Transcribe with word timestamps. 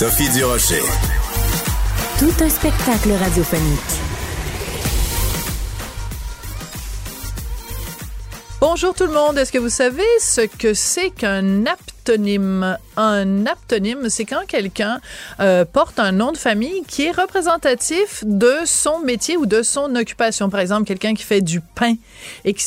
Sophie 0.00 0.30
Durocher. 0.30 0.80
Tout 2.18 2.42
un 2.42 2.48
spectacle 2.48 3.12
radiophonique. 3.12 3.78
Bonjour 8.62 8.94
tout 8.94 9.04
le 9.04 9.12
monde. 9.12 9.36
Est-ce 9.36 9.52
que 9.52 9.58
vous 9.58 9.68
savez 9.68 10.06
ce 10.18 10.40
que 10.46 10.72
c'est 10.72 11.10
qu'un 11.10 11.66
aptonyme? 11.66 12.78
Un 12.96 13.44
aptonyme, 13.44 14.08
c'est 14.08 14.24
quand 14.24 14.46
quelqu'un 14.48 15.02
euh, 15.38 15.66
porte 15.66 15.98
un 15.98 16.12
nom 16.12 16.32
de 16.32 16.38
famille 16.38 16.82
qui 16.88 17.04
est 17.04 17.10
représentatif 17.10 18.24
de 18.24 18.54
son 18.64 19.00
métier 19.00 19.36
ou 19.36 19.44
de 19.44 19.62
son 19.62 19.94
occupation. 19.96 20.48
Par 20.48 20.60
exemple, 20.60 20.84
quelqu'un 20.84 21.12
qui 21.12 21.24
fait 21.24 21.42
du 21.42 21.60
pain 21.60 21.96
et 22.46 22.54
qui 22.54 22.64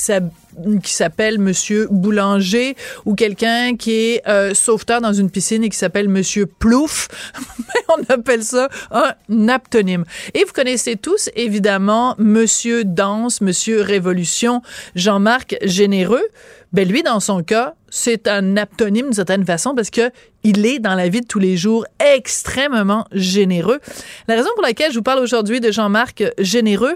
qui 0.83 0.93
s'appelle 0.93 1.39
Monsieur 1.39 1.87
Boulanger 1.89 2.75
ou 3.05 3.15
quelqu'un 3.15 3.75
qui 3.75 3.91
est 3.91 4.27
euh, 4.27 4.53
sauveteur 4.53 5.01
dans 5.01 5.13
une 5.13 5.29
piscine 5.29 5.63
et 5.63 5.69
qui 5.69 5.77
s'appelle 5.77 6.09
Monsieur 6.09 6.45
Plouf. 6.45 7.07
on 7.97 8.13
appelle 8.13 8.43
ça 8.43 8.69
un 8.91 9.47
aptonyme. 9.49 10.05
Et 10.33 10.43
vous 10.43 10.53
connaissez 10.53 10.95
tous 10.95 11.29
évidemment 11.35 12.15
Monsieur 12.17 12.83
Danse, 12.83 13.41
Monsieur 13.41 13.81
Révolution, 13.81 14.61
Jean-Marc 14.95 15.57
Généreux. 15.63 16.25
Ben 16.71 16.87
lui, 16.87 17.03
dans 17.03 17.19
son 17.19 17.43
cas, 17.43 17.75
c'est 17.89 18.27
un 18.27 18.57
aptonyme 18.57 19.05
d'une 19.05 19.13
certaine 19.13 19.45
façon 19.45 19.75
parce 19.75 19.91
que 19.91 20.09
il 20.43 20.65
est 20.65 20.79
dans 20.79 20.95
la 20.95 21.07
vie 21.07 21.21
de 21.21 21.27
tous 21.27 21.39
les 21.39 21.55
jours 21.55 21.85
extrêmement 21.99 23.05
généreux. 23.11 23.79
La 24.27 24.35
raison 24.35 24.49
pour 24.55 24.63
laquelle 24.63 24.91
je 24.91 24.97
vous 24.97 25.03
parle 25.03 25.19
aujourd'hui 25.19 25.59
de 25.59 25.71
Jean-Marc 25.71 26.23
Généreux, 26.39 26.95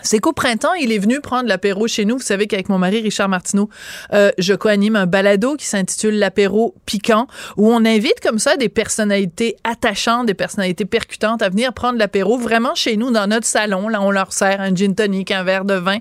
c'est 0.00 0.18
qu'au 0.18 0.32
printemps, 0.32 0.72
il 0.74 0.90
est 0.90 0.98
venu 0.98 1.20
prendre 1.20 1.48
l'apéro 1.48 1.86
chez 1.86 2.04
nous. 2.04 2.16
Vous 2.16 2.22
savez 2.22 2.46
qu'avec 2.46 2.68
mon 2.68 2.78
mari 2.78 3.00
Richard 3.00 3.28
Martineau, 3.28 3.68
euh, 4.12 4.30
je 4.38 4.54
co-anime 4.54 4.96
un 4.96 5.06
balado 5.06 5.56
qui 5.56 5.66
s'intitule 5.66 6.18
l'apéro 6.18 6.74
piquant, 6.86 7.26
où 7.56 7.70
on 7.70 7.84
invite 7.84 8.20
comme 8.20 8.38
ça 8.38 8.56
des 8.56 8.68
personnalités 8.68 9.56
attachantes, 9.64 10.26
des 10.26 10.34
personnalités 10.34 10.86
percutantes 10.86 11.42
à 11.42 11.50
venir 11.50 11.72
prendre 11.72 11.98
l'apéro 11.98 12.38
vraiment 12.38 12.74
chez 12.74 12.96
nous 12.96 13.10
dans 13.10 13.26
notre 13.26 13.46
salon. 13.46 13.88
Là, 13.88 14.00
on 14.00 14.10
leur 14.10 14.32
sert 14.32 14.60
un 14.60 14.74
gin 14.74 14.94
tonic, 14.94 15.30
un 15.30 15.44
verre 15.44 15.64
de 15.64 15.74
vin, 15.74 15.98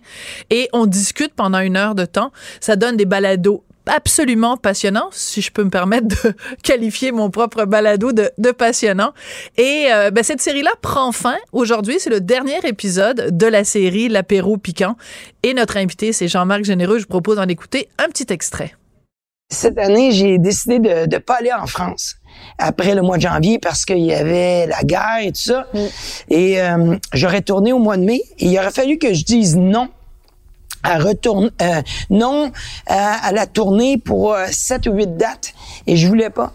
et 0.50 0.69
on 0.73 0.86
discute 0.86 1.34
pendant 1.34 1.59
une 1.59 1.75
heure 1.75 1.95
de 1.95 2.06
temps. 2.06 2.31
Ça 2.59 2.75
donne 2.75 2.97
des 2.97 3.06
balados 3.06 3.64
absolument 3.88 4.58
passionnant, 4.58 5.10
si 5.12 5.42
je 5.42 5.52
peux 5.52 5.64
me 5.64 5.70
permettre 5.70 6.08
de 6.08 6.34
qualifier 6.64 7.12
mon 7.12 7.30
propre 7.30 7.66
balado 7.66 8.12
de, 8.12 8.52
passionnant. 8.52 9.14
Et 9.58 9.88
euh, 9.92 10.12
ben, 10.12 10.24
cette 10.24 10.42
série-là 10.42 10.72
prend 10.82 11.12
fin. 11.12 11.38
Aujourd'hui, 11.52 11.98
c'est 12.00 12.09
le 12.09 12.22
dernier 12.22 12.59
épisode 12.66 13.38
de 13.38 13.48
la 13.48 13.64
série 13.64 14.09
L'apéro 14.09 14.58
piquant. 14.58 14.96
Et 15.44 15.54
notre 15.54 15.78
invité, 15.78 16.14
c'est 16.14 16.28
Jean-Marc 16.28 16.64
Généreux. 16.64 16.98
Je 16.98 17.04
vous 17.04 17.09
propose 17.09 17.38
d'en 17.38 17.48
écouter 17.48 17.90
un 17.98 18.08
petit 18.08 18.32
extrait. 18.32 18.74
Cette 19.50 19.78
année, 19.78 20.12
j'ai 20.12 20.38
décidé 20.38 20.80
de 20.80 21.14
ne 21.14 21.18
pas 21.18 21.36
aller 21.40 21.52
en 21.52 21.68
France 21.68 22.16
après 22.58 22.96
le 22.96 23.02
mois 23.02 23.18
de 23.18 23.24
janvier 23.24 23.59
parce 23.59 23.84
qu'il 23.84 24.00
y 24.00 24.14
avait 24.14 24.66
la 24.66 24.82
guerre 24.84 25.20
et 25.24 25.34
tout 25.34 25.42
ça. 25.42 25.68
Mm. 25.74 25.80
Et 26.30 26.62
euh, 26.62 26.96
j'aurais 27.14 27.42
tourné 27.42 27.74
au 27.74 27.80
mois 27.80 27.98
de 27.98 28.04
mai. 28.04 28.22
Et 28.40 28.46
il 28.46 28.58
aurait 28.58 28.72
fallu 28.72 28.97
que 28.97 29.14
je 29.14 29.25
dise 29.25 29.58
non 29.58 29.90
à 30.84 30.97
retourner, 30.97 31.50
euh, 31.62 31.81
non 32.09 32.52
à, 32.88 33.31
la 33.31 33.47
tournée 33.47 33.97
pour 33.97 34.34
euh, 34.34 34.47
sept 34.52 34.88
ou 34.88 34.94
huit 34.94 35.18
dates 35.18 35.53
et 35.88 35.97
je 35.97 36.08
voulais 36.08 36.30
pas. 36.30 36.53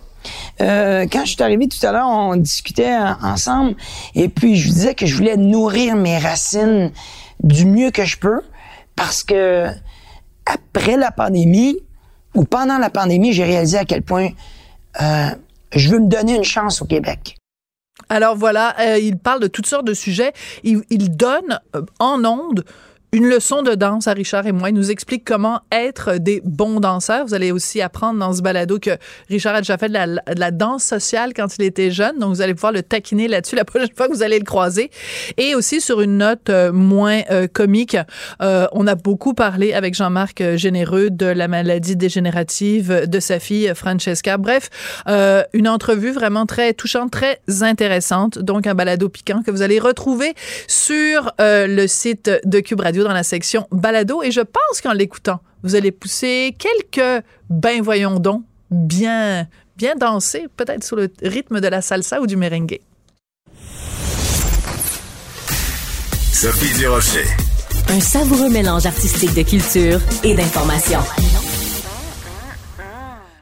Euh, 0.60 1.06
quand 1.10 1.24
je 1.24 1.32
suis 1.32 1.42
arrivé 1.42 1.68
tout 1.68 1.84
à 1.86 1.92
l'heure, 1.92 2.08
on 2.08 2.36
discutait 2.36 2.96
ensemble 3.22 3.76
et 4.14 4.28
puis 4.28 4.56
je 4.56 4.68
disais 4.68 4.94
que 4.94 5.06
je 5.06 5.14
voulais 5.14 5.36
nourrir 5.36 5.96
mes 5.96 6.18
racines 6.18 6.90
du 7.42 7.66
mieux 7.66 7.90
que 7.90 8.04
je 8.04 8.18
peux 8.18 8.40
parce 8.96 9.22
que 9.22 9.68
après 10.46 10.96
la 10.96 11.10
pandémie 11.10 11.78
ou 12.34 12.44
pendant 12.44 12.78
la 12.78 12.90
pandémie, 12.90 13.32
j'ai 13.32 13.44
réalisé 13.44 13.78
à 13.78 13.84
quel 13.84 14.02
point 14.02 14.28
euh, 15.00 15.28
je 15.74 15.90
veux 15.90 15.98
me 15.98 16.08
donner 16.08 16.36
une 16.36 16.44
chance 16.44 16.82
au 16.82 16.84
Québec. 16.84 17.36
Alors 18.08 18.36
voilà, 18.36 18.76
euh, 18.80 18.98
il 18.98 19.18
parle 19.18 19.40
de 19.40 19.46
toutes 19.48 19.66
sortes 19.66 19.86
de 19.86 19.94
sujets. 19.94 20.32
Il, 20.62 20.82
il 20.90 21.16
donne 21.16 21.60
en 21.98 22.24
ondes 22.24 22.64
une 23.16 23.30
leçon 23.30 23.62
de 23.62 23.74
danse 23.74 24.08
à 24.08 24.12
Richard 24.12 24.46
et 24.46 24.52
moi. 24.52 24.68
Il 24.68 24.74
nous 24.74 24.90
explique 24.90 25.24
comment 25.24 25.62
être 25.72 26.18
des 26.18 26.42
bons 26.44 26.80
danseurs. 26.80 27.24
Vous 27.24 27.32
allez 27.32 27.50
aussi 27.50 27.80
apprendre 27.80 28.18
dans 28.18 28.34
ce 28.34 28.42
balado 28.42 28.78
que 28.78 28.90
Richard 29.30 29.54
a 29.54 29.62
déjà 29.62 29.78
fait 29.78 29.88
de 29.88 29.94
la, 29.94 30.50
danse 30.50 30.84
sociale 30.84 31.32
quand 31.34 31.56
il 31.58 31.64
était 31.64 31.90
jeune. 31.90 32.18
Donc, 32.18 32.34
vous 32.34 32.42
allez 32.42 32.52
pouvoir 32.52 32.72
le 32.72 32.82
taquiner 32.82 33.26
là-dessus 33.26 33.56
la 33.56 33.64
prochaine 33.64 33.88
fois 33.96 34.08
que 34.08 34.12
vous 34.12 34.22
allez 34.22 34.38
le 34.38 34.44
croiser. 34.44 34.90
Et 35.38 35.54
aussi, 35.54 35.80
sur 35.80 36.02
une 36.02 36.18
note 36.18 36.50
euh, 36.50 36.72
moins 36.72 37.22
euh, 37.30 37.46
comique, 37.50 37.96
euh, 38.42 38.66
on 38.72 38.86
a 38.86 38.96
beaucoup 38.96 39.32
parlé 39.32 39.72
avec 39.72 39.94
Jean-Marc 39.94 40.42
Généreux 40.56 41.08
de 41.08 41.24
la 41.24 41.48
maladie 41.48 41.96
dégénérative 41.96 43.06
de 43.08 43.20
sa 43.20 43.38
fille 43.38 43.72
Francesca. 43.74 44.36
Bref, 44.36 44.68
une 45.54 45.68
entrevue 45.68 46.12
vraiment 46.12 46.44
très 46.44 46.74
touchante, 46.74 47.12
très 47.12 47.40
intéressante. 47.62 48.38
Donc, 48.38 48.66
un 48.66 48.74
balado 48.74 49.08
piquant 49.08 49.40
que 49.42 49.50
vous 49.50 49.62
allez 49.62 49.78
retrouver 49.78 50.34
sur 50.68 51.32
le 51.38 51.86
site 51.86 52.30
de 52.44 52.60
Cube 52.60 52.80
Radio 52.80 53.05
dans 53.06 53.14
la 53.14 53.22
section 53.22 53.66
balado 53.70 54.22
et 54.22 54.30
je 54.30 54.40
pense 54.40 54.80
qu'en 54.82 54.92
l'écoutant, 54.92 55.40
vous 55.62 55.74
allez 55.74 55.92
pousser 55.92 56.56
quelques 56.58 57.24
ben 57.50 57.82
voyons 57.82 58.18
donc 58.18 58.42
bien 58.70 59.46
bien 59.76 59.94
danser 59.94 60.46
peut-être 60.56 60.84
sur 60.84 60.96
le 60.96 61.12
rythme 61.22 61.60
de 61.60 61.68
la 61.68 61.82
salsa 61.82 62.20
ou 62.20 62.26
du 62.26 62.36
merengue. 62.36 62.80
Sophie 66.32 66.78
Durocher. 66.78 67.24
Un 67.88 68.00
savoureux 68.00 68.50
mélange 68.50 68.86
artistique 68.86 69.34
de 69.34 69.42
culture 69.42 70.00
et 70.24 70.34
d'information. 70.34 71.00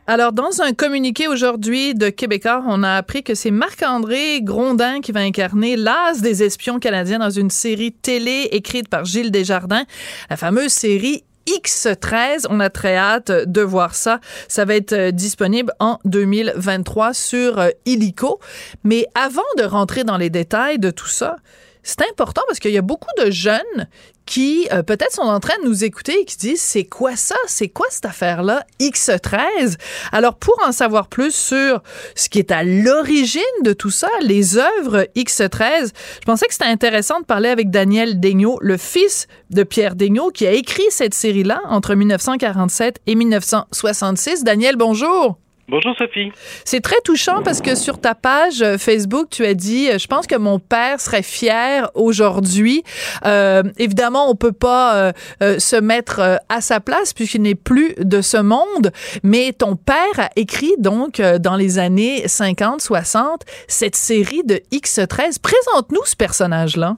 Alors, 0.06 0.34
dans 0.34 0.60
un 0.60 0.74
communiqué 0.74 1.28
aujourd'hui 1.28 1.94
de 1.94 2.10
Québécois, 2.10 2.62
on 2.66 2.82
a 2.82 2.90
appris 2.90 3.22
que 3.22 3.34
c'est 3.34 3.50
Marc-André 3.50 4.42
Grondin 4.42 5.00
qui 5.00 5.12
va 5.12 5.20
incarner 5.20 5.76
l'as 5.76 6.20
des 6.20 6.42
espions 6.42 6.78
canadiens 6.78 7.18
dans 7.20 7.30
une 7.30 7.48
série 7.48 7.90
télé 7.90 8.50
écrite 8.52 8.90
par 8.90 9.06
Gilles 9.06 9.30
Desjardins, 9.30 9.84
la 10.28 10.36
fameuse 10.36 10.72
série 10.72 11.24
X13. 11.46 12.46
On 12.50 12.60
a 12.60 12.68
très 12.68 12.96
hâte 12.96 13.30
de 13.30 13.62
voir 13.62 13.94
ça. 13.94 14.20
Ça 14.46 14.66
va 14.66 14.74
être 14.74 14.92
euh, 14.92 15.10
disponible 15.10 15.72
en 15.80 15.98
2023 16.04 17.14
sur 17.14 17.58
euh, 17.58 17.70
Illico. 17.86 18.40
Mais 18.82 19.06
avant 19.14 19.40
de 19.56 19.64
rentrer 19.64 20.04
dans 20.04 20.18
les 20.18 20.28
détails 20.28 20.78
de 20.78 20.90
tout 20.90 21.08
ça, 21.08 21.36
c'est 21.82 22.02
important 22.10 22.42
parce 22.46 22.58
qu'il 22.58 22.72
y 22.72 22.78
a 22.78 22.82
beaucoup 22.82 23.08
de 23.24 23.30
jeunes 23.30 23.88
qui 24.26 24.68
euh, 24.72 24.82
peut-être 24.82 25.12
sont 25.12 25.22
en 25.22 25.40
train 25.40 25.56
de 25.62 25.68
nous 25.68 25.84
écouter 25.84 26.20
et 26.20 26.24
qui 26.24 26.36
disent 26.36 26.60
c'est 26.60 26.84
quoi 26.84 27.16
ça? 27.16 27.36
C'est 27.46 27.68
quoi 27.68 27.86
cette 27.90 28.06
affaire 28.06 28.42
là 28.42 28.64
X13 28.80 29.76
alors 30.12 30.36
pour 30.36 30.58
en 30.66 30.72
savoir 30.72 31.08
plus 31.08 31.34
sur 31.34 31.82
ce 32.14 32.28
qui 32.28 32.38
est 32.38 32.50
à 32.50 32.64
l'origine 32.64 33.42
de 33.62 33.72
tout 33.72 33.90
ça 33.90 34.08
les 34.20 34.56
œuvres 34.56 35.06
X13 35.16 35.92
je 36.20 36.24
pensais 36.24 36.46
que 36.46 36.52
c'était 36.52 36.64
intéressant 36.64 37.20
de 37.20 37.24
parler 37.24 37.48
avec 37.48 37.70
Daniel 37.70 38.20
Daigneault 38.20 38.58
le 38.60 38.76
fils 38.76 39.26
de 39.50 39.62
Pierre 39.62 39.94
Daigneault 39.94 40.30
qui 40.30 40.46
a 40.46 40.52
écrit 40.52 40.84
cette 40.90 41.14
série 41.14 41.44
là 41.44 41.60
entre 41.68 41.94
1947 41.94 43.00
et 43.06 43.14
1966 43.14 44.44
Daniel 44.44 44.76
bonjour 44.76 45.38
Bonjour 45.66 45.96
Sophie. 45.96 46.30
C'est 46.66 46.82
très 46.82 47.00
touchant 47.04 47.42
parce 47.42 47.62
que 47.62 47.74
sur 47.74 47.98
ta 47.98 48.14
page 48.14 48.60
euh, 48.60 48.76
Facebook, 48.76 49.28
tu 49.30 49.46
as 49.46 49.54
dit, 49.54 49.88
euh, 49.88 49.98
je 49.98 50.06
pense 50.06 50.26
que 50.26 50.36
mon 50.36 50.58
père 50.58 51.00
serait 51.00 51.22
fier 51.22 51.90
aujourd'hui. 51.94 52.82
Euh, 53.24 53.62
évidemment, 53.78 54.30
on 54.30 54.34
peut 54.34 54.52
pas 54.52 55.12
se 55.40 55.80
mettre 55.80 56.40
à 56.48 56.60
sa 56.60 56.80
place 56.80 57.12
puisqu'il 57.12 57.42
n'est 57.42 57.54
plus 57.54 57.94
de 57.98 58.20
ce 58.20 58.36
monde, 58.36 58.92
mais 59.22 59.52
ton 59.52 59.76
père 59.76 60.18
a 60.18 60.30
écrit 60.36 60.74
donc 60.78 61.20
dans 61.20 61.56
les 61.56 61.78
années 61.78 62.24
50-60 62.26 63.40
cette 63.68 63.96
série 63.96 64.44
de 64.44 64.60
X13. 64.72 65.40
Présente-nous 65.40 66.04
ce 66.04 66.16
personnage-là. 66.16 66.96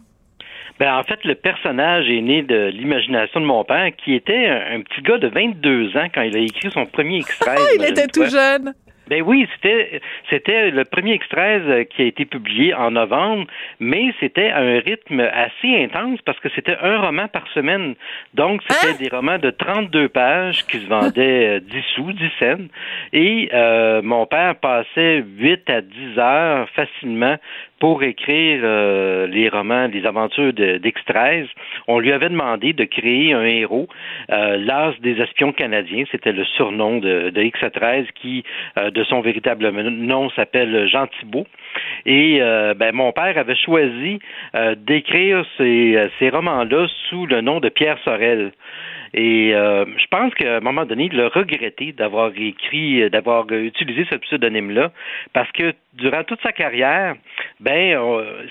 Ben, 0.79 0.95
en 0.95 1.03
fait, 1.05 1.25
le 1.25 1.35
personnage 1.35 2.09
est 2.09 2.21
né 2.21 2.43
de 2.43 2.67
l'imagination 2.67 3.41
de 3.41 3.47
mon 3.47 3.65
père, 3.65 3.91
qui 3.97 4.15
était 4.15 4.47
un, 4.47 4.83
petit 4.83 5.01
gars 5.03 5.19
de 5.19 5.29
22 5.29 5.97
ans 5.97 6.09
quand 6.15 6.23
il 6.23 6.37
a 6.37 6.41
écrit 6.41 6.71
son 6.71 6.87
premier 6.87 7.19
extrait. 7.19 7.57
il 7.79 7.85
était 7.85 8.09
tout 8.09 8.27
jeune. 8.27 8.75
Ben 9.09 9.23
oui, 9.23 9.47
c'était 9.55 10.01
c'était 10.31 10.71
le 10.71 10.85
premier 10.85 11.19
X13 11.19 11.87
qui 11.87 12.03
a 12.03 12.05
été 12.07 12.25
publié 12.25 12.75
en 12.75 12.91
novembre, 12.91 13.47
mais 13.79 14.13
c'était 14.19 14.51
un 14.51 14.81
rythme 14.81 15.21
assez 15.21 15.85
intense 15.85 16.21
parce 16.23 16.41
que 16.41 16.49
c'était 16.55 16.77
un 16.83 17.01
roman 17.01 17.29
par 17.29 17.47
semaine. 17.55 17.95
Donc 18.35 18.63
c'était 18.69 18.95
Hein? 18.95 18.97
des 18.99 19.09
romans 19.09 19.39
de 19.39 19.51
32 19.51 20.09
pages 20.09 20.67
qui 20.67 20.81
se 20.81 20.87
vendaient 20.87 21.57
euh, 21.57 21.61
10 21.61 21.83
sous, 21.95 22.13
10 22.13 22.31
cents. 22.41 22.67
Et 23.13 23.49
euh, 23.55 24.03
mon 24.03 24.27
père 24.27 24.57
passait 24.57 25.25
8 25.39 25.71
à 25.71 25.81
10 25.83 26.19
heures 26.19 26.69
facilement 26.71 27.37
pour 27.79 28.03
écrire 28.03 28.61
euh, 28.65 29.27
les 29.27 29.49
romans, 29.49 29.87
les 29.87 30.07
aventures 30.07 30.53
de- 30.53 30.79
d'X13. 30.79 31.47
On 31.89 31.99
lui 31.99 32.13
avait 32.13 32.29
demandé 32.29 32.73
de 32.73 32.85
créer 32.85 33.33
un 33.33 33.45
héros, 33.45 33.89
euh, 34.31 34.57
l'as 34.57 34.95
des 35.01 35.21
espions 35.21 35.53
canadiens, 35.53 36.05
c'était 36.11 36.33
le 36.33 36.45
surnom 36.45 36.99
de, 36.99 37.31
de 37.31 37.43
X13 37.43 38.07
qui, 38.15 38.45
euh, 38.79 38.91
de 38.91 39.05
son 39.05 39.21
véritable 39.21 39.69
nom, 39.71 40.31
s'appelle 40.31 40.87
Jean 40.89 41.07
Thibault. 41.07 41.47
Et 42.07 42.39
euh, 42.41 42.75
ben, 42.75 42.95
mon 42.95 43.13
père 43.13 43.37
avait 43.37 43.55
choisi 43.57 44.19
d'écrire 44.79 45.45
ces, 45.59 46.09
ces 46.19 46.31
romans-là 46.31 46.87
sous 47.09 47.27
le 47.27 47.41
nom 47.41 47.61
de 47.61 47.69
Pierre 47.69 47.99
Sorel. 48.05 48.53
Et 49.17 49.55
euh, 49.55 49.87
je 49.97 50.05
pense 50.11 50.35
qu'à 50.35 50.59
un 50.59 50.61
moment 50.61 50.85
donné, 50.85 51.09
il 51.11 51.19
a 51.19 51.29
regretté 51.29 51.93
d'avoir 51.93 52.33
écrit, 52.37 53.03
euh, 53.03 53.09
d'avoir 53.09 53.47
euh, 53.51 53.65
utilisé 53.65 54.07
ce 54.11 54.17
pseudonyme-là, 54.17 54.93
parce 55.33 55.51
que 55.53 55.73
durant 55.95 56.23
toute 56.23 56.43
sa 56.43 56.53
carrière, 56.53 57.17
ben, 57.59 57.99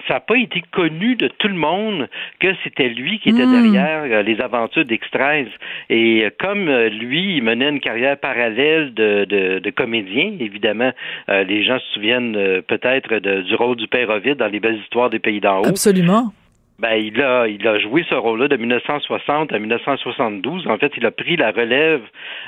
ça 0.08 0.16
n'a 0.16 0.20
pas 0.20 0.38
été 0.38 0.64
connu 0.72 1.16
de 1.16 1.28
tout 1.28 1.48
le 1.48 1.54
monde 1.54 2.10
que 2.40 2.48
c'était 2.64 2.90
lui 2.90 3.20
qui 3.20 3.30
était 3.30 3.46
derrière 3.46 4.04
euh, 4.06 4.24
les 4.24 4.42
aventures 4.42 4.86
d'X13. 4.86 5.48
Et 5.92 6.28
comme 6.40 6.68
lui, 6.88 7.38
il 7.38 7.44
menait 7.44 7.70
une 7.70 7.80
carrière 7.80 8.18
parallèle 8.18 8.96
de, 8.96 9.26
de, 9.26 9.60
de 9.60 9.70
comédien, 9.70 10.34
évidemment, 10.40 10.92
euh, 11.30 11.44
les 11.44 11.64
gens 11.64 11.78
se 11.78 11.94
souviennent 11.94 12.64
peut-être 12.68 13.20
du 13.20 13.54
rôle 13.54 13.76
du 13.76 13.88
père 13.88 14.10
Ovid 14.10 14.38
dans 14.38 14.48
les 14.48 14.60
belles 14.60 14.80
histoires 14.80 15.12
des 15.12 15.20
pays 15.20 15.40
d'en 15.40 15.60
haut. 15.60 15.68
Absolument. 15.68 16.34
Ben, 16.78 16.96
il 16.96 17.22
a, 17.22 17.48
il 17.48 17.66
a 17.66 17.80
joué 17.80 18.06
ce 18.10 18.16
rôle-là 18.16 18.50
de 18.50 18.58
1960 18.58 19.54
à 19.54 19.60
1972. 19.60 20.68
En 20.68 20.78
fait, 20.78 20.92
il 20.98 21.06
a 21.06 21.12
pris 21.12 21.38
la 21.38 21.52
relève 21.52 22.02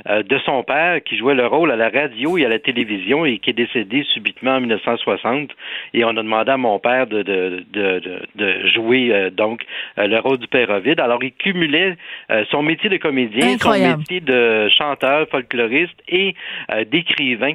euh, 0.09 0.21
de 0.21 0.38
son 0.39 0.63
père 0.63 1.01
qui 1.01 1.18
jouait 1.18 1.33
le 1.33 1.47
rôle 1.47 1.71
à 1.71 1.77
la 1.77 1.88
radio 1.89 2.38
et 2.38 2.45
à 2.45 2.50
la 2.50 2.59
télévision 2.59 3.25
et 3.25 3.38
qui 3.39 3.51
est 3.51 3.53
décédé 3.53 4.03
subitement 4.13 4.56
en 4.56 4.59
1960. 4.59 5.51
Et 5.94 6.03
on 6.03 6.09
a 6.09 6.13
demandé 6.15 6.51
à 6.51 6.57
mon 6.57 6.77
père 6.77 7.07
de, 7.07 7.21
de, 7.24 7.63
de, 7.71 8.00
de, 8.00 8.21
de 8.35 8.68
jouer 8.68 9.13
euh, 9.13 9.29
donc 9.29 9.62
euh, 9.97 10.07
le 10.07 10.19
rôle 10.19 10.39
du 10.39 10.47
père 10.47 10.69
Ovid. 10.71 11.00
Alors, 11.00 11.23
il 11.23 11.31
cumulait 11.31 11.95
euh, 12.30 12.44
son 12.51 12.63
métier 12.63 12.89
de 12.89 12.97
comédien, 12.97 13.53
Incroyable. 13.53 13.94
son 13.94 14.00
métier 14.00 14.19
de 14.19 14.68
chanteur, 14.77 15.25
folkloriste 15.30 15.97
et 16.09 16.35
euh, 16.73 16.83
d'écrivain 16.83 17.53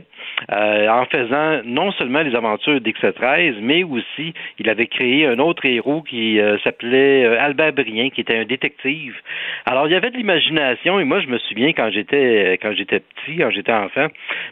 euh, 0.50 0.88
en 0.88 1.04
faisant 1.06 1.60
non 1.64 1.92
seulement 1.92 2.22
les 2.22 2.34
aventures 2.34 2.80
d'X13, 2.80 3.56
mais 3.60 3.84
aussi 3.84 4.32
il 4.58 4.68
avait 4.68 4.86
créé 4.86 5.26
un 5.26 5.38
autre 5.38 5.64
héros 5.66 6.02
qui 6.02 6.40
euh, 6.40 6.58
s'appelait 6.62 7.24
euh, 7.24 7.40
Albert 7.40 7.72
Brien, 7.72 8.10
qui 8.10 8.20
était 8.20 8.36
un 8.38 8.44
détective. 8.44 9.14
Alors 9.66 9.86
il 9.88 9.92
y 9.92 9.96
avait 9.96 10.10
de 10.10 10.16
l'imagination 10.16 10.98
et 11.00 11.04
moi 11.04 11.20
je 11.20 11.26
me 11.28 11.38
souviens 11.38 11.72
quand 11.72 11.90
j'étais 11.90 12.58
quand 12.62 12.72
j'étais 12.74 13.00
petit, 13.00 13.38
quand 13.38 13.50
j'étais 13.50 13.72
enfant, 13.72 14.06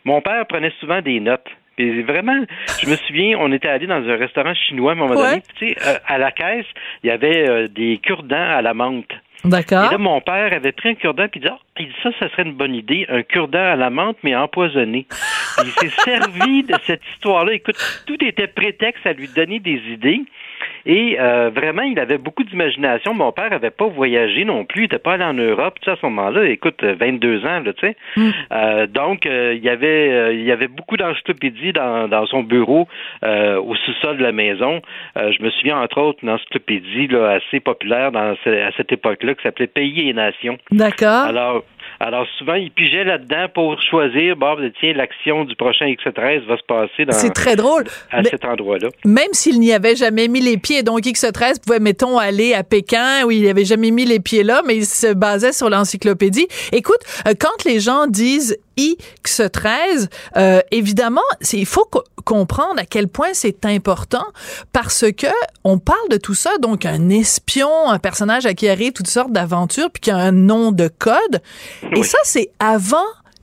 mon 0.05 0.21
père 0.21 0.47
prenait 0.47 0.73
souvent 0.81 1.01
des 1.01 1.21
notes. 1.21 1.49
Et 1.79 2.03
vraiment, 2.03 2.45
je 2.83 2.91
me 2.91 2.97
souviens, 2.97 3.39
on 3.41 3.51
était 3.53 3.69
allé 3.69 3.87
dans 3.87 4.07
un 4.07 4.17
restaurant 4.17 4.53
chinois 4.55 4.93
à 4.93 4.95
un 4.95 4.99
moment 4.99 5.15
Ouais. 5.19 5.31
donné. 5.31 5.43
puis, 5.57 5.75
Tu 5.75 5.81
sais, 5.81 5.89
euh, 5.89 5.95
à 6.07 6.19
la 6.19 6.31
caisse, 6.31 6.67
il 7.03 7.07
y 7.07 7.11
avait 7.11 7.49
euh, 7.49 7.69
des 7.69 7.99
cure-dents 8.03 8.37
à 8.37 8.61
la 8.61 8.75
menthe. 8.75 9.11
D'accord. 9.45 9.87
Et 9.87 9.93
là, 9.93 9.99
mon 9.99 10.21
père 10.21 10.53
avait 10.53 10.73
pris 10.73 10.91
un 10.91 10.95
cure-dent 10.95 11.29
puis 11.29 11.41
il 11.41 11.43
dit, 11.43 11.49
Ah, 11.51 11.59
il 11.79 11.87
dit 11.87 11.95
ça, 12.03 12.11
ça 12.19 12.29
serait 12.31 12.43
une 12.43 12.55
bonne 12.55 12.75
idée, 12.75 13.07
un 13.09 13.23
cure-dent 13.23 13.73
à 13.73 13.77
la 13.77 13.91
menthe 13.91 14.19
mais 14.23 14.37
empoisonné. 14.37 15.07
il 15.65 15.71
s'est 15.71 16.03
servi 16.05 16.63
de 16.63 16.75
cette 16.85 17.03
histoire-là. 17.15 17.55
Écoute, 17.55 17.77
tout 18.07 18.23
était 18.25 18.49
prétexte 18.49 19.07
à 19.07 19.13
lui 19.13 19.29
donner 19.29 19.59
des 19.59 19.81
idées. 19.91 20.23
Et 20.87 21.19
euh, 21.21 21.51
vraiment, 21.55 21.83
il 21.83 21.99
avait 21.99 22.19
beaucoup 22.19 22.45
d'imagination. 22.45 23.15
Mon 23.15 23.33
père 23.33 23.53
avait 23.53 23.71
pas 23.71 23.87
voyagé 23.87 24.45
non 24.45 24.65
plus. 24.65 24.83
Il 24.83 24.85
était 24.87 24.99
pas 24.99 25.15
allé 25.15 25.25
en 25.25 25.35
Europe. 25.35 25.79
Tu 25.81 25.87
sais, 25.87 25.93
à 25.93 25.97
ce 25.97 26.07
moment-là, 26.07 26.47
écoute, 26.49 26.83
euh, 26.83 26.95
22 26.99 27.45
ans, 27.45 27.61
là, 27.61 27.73
tu 27.73 27.87
sais. 27.87 27.97
Euh, 28.53 28.87
donc, 28.87 29.27
euh, 29.27 29.55
il 29.55 29.63
y 29.63 29.69
avait, 29.69 30.35
il 30.35 30.45
y 30.45 30.53
avait 30.53 30.69
beaucoup 30.69 30.97
d'encyclopédies 30.97 31.73
dans, 31.73 32.09
dans 32.09 32.27
son 32.27 32.43
bureau, 32.43 32.89
au 33.23 33.75
sous-sol 33.75 34.19
de 34.19 34.23
la 34.23 34.33
maison. 34.33 34.81
Je 35.17 35.43
me 35.43 35.51
souviens 35.51 35.81
entre 35.81 36.01
autres 36.01 36.21
d'une 36.21 36.31
encyclopédie 36.31 37.09
là, 37.09 37.33
assez 37.33 37.61
populaire 37.61 38.13
dans 38.13 38.33
à 38.33 38.71
cette 38.77 38.93
époque-là 38.93 39.30
qui 39.35 39.43
s'appelait 39.43 39.67
Pays 39.67 40.09
et 40.09 40.13
Nations. 40.13 40.59
D'accord. 40.71 41.25
Alors, 41.25 41.65
alors 42.01 42.27
souvent, 42.39 42.55
il 42.55 42.71
pigeait 42.71 43.05
là-dedans 43.05 43.47
pour 43.55 43.77
choisir, 43.83 44.35
bon, 44.37 44.55
ben, 44.57 44.73
tiens, 44.81 44.95
l'action 44.95 45.45
du 45.45 45.55
prochain 45.55 45.85
X13 45.87 46.47
va 46.47 46.57
se 46.57 46.63
passer 46.67 47.05
dans, 47.05 47.13
C'est 47.13 47.31
très 47.31 47.57
drôle. 47.57 47.85
à 48.11 48.23
Mais- 48.23 48.31
cet 48.31 48.45
endroit-là. 48.45 48.89
même 49.05 49.29
s'il 49.33 49.61
n'y 49.61 49.73
avait 49.73 49.97
jamais 49.97 50.27
mis 50.29 50.41
les 50.41 50.57
pieds, 50.57 50.83
donc 50.83 51.01
X13 51.03 51.61
pouvait, 51.61 51.79
mettons, 51.79 52.19
aller 52.19 52.55
à 52.55 52.65
Pékin 52.65 53.25
où 53.27 53.31
il 53.31 53.43
n'avait 53.45 53.65
jamais 53.67 53.91
mis 53.91 54.05
les 54.07 54.19
pieds 54.21 54.43
là, 54.43 54.63
mais 54.67 54.77
il 54.77 54.87
se 54.87 55.13
basait 55.13 55.53
sur 55.53 55.69
l'encyclopédie. 55.71 56.49
Écoute, 56.73 57.01
euh, 57.29 57.35
quand 57.39 57.65
les 57.65 57.81
gens 57.81 58.07
disent 58.07 58.57
X13, 58.79 60.09
euh, 60.37 60.61
évidemment, 60.71 61.21
il 61.53 61.67
faut 61.67 61.85
co- 61.85 62.05
comprendre 62.25 62.79
à 62.79 62.85
quel 62.87 63.09
point 63.09 63.29
c'est 63.35 63.67
important 63.67 64.25
parce 64.73 65.05
que 65.13 65.27
on 65.65 65.79
parle 65.79 66.09
de 66.11 66.17
tout 66.17 66.35
ça, 66.35 66.57
donc 66.59 66.87
un 66.87 67.11
espion, 67.11 67.69
un 67.89 67.99
personnage 67.99 68.47
à 68.47 68.55
qui 68.55 68.69
arrive 68.69 68.93
toutes 68.93 69.09
sortes 69.09 69.33
d'aventures, 69.33 69.91
puis 69.91 70.01
qui 70.01 70.11
a 70.11 70.17
un 70.17 70.33
nom 70.33 70.73
de 70.73 70.89
code. 70.89 71.41
Et 71.97 72.03
ça, 72.03 72.19
c'est 72.25 72.51
avant 72.59 72.97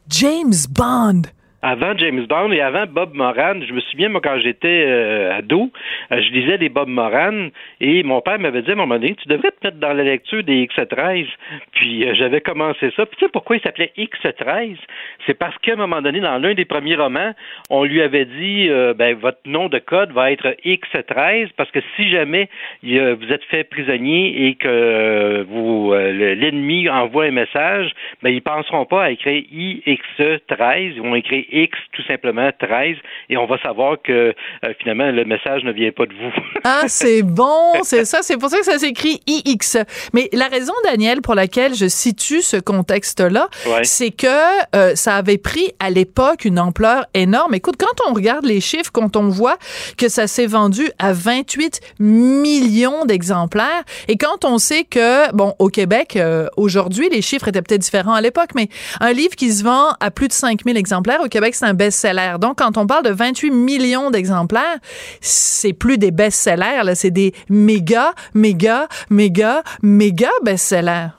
James 0.09 0.53
Bond. 0.69 1.23
Avant 1.63 1.97
James 1.97 2.23
Bond 2.27 2.51
et 2.51 2.61
avant 2.61 2.85
Bob 2.85 3.15
Moran, 3.15 3.55
je 3.67 3.73
me 3.73 3.79
souviens, 3.81 4.09
moi, 4.09 4.21
quand 4.23 4.37
j'étais 4.39 4.83
euh, 4.87 5.37
ado, 5.37 5.71
euh, 6.11 6.21
je 6.21 6.31
lisais 6.31 6.59
des 6.59 6.69
Bob 6.69 6.87
Moran 6.87 7.47
et 7.81 8.03
mon 8.03 8.21
père 8.21 8.37
m'avait 8.37 8.61
dit 8.61 8.69
à 8.69 8.73
un 8.73 8.77
moment 8.77 8.99
donné, 8.99 9.15
tu 9.15 9.27
devrais 9.27 9.49
te 9.49 9.65
mettre 9.65 9.77
dans 9.79 9.91
la 9.93 10.03
lecture 10.03 10.43
des 10.43 10.67
X13. 10.67 11.25
Puis 11.73 12.05
euh, 12.07 12.13
j'avais 12.13 12.41
commencé 12.41 12.91
ça. 12.95 13.07
Puis 13.07 13.17
tu 13.17 13.25
sais 13.25 13.31
pourquoi 13.31 13.55
il 13.55 13.61
s'appelait 13.63 13.91
X13? 13.97 14.75
C'est 15.25 15.33
parce 15.33 15.57
qu'à 15.57 15.73
un 15.73 15.77
moment 15.77 15.99
donné, 16.03 16.19
dans 16.19 16.37
l'un 16.37 16.53
des 16.53 16.65
premiers 16.65 16.95
romans, 16.95 17.33
on 17.71 17.83
lui 17.85 18.03
avait 18.03 18.25
dit, 18.25 18.67
euh, 18.69 18.93
ben, 18.93 19.15
votre 19.15 19.39
nom 19.45 19.67
de 19.67 19.79
code 19.79 20.11
va 20.11 20.31
être 20.31 20.55
X13 20.63 21.49
parce 21.57 21.71
que 21.71 21.79
si 21.95 22.07
jamais 22.11 22.49
vous 22.83 23.31
êtes 23.33 23.43
fait 23.45 23.63
prisonnier 23.63 24.47
et 24.47 24.55
que 24.55 25.43
vous 25.49 25.91
le- 25.91 26.35
l'ennemi 26.35 26.87
envoie 26.87 27.25
un 27.25 27.31
message, 27.31 27.91
ben 28.21 28.29
ils 28.29 28.41
penseront 28.43 28.85
pas 28.85 29.05
à 29.05 29.09
écrire 29.09 29.41
IX13, 29.51 30.93
ils 30.95 31.01
vont 31.01 31.15
écrire 31.15 31.43
X 31.51 31.77
tout 31.93 32.03
simplement 32.07 32.49
13 32.59 32.95
et 33.29 33.37
on 33.37 33.45
va 33.45 33.57
savoir 33.61 33.97
que 34.03 34.11
euh, 34.11 34.33
finalement 34.79 35.11
le 35.11 35.25
message 35.25 35.63
ne 35.63 35.71
vient 35.71 35.91
pas 35.91 36.05
de 36.05 36.13
vous. 36.13 36.31
Ah, 36.69 36.83
c'est 36.87 37.23
bon, 37.23 37.73
c'est 37.83 38.03
ça, 38.03 38.19
c'est 38.21 38.35
pour 38.37 38.49
ça 38.49 38.57
que 38.59 38.65
ça 38.65 38.77
s'écrit 38.77 39.21
IX. 39.25 39.77
Mais 40.13 40.29
la 40.33 40.47
raison, 40.47 40.73
Daniel, 40.83 41.21
pour 41.21 41.33
laquelle 41.33 41.73
je 41.75 41.87
situe 41.87 42.41
ce 42.41 42.57
contexte-là, 42.57 43.47
Ouais. 43.67 43.83
c'est 43.83 44.11
que 44.11 44.27
euh, 44.75 44.93
ça 44.95 45.15
avait 45.15 45.37
pris 45.37 45.71
à 45.79 45.89
l'époque 45.89 46.43
une 46.43 46.59
ampleur 46.59 47.05
énorme. 47.13 47.53
Écoute, 47.53 47.75
quand 47.79 48.09
on 48.09 48.13
regarde 48.13 48.45
les 48.45 48.59
chiffres, 48.59 48.91
quand 48.91 49.15
on 49.15 49.29
voit 49.29 49.57
que 49.97 50.09
ça 50.09 50.27
s'est 50.27 50.45
vendu 50.45 50.89
à 50.99 51.13
28 51.13 51.79
millions 51.99 53.05
d'exemplaires, 53.05 53.83
et 54.07 54.17
quand 54.17 54.43
on 54.45 54.57
sait 54.57 54.83
que, 54.83 55.31
bon, 55.33 55.53
au 55.59 55.69
Québec, 55.69 56.15
euh, 56.17 56.47
aujourd'hui, 56.57 57.07
les 57.09 57.21
chiffres 57.21 57.47
étaient 57.47 57.61
peut-être 57.61 57.81
différents 57.81 58.13
à 58.13 58.21
l'époque, 58.21 58.49
mais 58.55 58.67
un 58.99 59.13
livre 59.13 59.35
qui 59.35 59.51
se 59.51 59.63
vend 59.63 59.93
à 59.99 60.11
plus 60.11 60.27
de 60.27 60.33
5000 60.33 60.75
exemplaires, 60.77 61.21
au 61.23 61.27
Québec, 61.27 61.36
c'est 61.51 61.65
un 61.65 61.73
best-seller. 61.73 62.35
Donc, 62.39 62.57
quand 62.57 62.77
on 62.77 62.87
parle 62.87 63.03
de 63.03 63.11
28 63.11 63.51
millions 63.51 64.11
d'exemplaires, 64.11 64.77
c'est 65.21 65.73
plus 65.73 65.97
des 65.97 66.11
best-sellers, 66.11 66.95
c'est 66.95 67.11
des 67.11 67.33
méga, 67.49 68.13
méga, 68.33 68.87
méga, 69.09 69.63
méga 69.81 70.29
best-sellers. 70.43 71.09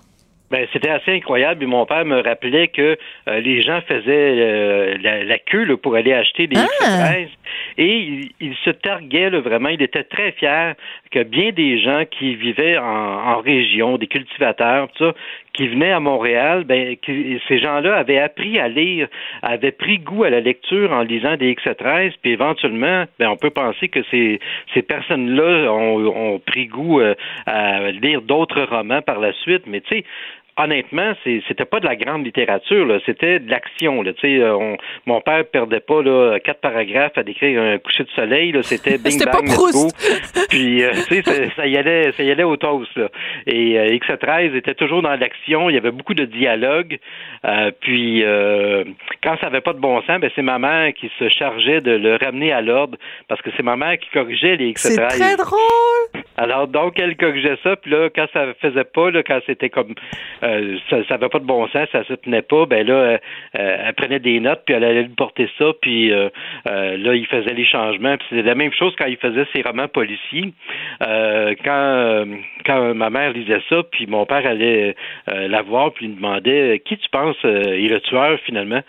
Ben, 0.50 0.66
c'était 0.72 0.88
assez 0.88 1.12
incroyable. 1.12 1.62
Et 1.62 1.66
mon 1.66 1.84
père 1.84 2.04
me 2.04 2.22
rappelait 2.22 2.68
que 2.68 2.96
euh, 3.28 3.40
les 3.40 3.62
gens 3.62 3.80
faisaient 3.86 4.06
euh, 4.08 4.96
la, 5.02 5.24
la 5.24 5.38
queue 5.38 5.64
là, 5.64 5.76
pour 5.76 5.94
aller 5.94 6.12
acheter 6.14 6.46
des 6.46 6.56
Ah! 6.56 7.12
X13. 7.48 7.78
Et 7.78 8.30
il, 8.40 8.54
se 8.64 8.70
targuait 8.70 9.30
vraiment. 9.30 9.68
Il 9.68 9.82
était 9.82 10.04
très 10.04 10.32
fier 10.32 10.74
que 11.10 11.22
bien 11.22 11.52
des 11.52 11.80
gens 11.80 12.04
qui 12.10 12.34
vivaient 12.34 12.78
en, 12.78 13.40
région, 13.40 13.98
des 13.98 14.06
cultivateurs, 14.06 14.88
tout 14.92 15.06
ça, 15.06 15.14
qui 15.54 15.68
venaient 15.68 15.92
à 15.92 16.00
Montréal, 16.00 16.64
ben, 16.64 16.96
ces 17.06 17.58
gens-là 17.58 17.96
avaient 17.96 18.18
appris 18.18 18.58
à 18.58 18.68
lire, 18.68 19.08
avaient 19.42 19.72
pris 19.72 19.98
goût 19.98 20.24
à 20.24 20.30
la 20.30 20.40
lecture 20.40 20.92
en 20.92 21.02
lisant 21.02 21.36
des 21.36 21.54
X13, 21.54 22.12
puis 22.22 22.32
éventuellement, 22.32 23.04
ben, 23.18 23.28
on 23.28 23.36
peut 23.36 23.50
penser 23.50 23.88
que 23.88 24.00
ces, 24.10 24.38
personnes-là 24.82 25.72
ont, 25.72 26.34
ont 26.34 26.38
pris 26.38 26.66
goût 26.66 27.00
euh, 27.00 27.14
à 27.46 27.90
lire 27.90 28.22
d'autres 28.22 28.62
romans 28.62 29.02
par 29.02 29.18
la 29.18 29.32
suite, 29.32 29.64
mais 29.66 29.80
tu 29.80 29.98
sais, 29.98 30.04
honnêtement, 30.58 31.12
c'était 31.24 31.64
pas 31.64 31.80
de 31.80 31.86
la 31.86 31.96
grande 31.96 32.24
littérature, 32.24 33.00
c'était 33.06 33.38
de 33.38 33.50
l'action. 33.50 34.02
Euh, 34.04 34.76
mon 35.06 35.20
père 35.20 35.44
perdait 35.46 35.80
pas 35.80 36.02
là, 36.02 36.38
quatre 36.40 36.60
paragraphes 36.60 37.16
à 37.16 37.22
décrire 37.22 37.62
un 37.62 37.78
coucher 37.78 38.04
de 38.04 38.10
soleil. 38.10 38.52
C'était 38.62 38.98
bing 38.98 39.24
bang, 39.24 39.46
pas 39.46 40.44
Puis, 40.50 40.82
euh, 40.82 40.92
ça 41.56 41.66
y 41.66 41.76
allait, 41.76 42.12
ça 42.12 42.22
y 42.22 42.30
allait 42.30 42.44
au 42.44 42.56
toast. 42.56 42.94
Là. 42.96 43.08
Et 43.46 43.78
euh, 43.78 43.98
X13 43.98 44.56
était 44.56 44.74
toujours 44.74 45.02
dans 45.02 45.14
l'action. 45.14 45.70
Il 45.70 45.74
y 45.74 45.78
avait 45.78 45.92
beaucoup 45.92 46.14
de 46.14 46.24
dialogue. 46.24 46.98
Euh, 47.44 47.70
puis, 47.80 48.24
quand 49.22 49.36
ça 49.40 49.46
avait 49.46 49.60
pas 49.60 49.72
de 49.72 49.78
bon 49.78 50.02
sens, 50.02 50.20
ben, 50.20 50.30
c'est 50.34 50.42
ma 50.42 50.58
mère 50.58 50.92
qui 50.94 51.10
se 51.18 51.28
chargeait 51.28 51.80
de 51.80 51.92
le 51.92 52.16
ramener 52.16 52.52
à 52.52 52.60
l'ordre 52.60 52.98
parce 53.28 53.40
que 53.42 53.50
c'est 53.56 53.62
ma 53.62 53.76
mère 53.76 53.98
qui 53.98 54.10
corrigeait 54.10 54.56
les 54.56 54.72
X13. 54.72 54.78
C'est 54.78 55.06
très 55.06 55.36
drôle. 55.36 56.22
Alors, 56.36 56.66
donc, 56.68 56.98
elle 56.98 57.16
corrigeait 57.16 57.58
ça. 57.62 57.76
Puis 57.76 57.90
là, 57.90 58.08
quand 58.14 58.26
ça 58.32 58.46
faisait 58.60 58.84
pas, 58.84 59.10
là, 59.10 59.22
quand 59.22 59.40
c'était 59.46 59.70
comme 59.70 59.94
euh, 60.48 60.76
ça 60.90 60.96
n'avait 61.10 61.28
pas 61.28 61.38
de 61.38 61.44
bon 61.44 61.66
sens, 61.68 61.88
ça 61.92 62.04
se 62.04 62.14
tenait 62.14 62.42
pas, 62.42 62.66
ben 62.66 62.86
là, 62.86 62.94
euh, 62.94 63.18
euh, 63.58 63.76
elle 63.86 63.94
prenait 63.94 64.18
des 64.18 64.40
notes, 64.40 64.62
puis 64.64 64.74
elle 64.74 64.84
allait 64.84 65.02
lui 65.02 65.14
porter 65.14 65.48
ça, 65.58 65.66
puis 65.80 66.10
là, 66.10 67.14
il 67.14 67.26
faisait 67.26 67.54
les 67.54 67.66
changements. 67.66 68.16
Puis 68.16 68.42
la 68.42 68.54
même 68.54 68.72
chose 68.72 68.94
quand 68.98 69.06
il 69.06 69.16
faisait 69.16 69.46
ses 69.54 69.62
romans 69.62 69.88
policiers. 69.88 70.52
quand, 71.00 72.24
quand 72.64 72.94
ma 72.94 73.10
mère 73.10 73.32
lisait 73.32 73.62
ça, 73.68 73.82
puis 73.90 74.06
mon 74.06 74.26
père 74.26 74.46
allait 74.46 74.94
la 75.26 75.62
voir, 75.62 75.92
puis 75.92 76.06
lui 76.06 76.14
demandait 76.14 76.80
qui 76.84 76.96
tu 76.96 77.08
penses 77.10 77.36
est 77.44 77.88
le 77.88 78.00
tueur 78.00 78.38
finalement. 78.44 78.80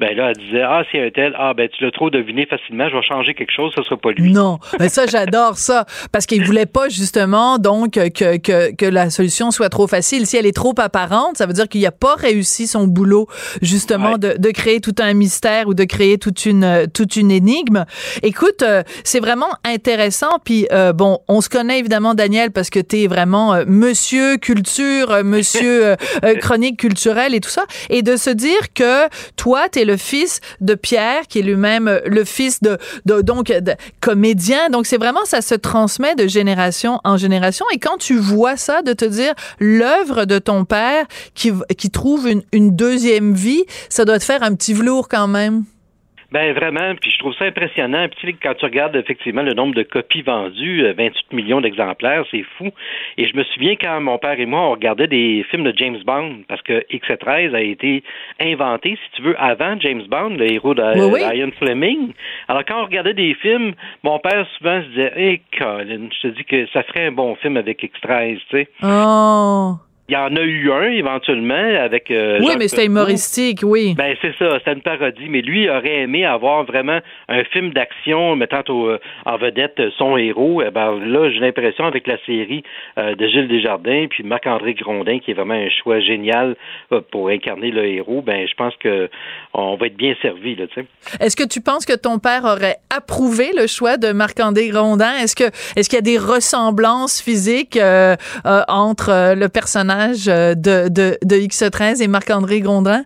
Ben 0.00 0.16
là, 0.16 0.30
elle 0.30 0.44
disait 0.44 0.62
Ah, 0.62 0.82
c'est 0.90 1.04
un 1.04 1.10
tel, 1.10 1.34
ah 1.38 1.54
ben 1.54 1.68
tu 1.68 1.84
l'as 1.84 1.90
trop 1.90 2.10
deviné 2.10 2.46
facilement, 2.46 2.88
je 2.88 2.96
vais 2.96 3.02
changer 3.02 3.34
quelque 3.34 3.52
chose, 3.52 3.72
ce 3.76 3.82
sera 3.82 3.96
pas 3.96 4.12
lui. 4.12 4.32
Non, 4.32 4.58
mais 4.78 4.88
ça, 4.88 5.06
j'adore 5.06 5.56
ça. 5.56 5.84
Parce 6.12 6.26
qu'il 6.26 6.44
voulait 6.44 6.66
pas 6.66 6.88
justement 6.88 7.58
donc 7.58 7.94
que, 7.94 8.38
que, 8.38 8.74
que 8.74 8.86
la 8.86 9.10
solution 9.10 9.50
soit 9.50 9.68
trop 9.68 9.86
facile. 9.86 10.26
Si 10.26 10.36
elle 10.36 10.46
est 10.46 10.56
trop 10.56 10.74
apparente, 10.78 11.07
ça 11.34 11.46
veut 11.46 11.52
dire 11.52 11.68
qu'il 11.68 11.82
n'a 11.82 11.90
pas 11.90 12.14
réussi 12.14 12.66
son 12.66 12.86
boulot, 12.86 13.28
justement, 13.62 14.18
de, 14.18 14.34
de, 14.38 14.50
créer 14.50 14.80
tout 14.80 14.94
un 14.98 15.12
mystère 15.14 15.68
ou 15.68 15.74
de 15.74 15.84
créer 15.84 16.18
toute 16.18 16.46
une, 16.46 16.86
toute 16.92 17.16
une 17.16 17.30
énigme. 17.30 17.84
Écoute, 18.22 18.62
euh, 18.62 18.82
c'est 19.04 19.20
vraiment 19.20 19.50
intéressant. 19.64 20.38
Puis, 20.44 20.66
euh, 20.72 20.92
bon, 20.92 21.20
on 21.28 21.40
se 21.40 21.48
connaît 21.48 21.78
évidemment, 21.78 22.14
Daniel, 22.14 22.50
parce 22.50 22.70
que 22.70 22.80
tu 22.80 23.02
es 23.02 23.06
vraiment 23.06 23.54
euh, 23.54 23.64
monsieur 23.66 24.36
culture, 24.36 25.24
monsieur 25.24 25.96
chronique 26.40 26.78
culturelle 26.78 27.34
et 27.34 27.40
tout 27.40 27.50
ça. 27.50 27.64
Et 27.90 28.02
de 28.02 28.16
se 28.16 28.30
dire 28.30 28.72
que 28.74 29.08
toi, 29.36 29.68
tu 29.68 29.80
es 29.80 29.84
le 29.84 29.96
fils 29.96 30.40
de 30.60 30.74
Pierre, 30.74 31.26
qui 31.28 31.40
est 31.40 31.42
lui-même 31.42 32.00
le 32.04 32.24
fils 32.24 32.62
de, 32.62 32.78
de 33.06 33.20
donc, 33.22 33.46
de, 33.46 33.72
comédien. 34.00 34.70
Donc, 34.70 34.86
c'est 34.86 34.98
vraiment, 34.98 35.24
ça 35.24 35.40
se 35.40 35.54
transmet 35.54 36.14
de 36.14 36.26
génération 36.26 37.00
en 37.04 37.16
génération. 37.16 37.64
Et 37.72 37.78
quand 37.78 37.96
tu 37.98 38.16
vois 38.16 38.56
ça, 38.56 38.82
de 38.82 38.92
te 38.92 39.04
dire 39.04 39.34
l'œuvre 39.58 40.24
de 40.24 40.38
ton 40.38 40.64
père, 40.64 40.97
qui, 41.34 41.52
qui 41.76 41.90
trouve 41.90 42.28
une, 42.28 42.42
une 42.52 42.74
deuxième 42.74 43.34
vie, 43.34 43.64
ça 43.88 44.04
doit 44.04 44.18
te 44.18 44.24
faire 44.24 44.42
un 44.42 44.54
petit 44.54 44.74
velours 44.74 45.08
quand 45.08 45.28
même. 45.28 45.64
Ben 46.30 46.52
vraiment, 46.52 46.94
puis 47.00 47.10
je 47.10 47.18
trouve 47.18 47.34
ça 47.36 47.46
impressionnant. 47.46 48.06
Puis 48.08 48.36
quand 48.36 48.52
tu 48.54 48.66
regardes 48.66 48.94
effectivement 48.96 49.40
le 49.40 49.54
nombre 49.54 49.74
de 49.74 49.82
copies 49.82 50.20
vendues, 50.20 50.82
28 50.82 50.98
euh, 51.00 51.36
millions 51.36 51.62
d'exemplaires, 51.62 52.22
c'est 52.30 52.44
fou. 52.58 52.68
Et 53.16 53.26
je 53.26 53.34
me 53.34 53.44
souviens 53.44 53.76
quand 53.76 53.98
mon 54.02 54.18
père 54.18 54.38
et 54.38 54.44
moi 54.44 54.60
on 54.60 54.70
regardait 54.72 55.06
des 55.06 55.46
films 55.50 55.64
de 55.64 55.72
James 55.76 55.98
Bond, 56.04 56.42
parce 56.46 56.60
que 56.60 56.84
X13 56.90 57.54
a 57.54 57.62
été 57.62 58.02
inventé, 58.40 58.98
si 59.02 59.16
tu 59.16 59.22
veux, 59.22 59.40
avant 59.40 59.80
James 59.80 60.02
Bond, 60.06 60.36
le 60.36 60.52
héros 60.52 60.74
de 60.74 61.34
Ian 61.34 61.50
Fleming. 61.58 62.12
Alors 62.48 62.64
quand 62.66 62.82
on 62.82 62.84
regardait 62.84 63.14
des 63.14 63.32
films, 63.32 63.72
mon 64.02 64.18
père 64.18 64.46
souvent 64.58 64.82
se 64.82 64.88
disait, 64.88 65.12
hey, 65.16 65.40
Colin, 65.58 66.08
je 66.12 66.28
te 66.28 66.34
dis 66.34 66.44
que 66.44 66.66
ça 66.74 66.82
ferait 66.82 67.06
un 67.06 67.12
bon 67.12 67.36
film 67.36 67.56
avec 67.56 67.82
X13, 67.82 68.38
tu 68.50 68.56
sais. 68.58 68.68
Oh. 68.82 69.76
Il 70.10 70.14
y 70.14 70.16
en 70.16 70.34
a 70.36 70.40
eu 70.40 70.72
un 70.72 70.90
éventuellement 70.90 71.54
avec. 71.54 72.10
Euh, 72.10 72.38
oui, 72.40 72.54
mais 72.58 72.68
c'était 72.68 72.86
humoristique, 72.86 73.60
oui. 73.62 73.94
Ben 73.94 74.16
c'est 74.22 74.34
ça, 74.38 74.58
c'était 74.58 74.72
une 74.72 74.80
parodie. 74.80 75.28
Mais 75.28 75.42
lui 75.42 75.68
aurait 75.68 76.00
aimé 76.00 76.24
avoir 76.24 76.64
vraiment 76.64 77.00
un 77.28 77.44
film 77.44 77.74
d'action 77.74 78.34
mettant 78.34 78.62
en 79.26 79.36
vedette 79.36 79.78
son 79.98 80.16
héros. 80.16 80.62
Eh 80.66 80.70
ben 80.70 80.98
là, 80.98 81.30
j'ai 81.30 81.40
l'impression 81.40 81.84
avec 81.84 82.06
la 82.06 82.16
série 82.24 82.62
euh, 82.96 83.16
de 83.16 83.26
Gilles 83.26 83.48
Desjardins 83.48 84.06
puis 84.08 84.24
Marc-André 84.24 84.72
Grondin, 84.72 85.18
qui 85.18 85.32
est 85.32 85.34
vraiment 85.34 85.52
un 85.52 85.68
choix 85.68 86.00
génial 86.00 86.56
euh, 86.90 87.02
pour 87.12 87.28
incarner 87.28 87.70
le 87.70 87.84
héros. 87.84 88.22
Ben 88.22 88.48
je 88.48 88.54
pense 88.54 88.72
que 88.80 89.10
on 89.52 89.76
va 89.76 89.88
être 89.88 89.96
bien 89.96 90.14
servi 90.22 90.56
là. 90.56 90.68
Tu 90.68 90.80
sais. 90.80 90.86
Est-ce 91.20 91.36
que 91.36 91.46
tu 91.46 91.60
penses 91.60 91.84
que 91.84 91.96
ton 91.96 92.18
père 92.18 92.44
aurait 92.44 92.76
approuvé 92.88 93.50
le 93.54 93.66
choix 93.66 93.98
de 93.98 94.12
Marc-André 94.12 94.68
Grondin? 94.68 95.12
Est-ce 95.22 95.36
que 95.36 95.44
est-ce 95.76 95.90
qu'il 95.90 95.98
y 95.98 95.98
a 95.98 96.00
des 96.00 96.16
ressemblances 96.16 97.20
physiques 97.20 97.78
entre 98.68 99.34
le 99.34 99.48
personnage 99.48 99.97
euh, 100.28 100.54
de, 100.54 100.88
de, 100.88 101.18
de 101.24 101.36
X13 101.36 102.02
et 102.02 102.08
Marc-André 102.08 102.60
Gondin? 102.60 103.04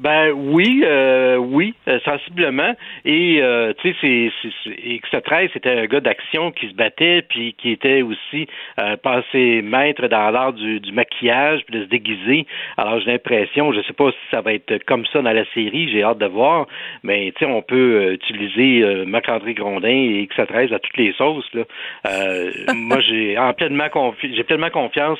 Ben 0.00 0.30
oui, 0.30 0.84
euh, 0.84 1.36
oui, 1.36 1.74
euh, 1.88 1.98
sensiblement. 2.04 2.72
Et 3.04 3.42
euh, 3.42 3.72
tu 3.78 3.92
sais, 4.00 4.30
c'est, 4.64 4.70
X13, 4.70 5.50
c'était 5.52 5.72
un 5.72 5.86
gars 5.86 5.98
d'action 5.98 6.52
qui 6.52 6.68
se 6.68 6.74
battait, 6.74 7.22
puis 7.22 7.54
qui 7.54 7.72
était 7.72 8.02
aussi 8.02 8.46
euh, 8.78 8.96
passé 8.96 9.60
maître 9.62 10.06
dans 10.06 10.30
l'art 10.30 10.52
du, 10.52 10.78
du, 10.78 10.92
maquillage, 10.92 11.62
puis 11.66 11.80
de 11.80 11.84
se 11.84 11.88
déguiser. 11.88 12.46
Alors 12.76 13.00
j'ai 13.00 13.10
l'impression, 13.10 13.72
je 13.72 13.80
sais 13.82 13.92
pas 13.92 14.12
si 14.12 14.18
ça 14.30 14.40
va 14.40 14.52
être 14.52 14.84
comme 14.84 15.04
ça 15.06 15.20
dans 15.20 15.32
la 15.32 15.44
série, 15.52 15.90
j'ai 15.90 16.04
hâte 16.04 16.18
de 16.18 16.26
voir, 16.26 16.68
mais 17.02 17.32
tu 17.32 17.44
sais, 17.44 17.50
on 17.50 17.62
peut 17.62 18.12
utiliser 18.12 19.04
Marc-André 19.04 19.54
Grondin 19.54 19.88
et 19.88 20.28
X13 20.30 20.72
à 20.74 20.78
toutes 20.78 20.96
les 20.96 21.12
sauces. 21.14 21.48
Là. 21.54 21.64
moi, 22.74 23.00
j'ai 23.00 23.36
en 23.36 23.52
pleinement 23.52 23.86
confi- 23.86 24.34
j'ai 24.34 24.44
pleinement 24.44 24.70
confiance 24.70 25.18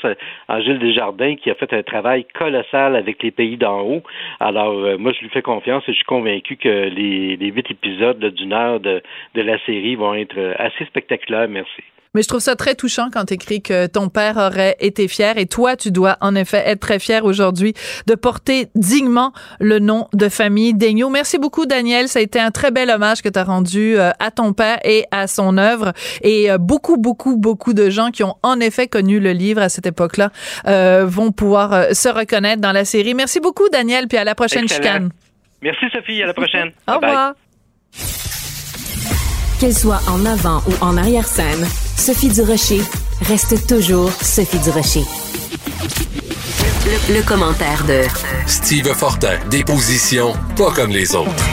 en 0.49 0.61
Gilles 0.61 0.79
Desjardins 0.79 1.35
qui 1.35 1.51
a 1.51 1.55
fait 1.57 1.73
un 1.73 1.83
travail 1.83 2.27
colossal 2.39 2.95
avec 2.95 3.23
les 3.25 3.33
pays 3.33 3.57
d'en 3.57 3.81
haut. 3.81 4.03
Alors 4.39 4.68
alors, 4.69 4.85
euh, 4.85 4.99
moi, 4.99 5.13
je 5.13 5.21
lui 5.21 5.29
fais 5.31 5.43
confiance 5.43 5.83
et 5.89 5.93
je 5.93 5.97
suis 5.97 6.05
convaincu 6.05 6.57
que 6.57 6.69
les, 6.69 7.37
huit 7.39 7.71
épisodes 7.71 8.25
d'une 8.25 8.53
heure 8.53 8.81
de, 8.81 9.03
la 9.35 9.59
série 9.65 9.95
vont 9.97 10.15
être 10.15 10.39
euh, 10.39 10.55
assez 10.59 10.85
spectaculaires. 10.85 11.49
Merci. 11.49 11.83
Mais 12.15 12.23
je 12.23 12.29
trouve 12.29 12.41
ça 12.41 12.57
très 12.57 12.75
touchant 12.75 13.09
quand 13.12 13.27
tu 13.27 13.35
écris 13.35 13.62
que 13.62 13.87
ton 13.87 14.09
père 14.09 14.37
aurait 14.37 14.77
été 14.81 15.09
fier 15.09 15.38
et 15.38 15.47
toi, 15.47 15.77
tu 15.77 15.91
dois 15.91 16.17
en 16.21 16.35
effet 16.35 16.62
être 16.67 16.81
très 16.81 16.99
fier 16.99 17.25
aujourd'hui 17.25 17.75
de 18.07 18.15
porter 18.15 18.69
dignement 18.75 19.33
le 19.61 19.79
nom 19.79 20.09
de 20.12 20.29
famille 20.29 20.75
Daigneault. 20.75 21.11
Merci 21.11 21.38
beaucoup, 21.38 21.67
Daniel. 21.67 22.09
Ça 22.09 22.19
a 22.19 22.23
été 22.23 22.41
un 22.41 22.50
très 22.50 22.71
bel 22.71 22.91
hommage 22.91 23.23
que 23.23 23.29
tu 23.29 23.38
as 23.38 23.45
rendu 23.45 23.99
euh, 23.99 24.11
à 24.19 24.31
ton 24.31 24.53
père 24.53 24.79
et 24.85 25.05
à 25.11 25.27
son 25.27 25.59
œuvre. 25.59 25.93
Et 26.23 26.49
beaucoup, 26.59 26.97
beaucoup, 26.97 27.37
beaucoup 27.37 27.73
de 27.73 27.91
gens 27.91 28.11
qui 28.11 28.23
ont 28.23 28.37
en 28.43 28.61
effet 28.61 28.88
connu 28.88 29.21
le 29.21 29.33
livre 29.33 29.61
à 29.61 29.69
cette 29.69 29.87
époque-là 29.87 30.31
vont 31.05 31.33
pouvoir 31.33 31.95
se 31.95 32.09
reconnaître 32.09 32.61
dans 32.61 32.73
la 32.73 32.85
série. 32.85 33.15
Merci 33.15 33.41
beaucoup, 33.41 33.69
Daniel, 33.71 34.09
puis 34.09 34.19
à 34.19 34.25
la 34.25 34.35
prochaine. 34.35 34.67
Merci 35.62 35.87
Sophie, 35.93 36.23
à 36.23 36.27
la 36.27 36.35
prochaine. 36.35 36.73
Au 36.87 36.95
revoir. 36.95 37.35
Qu'elle 39.61 39.75
soit 39.75 40.00
en 40.09 40.25
avant 40.25 40.62
ou 40.69 40.85
en 40.85 40.97
arrière-scène, 40.97 41.67
Sophie 41.99 42.28
Durocher 42.28 42.81
reste 43.23 43.67
toujours 43.67 44.11
Sophie 44.23 44.61
Durocher. 44.61 45.05
Le, 46.87 47.14
le 47.17 47.23
commentaire 47.23 47.85
de 47.87 48.02
Steve 48.47 48.95
Fortin, 48.95 49.37
des 49.50 49.64
positions 49.64 50.33
pas 50.57 50.71
comme 50.71 50.90
les 50.90 51.14
autres. 51.17 51.45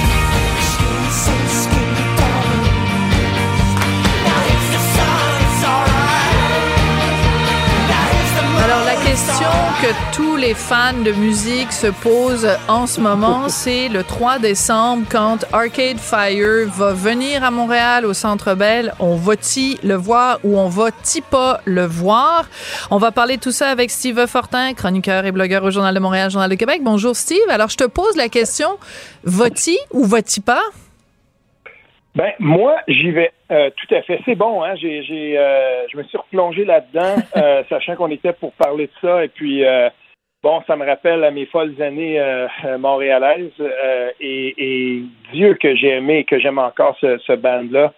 Question 9.16 9.48
que 9.82 10.14
tous 10.14 10.36
les 10.36 10.54
fans 10.54 10.92
de 10.92 11.14
musique 11.14 11.72
se 11.72 11.88
posent 11.88 12.50
en 12.68 12.86
ce 12.86 13.00
moment, 13.00 13.48
c'est 13.48 13.88
le 13.88 14.04
3 14.04 14.40
décembre 14.40 15.06
quand 15.10 15.46
Arcade 15.54 16.00
Fire 16.00 16.68
va 16.68 16.92
venir 16.92 17.42
à 17.42 17.50
Montréal 17.50 18.06
au 18.06 18.14
Centre 18.14 18.56
Bell. 18.56 18.94
On 19.00 19.16
va-t-il 19.16 19.78
le 19.84 19.96
voir 19.96 20.40
ou 20.44 20.60
on 20.60 20.68
va-t-il 20.68 21.22
pas 21.22 21.62
le 21.64 21.86
voir? 21.86 22.50
On 22.92 22.98
va 22.98 23.14
parler 23.14 23.38
de 23.38 23.42
tout 23.42 23.54
ça 23.54 23.70
avec 23.70 23.90
Steve 23.90 24.28
Fortin, 24.28 24.74
chroniqueur 24.74 25.24
et 25.26 25.32
blogueur 25.32 25.64
au 25.64 25.72
Journal 25.72 25.96
de 25.96 26.00
Montréal, 26.02 26.30
Journal 26.30 26.50
de 26.50 26.56
Québec. 26.56 26.82
Bonjour 26.84 27.16
Steve. 27.16 27.50
Alors 27.50 27.70
je 27.70 27.78
te 27.78 27.86
pose 27.86 28.18
la 28.18 28.28
question, 28.28 28.78
va-t-il 29.24 29.78
ou 29.92 30.04
va-t-il 30.04 30.42
pas? 30.42 30.62
Ben 32.16 32.32
moi, 32.40 32.78
j'y 32.88 33.12
vais 33.12 33.32
euh, 33.52 33.70
tout 33.76 33.94
à 33.94 34.02
fait. 34.02 34.22
C'est 34.24 34.36
bon, 34.36 34.64
hein. 34.64 34.76
J'ai, 34.76 35.04
j'ai, 35.04 35.38
euh, 35.38 35.86
je 35.92 35.98
me 35.98 36.04
suis 36.04 36.18
replongé 36.18 36.64
là-dedans, 36.64 37.16
euh, 37.36 37.64
sachant 37.68 37.96
qu'on 37.96 38.10
était 38.10 38.32
pour 38.32 38.54
parler 38.54 38.88
de 38.88 38.92
ça. 39.02 39.26
Et 39.26 39.28
puis, 39.28 39.64
bon, 40.42 40.62
ça 40.66 40.78
me 40.78 40.86
rappelle 40.86 41.24
à 41.26 41.32
mes 41.32 41.46
folles 41.46 41.82
années 41.82 42.22
montréalaises. 42.80 43.52
Et, 44.22 44.56
et, 44.58 45.04
Dieu 45.34 45.56
que 45.56 45.76
j'ai 45.76 45.90
aimé 45.90 46.20
et 46.20 46.24
que 46.24 46.40
j'aime 46.40 46.60
encore 46.60 46.98
ce, 47.02 47.18
ce 47.18 47.34
band-là. 47.34 47.94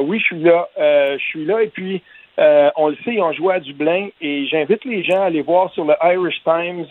oui, 0.00 0.18
je 0.18 0.24
suis 0.24 0.40
là. 0.40 0.68
je 0.76 1.22
suis 1.22 1.44
là. 1.44 1.62
Et 1.62 1.68
puis, 1.68 2.02
on 2.38 2.88
le 2.88 2.96
sait, 3.04 3.20
on 3.20 3.32
joué 3.32 3.54
à 3.54 3.60
Dublin. 3.60 4.08
Et 4.20 4.46
j'invite 4.46 4.84
les 4.84 5.04
gens 5.04 5.22
à 5.22 5.26
aller 5.26 5.42
voir 5.42 5.72
sur 5.72 5.84
le 5.84 5.94
Irish 6.02 6.42
Times 6.42 6.86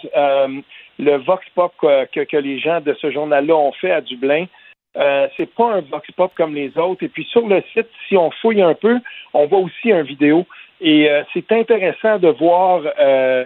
le 0.99 1.17
vox 1.17 1.43
pop 1.55 1.73
que, 1.81 2.23
que 2.23 2.37
les 2.37 2.59
gens 2.59 2.79
de 2.79 2.93
ce 2.93 3.11
journal-là 3.11 3.55
ont 3.55 3.73
fait 3.73 3.91
à 3.91 4.01
Dublin. 4.01 4.45
Euh, 4.97 5.27
c'est 5.37 5.49
pas 5.53 5.75
un 5.75 5.81
vox 5.81 6.09
pop 6.11 6.31
comme 6.35 6.55
les 6.55 6.77
autres. 6.77 7.03
Et 7.03 7.07
puis 7.07 7.23
sur 7.25 7.47
le 7.47 7.63
site, 7.73 7.87
si 8.07 8.17
on 8.17 8.31
fouille 8.31 8.61
un 8.61 8.73
peu, 8.73 8.99
on 9.33 9.45
voit 9.47 9.59
aussi 9.59 9.89
une 9.89 10.01
vidéo. 10.01 10.45
Et 10.83 11.07
c'est 11.31 11.51
intéressant 11.51 12.17
de 12.17 12.29
voir 12.29 12.81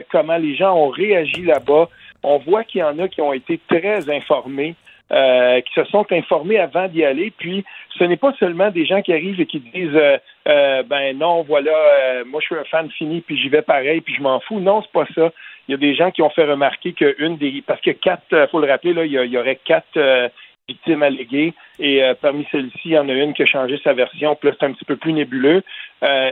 comment 0.09 0.37
les 0.37 0.55
gens 0.55 0.73
ont 0.73 0.87
réagi 0.87 1.41
là-bas. 1.41 1.89
On 2.23 2.37
voit 2.37 2.63
qu'il 2.63 2.79
y 2.79 2.83
en 2.83 2.97
a 2.97 3.09
qui 3.09 3.19
ont 3.19 3.33
été 3.33 3.59
très 3.67 4.09
informés. 4.09 4.75
qui 5.09 5.73
se 5.73 5.83
sont 5.91 6.05
informés 6.13 6.59
avant 6.59 6.87
d'y 6.87 7.03
aller. 7.03 7.33
Puis, 7.37 7.65
ce 7.99 8.05
n'est 8.05 8.15
pas 8.15 8.33
seulement 8.39 8.71
des 8.71 8.85
gens 8.85 9.01
qui 9.01 9.11
arrivent 9.11 9.41
et 9.41 9.47
qui 9.47 9.59
disent 9.59 9.99
ben 10.45 11.17
non, 11.17 11.41
voilà, 11.41 12.23
moi 12.25 12.39
je 12.39 12.45
suis 12.45 12.55
un 12.55 12.63
fan 12.63 12.89
fini, 12.89 13.19
puis 13.19 13.37
j'y 13.37 13.49
vais 13.49 13.61
pareil, 13.61 13.99
puis 13.99 14.15
je 14.15 14.21
m'en 14.21 14.39
fous. 14.39 14.61
Non, 14.61 14.81
c'est 14.81 14.93
pas 14.93 15.05
ça. 15.13 15.33
Il 15.67 15.71
y 15.71 15.75
a 15.75 15.77
des 15.77 15.95
gens 15.95 16.11
qui 16.11 16.21
ont 16.21 16.29
fait 16.29 16.45
remarquer 16.45 16.93
qu'une 16.93 17.37
des 17.37 17.63
parce 17.65 17.81
que 17.81 17.91
quatre, 17.91 18.33
euh, 18.33 18.47
faut 18.47 18.59
le 18.59 18.69
rappeler, 18.69 18.93
là, 18.93 19.05
il 19.05 19.11
y, 19.11 19.37
aurait 19.37 19.59
quatre 19.63 19.97
euh, 19.97 20.29
victimes 20.67 21.03
alléguées 21.03 21.53
et 21.79 22.03
euh, 22.03 22.13
parmi 22.19 22.47
celles-ci, 22.51 22.79
il 22.85 22.91
y 22.91 22.99
en 22.99 23.09
a 23.09 23.13
une 23.13 23.33
qui 23.33 23.43
a 23.43 23.45
changé 23.45 23.79
sa 23.83 23.93
version, 23.93 24.35
puis 24.35 24.49
c'est 24.59 24.65
un 24.65 24.73
petit 24.73 24.85
peu 24.85 24.95
plus 24.95 25.13
nébuleux. 25.13 25.63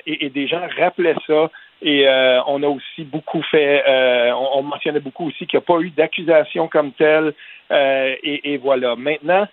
et, 0.05 0.29
des 0.29 0.47
gens 0.47 0.61
rappelaient 0.77 1.15
ça. 1.27 1.49
Et 1.81 2.07
on 2.47 2.63
a 2.63 2.67
aussi 2.67 3.03
beaucoup 3.03 3.41
fait, 3.43 3.83
on, 4.33 4.63
mentionnait 4.63 5.01
beaucoup 5.01 5.27
aussi 5.27 5.45
qu'il 5.45 5.57
n'y 5.59 5.63
a 5.63 5.67
pas 5.67 5.81
eu 5.81 5.89
d'accusation 5.89 6.67
comme 6.67 6.93
telle. 6.93 7.33
Et, 7.71 8.57
voilà. 8.57 8.95
Maintenant, 8.95 9.47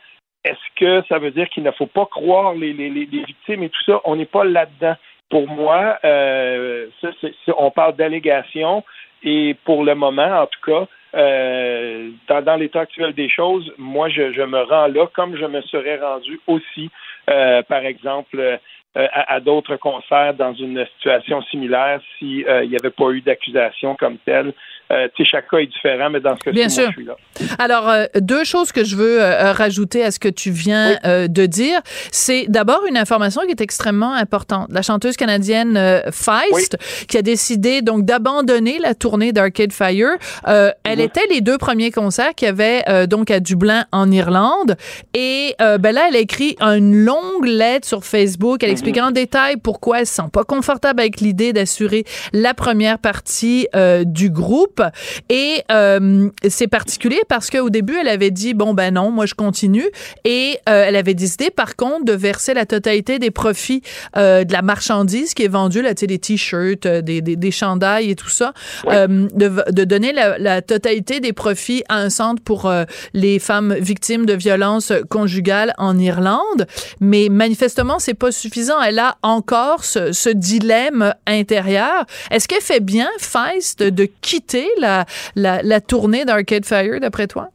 est-ce 0.44 0.74
que 0.76 1.02
ça 1.08 1.18
veut 1.18 1.32
dire 1.32 1.48
qu'il 1.48 1.64
ne 1.64 1.72
faut 1.72 1.86
pas 1.86 2.06
croire 2.06 2.54
les, 2.54 2.72
les, 2.72 2.88
les 2.88 3.04
victimes 3.04 3.64
et 3.64 3.68
tout 3.68 3.82
ça? 3.84 4.00
On 4.04 4.14
n'est 4.14 4.26
pas 4.26 4.44
là-dedans. 4.44 4.94
Pour 5.28 5.48
moi, 5.48 5.98
ça, 6.02 7.08
on 7.56 7.70
parle 7.72 7.96
d'allégations. 7.96 8.84
Et 9.22 9.56
pour 9.64 9.84
le 9.84 9.94
moment, 9.94 10.42
en 10.42 10.46
tout 10.46 10.60
cas, 10.64 10.86
euh, 11.14 12.10
dans, 12.28 12.56
l'état 12.56 12.80
actuel 12.80 13.12
des 13.14 13.28
choses, 13.28 13.72
moi, 13.78 14.08
je, 14.08 14.32
je, 14.32 14.42
me 14.42 14.62
rends 14.62 14.86
là 14.86 15.06
comme 15.12 15.36
je 15.36 15.44
me 15.44 15.60
serais 15.62 15.98
rendu 15.98 16.40
aussi, 16.46 16.90
euh, 17.28 17.62
par 17.62 17.84
exemple, 17.84 18.60
euh, 18.96 19.06
à, 19.12 19.40
d'autres 19.40 19.76
concerts 19.76 20.34
dans 20.34 20.54
une 20.54 20.84
situation 20.96 21.42
similaire 21.42 22.00
s'il 22.18 22.44
n'y 22.44 22.76
avait 22.76 22.90
pas 22.90 23.10
eu 23.10 23.20
d'accusation 23.20 23.94
comme 23.96 24.18
telle. 24.18 24.52
Euh, 24.92 25.06
chaque 25.22 25.48
cas 25.48 25.58
est 25.58 25.66
différent, 25.66 26.10
mais 26.10 26.20
dans 26.20 26.36
ce 26.36 26.50
cas-ci, 26.50 26.82
je 26.86 26.92
suis 26.92 27.04
là. 27.04 27.14
Alors, 27.58 27.88
euh, 27.88 28.06
deux 28.16 28.42
choses 28.42 28.72
que 28.72 28.82
je 28.82 28.96
veux 28.96 29.22
euh, 29.22 29.52
rajouter 29.52 30.02
à 30.02 30.10
ce 30.10 30.18
que 30.18 30.28
tu 30.28 30.50
viens 30.50 30.96
de 31.04 31.46
dire. 31.46 31.80
C'est 32.10 32.46
d'abord 32.48 32.84
une 32.88 32.96
information 32.96 33.42
qui 33.42 33.50
est 33.50 33.60
extrêmement 33.60 34.14
importante. 34.14 34.68
La 34.72 34.82
chanteuse 34.82 35.16
canadienne 35.16 35.78
Feist, 36.10 36.76
qui 37.08 37.16
a 37.16 37.22
décidé 37.22 37.82
donc 37.82 38.04
d'abandonner 38.04 38.78
la 38.78 38.94
tournée 38.94 39.32
d'Arcade 39.32 39.72
Fire, 39.72 40.16
elle 40.46 40.98
mhm. 40.98 41.00
était 41.00 41.26
les 41.30 41.40
deux 41.40 41.58
premiers 41.58 41.90
concerts 41.90 42.34
qu'il 42.34 42.46
y 42.46 42.48
avait 42.48 43.06
donc 43.06 43.30
à 43.30 43.40
Dublin, 43.40 43.84
en 43.92 44.10
Irlande. 44.10 44.76
Et 45.14 45.54
ben 45.58 45.92
là, 45.92 46.06
elle 46.08 46.16
a 46.16 46.20
écrit 46.20 46.56
une 46.60 47.04
longue 47.04 47.46
lettre 47.46 47.86
sur 47.86 48.04
Facebook. 48.04 48.62
Elle 48.62 48.70
mhm. 48.82 48.88
explique 48.88 49.02
en 49.02 49.10
détail 49.10 49.56
pourquoi 49.56 50.00
elle 50.00 50.06
se 50.06 50.14
sent 50.14 50.28
pas 50.32 50.44
confortable 50.44 51.00
avec 51.00 51.20
l'idée 51.20 51.52
d'assurer 51.52 52.04
la 52.32 52.54
première 52.54 52.98
partie 52.98 53.68
du 54.04 54.30
groupe. 54.30 54.82
Et 55.28 55.62
euh, 55.70 56.28
c'est 56.48 56.66
particulier 56.66 57.20
parce 57.28 57.50
qu'au 57.50 57.70
début, 57.70 57.96
elle 58.00 58.08
avait 58.08 58.30
dit, 58.30 58.54
bon, 58.54 58.74
ben 58.74 58.94
non, 58.94 59.10
moi, 59.10 59.26
je 59.26 59.34
continue. 59.34 59.88
Et 60.24 60.58
euh, 60.68 60.84
elle 60.86 60.96
avait 60.96 61.14
décidé, 61.14 61.50
par 61.50 61.76
contre, 61.76 62.04
de 62.04 62.12
verser 62.12 62.54
la 62.54 62.66
totalité 62.66 63.18
des 63.18 63.30
profits 63.30 63.82
euh, 64.16 64.44
de 64.44 64.52
la 64.52 64.62
marchandise 64.62 65.34
qui 65.34 65.44
est 65.44 65.48
vendue, 65.48 65.82
là, 65.82 65.94
tu 65.94 66.00
sais, 66.00 66.06
des 66.06 66.18
t-shirts, 66.18 66.86
des, 66.86 67.20
des, 67.20 67.36
des, 67.36 67.50
chandails 67.50 68.10
et 68.10 68.14
tout 68.14 68.28
ça, 68.28 68.52
de, 68.86 69.70
de, 69.70 69.84
donner 69.84 70.12
la, 70.12 70.38
la, 70.38 70.62
totalité 70.62 71.20
des 71.20 71.32
profits 71.32 71.82
à 71.88 71.96
un 71.96 72.10
centre 72.10 72.42
pour 72.42 72.72
les 73.12 73.38
femmes 73.38 73.74
victimes 73.74 74.24
de 74.24 74.34
violences 74.34 74.92
conjugales 75.08 75.74
en 75.78 75.98
Irlande. 75.98 76.66
Mais 77.00 77.28
manifestement, 77.28 77.98
c'est 77.98 78.14
pas 78.14 78.30
suffisant. 78.30 78.69
Elle 78.84 78.98
a 78.98 79.16
encore 79.22 79.84
ce, 79.84 80.30
dilemme 80.30 81.14
intérieur. 81.26 82.04
Est-ce 82.30 82.46
qu'elle 82.46 82.60
fait 82.60 82.84
bien, 82.84 83.08
Feist, 83.18 83.82
de 83.82 84.06
quitter 84.20 84.68
la, 84.78 85.80
tournée 85.80 86.24
d'Arcade 86.24 86.64
Fire, 86.64 87.00
d'après 87.00 87.26
toi? 87.26 87.48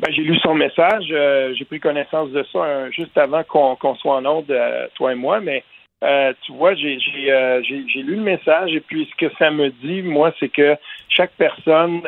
Ben, 0.00 0.12
j'ai 0.12 0.22
lu 0.22 0.36
son 0.38 0.54
message. 0.54 1.06
Euh, 1.10 1.52
j'ai 1.54 1.64
pris 1.64 1.80
connaissance 1.80 2.30
de 2.30 2.44
ça 2.52 2.58
euh, 2.58 2.90
juste 2.92 3.18
avant 3.18 3.42
qu'on 3.42 3.94
soit 3.96 4.14
en 4.14 4.24
ordre, 4.24 4.46
euh, 4.50 4.86
toi 4.94 5.12
et 5.12 5.16
moi, 5.16 5.40
mais 5.40 5.64
tu 6.44 6.52
vois, 6.52 6.74
j'ai 6.76 6.96
lu 6.96 8.14
le 8.14 8.22
message 8.22 8.72
et 8.72 8.78
puis 8.78 9.10
ce 9.10 9.26
que 9.26 9.34
ça 9.36 9.50
me 9.50 9.70
dit, 9.70 10.02
moi, 10.02 10.32
c'est 10.38 10.48
que 10.48 10.76
chaque 11.08 11.32
personne 11.32 12.02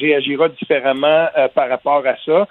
réagira 0.00 0.48
différemment 0.48 1.28
par 1.54 1.68
rapport 1.68 2.02
à 2.04 2.16
ça. 2.26 2.48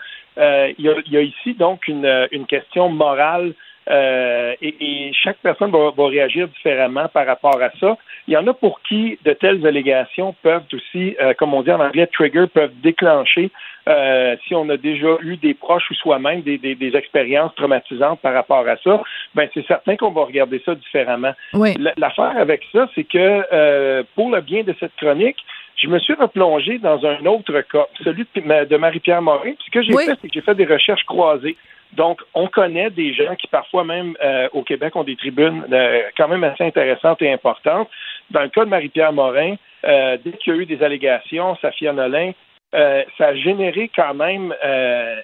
Il 0.78 0.86
y, 0.86 1.18
a, 1.18 1.22
ici 1.22 1.56
donc 1.56 1.90
une 1.90 2.46
question 2.48 2.88
morale 2.88 3.54
euh, 3.90 4.54
et, 4.62 5.12
chaque 5.14 5.38
personne 5.38 5.72
va, 5.72 5.92
réagir 6.08 6.48
différemment 6.48 7.08
par 7.08 7.26
rapport 7.26 7.62
à 7.62 7.70
ça. 7.80 7.98
Il 8.28 8.34
y 8.34 8.38
en 8.38 8.48
a 8.48 8.54
pour 8.54 8.82
qui 8.82 9.18
de 9.26 9.34
telles 9.34 9.66
allégations 9.66 10.36
peuvent 10.42 10.64
aussi, 10.74 11.16
euh, 11.22 11.34
comme 11.34 11.54
on 11.54 11.62
dit 11.62 11.72
en 11.72 11.80
anglais, 11.80 12.08
trigger, 12.08 12.48
peuvent 12.48 12.74
déclencher 12.82 13.52
euh, 13.90 14.36
si 14.48 14.56
on 14.56 14.70
a 14.70 14.78
déjà 14.78 15.18
eu 15.22 15.36
des 15.38 15.54
proches 15.54 15.90
ou 15.92 15.94
soi-même 15.96 16.42
des, 16.42 16.58
des, 16.58 16.96
expériences 16.96 17.54
traumatisantes 17.56 18.20
par 18.22 18.34
rapport 18.34 18.66
à 18.68 18.78
ça. 18.78 19.02
Ben 19.36 19.50
c'est 19.54 19.66
certain 19.66 19.98
qu'on 19.98 20.12
va 20.12 20.24
regarder 20.24 20.62
ça 20.66 20.76
différemment. 20.76 21.34
Oui. 21.54 21.74
L'affaire 21.98 22.38
avec 22.38 22.64
ça, 22.72 22.88
c'est 22.96 23.04
que 23.04 24.04
pour 24.16 24.30
le 24.34 24.42
bien 24.42 24.64
de 24.64 24.74
cette 24.80 24.96
chronique, 24.96 25.38
je 25.76 25.88
me 25.88 26.00
suis 26.00 26.14
replongé 26.14 26.78
dans 26.80 27.06
un 27.06 27.26
autre 27.26 27.62
cas, 27.62 27.88
celui 28.04 28.26
de 28.36 28.78
Marie-Pierre 28.78 29.22
Morin. 29.22 29.54
Puis 29.54 29.66
ce 29.66 29.72
que 29.72 29.82
j'ai 29.82 29.94
fait, 29.94 30.18
c'est 30.22 30.28
que 30.28 30.34
j'ai 30.34 30.42
fait 30.42 30.56
des 30.56 30.66
recherches 30.66 31.04
croisées. 31.04 31.58
Donc, 31.96 32.22
on 32.34 32.48
connaît 32.48 32.90
des 32.90 33.14
gens 33.14 33.36
qui 33.36 33.48
parfois 33.48 33.84
même 33.84 34.16
euh, 34.24 34.50
au 34.54 34.64
Québec 34.64 34.96
ont 34.96 35.04
des 35.04 35.16
tribunes 35.16 35.64
euh, 35.72 36.02
quand 36.18 36.28
même 36.28 36.44
assez 36.44 36.64
intéressantes 36.64 37.22
et 37.22 37.32
importantes. 37.32 37.90
Dans 38.32 38.42
le 38.42 38.50
cas 38.50 38.66
de 38.66 38.70
Marie-Pierre 38.70 39.14
Morin, 39.14 39.56
euh, 39.86 40.18
dès 40.24 40.32
qu'il 40.34 40.54
y 40.54 40.58
a 40.58 40.60
eu 40.60 40.66
des 40.66 40.82
allégations, 40.84 41.56
Safia 41.58 41.94
Nolin, 41.94 42.32
ça 42.72 43.28
a 43.28 43.36
généré 43.36 43.92
quand 43.96 44.16
même 44.16 44.52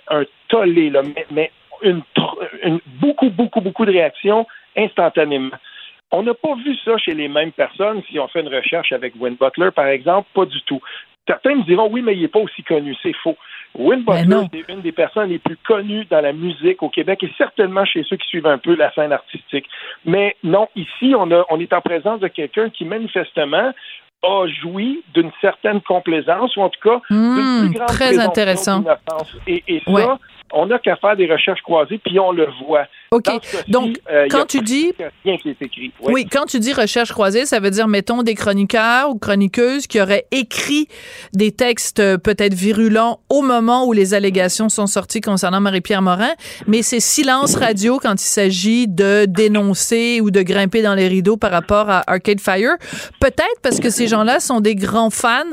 un 0.08 0.23
tollé, 0.49 0.91
mais, 1.32 1.51
beaucoup, 3.01 3.32
beaucoup, 3.32 3.62
beaucoup 3.62 3.86
de 3.86 3.91
réactions 3.91 4.45
instantanément. 4.77 5.55
On 6.12 6.21
n'a 6.21 6.36
pas 6.36 6.53
vu 6.55 6.75
ça 6.86 6.97
chez 6.97 7.15
les 7.15 7.27
mêmes 7.27 7.51
personnes 7.51 8.03
si 8.10 8.19
on 8.19 8.27
fait 8.27 8.41
une 8.41 8.53
recherche 8.53 8.91
avec 8.91 9.13
Win 9.19 9.36
Butler, 9.39 9.69
par 9.71 9.88
exemple, 9.88 10.27
pas 10.36 10.45
du 10.45 10.62
tout. 10.63 10.82
Certains 11.29 11.55
me 11.55 11.63
diront 11.63 11.87
oui, 11.91 12.01
mais 12.01 12.15
il 12.15 12.21
n'est 12.21 12.27
pas 12.27 12.39
aussi 12.39 12.63
connu. 12.63 12.95
C'est 13.03 13.15
faux. 13.21 13.37
Win 13.75 14.03
Butler, 14.03 14.47
c'est 14.51 14.73
une 14.73 14.81
des 14.81 14.91
personnes 14.91 15.29
les 15.29 15.37
plus 15.37 15.57
connues 15.57 16.05
dans 16.09 16.21
la 16.21 16.33
musique 16.33 16.81
au 16.81 16.89
Québec 16.89 17.21
et 17.21 17.31
certainement 17.37 17.85
chez 17.85 18.03
ceux 18.09 18.17
qui 18.17 18.27
suivent 18.27 18.47
un 18.47 18.57
peu 18.57 18.75
la 18.75 18.91
scène 18.93 19.11
artistique. 19.11 19.67
Mais 20.05 20.35
non, 20.43 20.67
ici, 20.75 21.13
on, 21.15 21.29
a, 21.31 21.45
on 21.51 21.59
est 21.59 21.71
en 21.71 21.81
présence 21.81 22.19
de 22.19 22.27
quelqu'un 22.29 22.71
qui 22.71 22.83
manifestement 22.83 23.71
a 24.23 24.47
joui 24.47 25.03
d'une 25.13 25.31
certaine 25.39 25.81
complaisance 25.81 26.57
ou 26.57 26.61
en 26.61 26.69
tout 26.69 26.81
cas 26.81 26.99
d'une 27.11 27.17
hmm, 27.17 27.69
plus 27.69 27.77
grande 27.77 27.87
très 27.89 28.17
intéressant. 28.17 28.83
Et, 29.45 29.63
et 29.67 29.81
ça, 29.85 30.17
on 30.53 30.67
n'a 30.67 30.79
qu'à 30.79 30.95
faire 30.97 31.15
des 31.15 31.31
recherches 31.31 31.62
croisées 31.62 31.99
puis 32.03 32.19
on 32.19 32.31
le 32.31 32.47
voit. 32.65 32.85
OK. 33.12 33.25
Donc, 33.67 33.99
euh, 34.12 34.27
quand 34.29 34.45
tu 34.45 34.62
dis. 34.62 34.93
Oui. 36.03 36.25
quand 36.31 36.45
tu 36.45 36.59
dis 36.59 36.73
recherche 36.73 37.12
croisée, 37.12 37.45
ça 37.45 37.59
veut 37.59 37.71
dire, 37.71 37.88
mettons, 37.88 38.21
des 38.21 38.35
chroniqueurs 38.35 39.09
ou 39.09 39.17
chroniqueuses 39.17 39.88
qui 39.88 39.99
auraient 39.99 40.25
écrit 40.31 40.88
des 41.33 41.51
textes 41.51 41.99
euh, 41.99 42.17
peut-être 42.17 42.53
virulents 42.53 43.19
au 43.29 43.41
moment 43.41 43.85
où 43.85 43.93
les 43.93 44.13
allégations 44.13 44.69
sont 44.69 44.85
sorties 44.85 45.21
concernant 45.21 45.59
Marie-Pierre 45.59 46.01
Morin, 46.01 46.33
mais 46.67 46.83
c'est 46.83 46.99
silence 46.99 47.55
radio 47.55 47.99
quand 47.99 48.13
il 48.13 48.27
s'agit 48.27 48.88
de 48.88 49.25
dénoncer 49.25 50.21
ou 50.21 50.29
de 50.29 50.41
grimper 50.41 50.81
dans 50.81 50.93
les 50.93 51.07
rideaux 51.07 51.38
par 51.38 51.51
rapport 51.51 51.89
à 51.89 52.03
Arcade 52.05 52.39
Fire. 52.39 52.75
Peut-être 53.19 53.59
parce 53.63 53.79
que 53.79 53.89
ces 53.89 54.07
gens-là 54.07 54.39
sont 54.39 54.59
des 54.59 54.75
grands 54.75 55.09
fans 55.09 55.43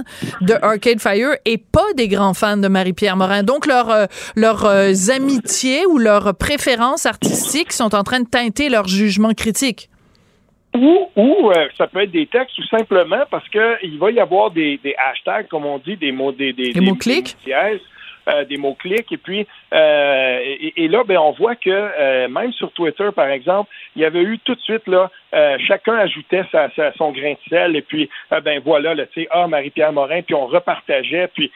de 0.43 0.55
Arcade 0.63 1.01
Fire 1.01 1.31
et 1.45 1.59
pas 1.59 1.93
des 1.97 2.09
grands 2.09 2.35
fans 2.35 2.57
de 2.59 2.69
Marie-Pierre 2.69 3.17
Morin. 3.17 3.43
Donc, 3.43 3.67
leur, 3.67 3.91
euh, 3.91 4.07
leurs 4.35 4.65
amitiés 5.11 5.87
ou 5.87 5.99
leurs 5.99 6.37
préférences 6.37 7.07
artistiques 7.07 7.73
sont 7.73 7.95
en 7.95 8.03
train 8.03 8.21
de 8.21 8.29
teinter 8.29 8.69
leur 8.69 8.89
jugement 8.89 9.33
critique? 9.33 9.89
Ou, 10.77 11.09
ou 11.17 11.51
euh, 11.51 11.69
ça 11.79 11.87
peut 11.87 12.03
être 12.03 12.11
des 12.11 12.27
textes 12.27 12.57
tout 12.57 12.67
simplement 12.67 13.25
parce 13.31 13.49
qu'il 13.49 13.99
va 13.99 14.11
y 14.11 14.21
avoir 14.21 14.51
des, 14.51 14.79
hashtags, 14.99 15.49
comme 15.49 15.65
on 15.65 15.79
dit, 15.79 15.97
des 15.97 16.13
mots 16.13 16.33
des, 16.33 16.53
des, 16.53 16.73
mots-clics? 16.81 17.37
Euh, 18.29 18.45
des 18.45 18.57
mots-clics. 18.57 19.11
Et 19.13 19.17
puis, 19.17 19.47
euh, 19.73 20.39
et, 20.77 20.89
là, 20.89 21.05
ben, 21.05 21.17
on 21.19 21.31
voit 21.31 21.55
que 21.55 22.27
même 22.27 22.53
sur 22.53 22.73
Twitter, 22.73 23.09
par 23.15 23.29
exemple, 23.29 23.71
il 23.95 24.03
y 24.03 24.05
avait 24.05 24.23
eu 24.23 24.39
tout 24.41 24.55
de 24.55 24.61
suite, 24.61 24.87
là, 24.87 25.11
chacun 25.67 25.95
ajoutait 25.95 26.45
sa, 26.51 26.69
son 26.99 27.13
grain 27.13 27.33
de 27.33 27.49
sel. 27.49 27.77
Et 27.77 27.83
puis, 27.83 28.11
ben 28.43 28.61
voilà, 28.65 28.97
tu 29.07 29.23
sais, 29.23 29.29
ah, 29.31 29.47
Marie-Pierre 29.47 29.93
Morin, 29.93 30.23
puis 30.23 30.35
on 30.35 30.47
repartageait. 30.47 31.29
Puis, 31.33 31.51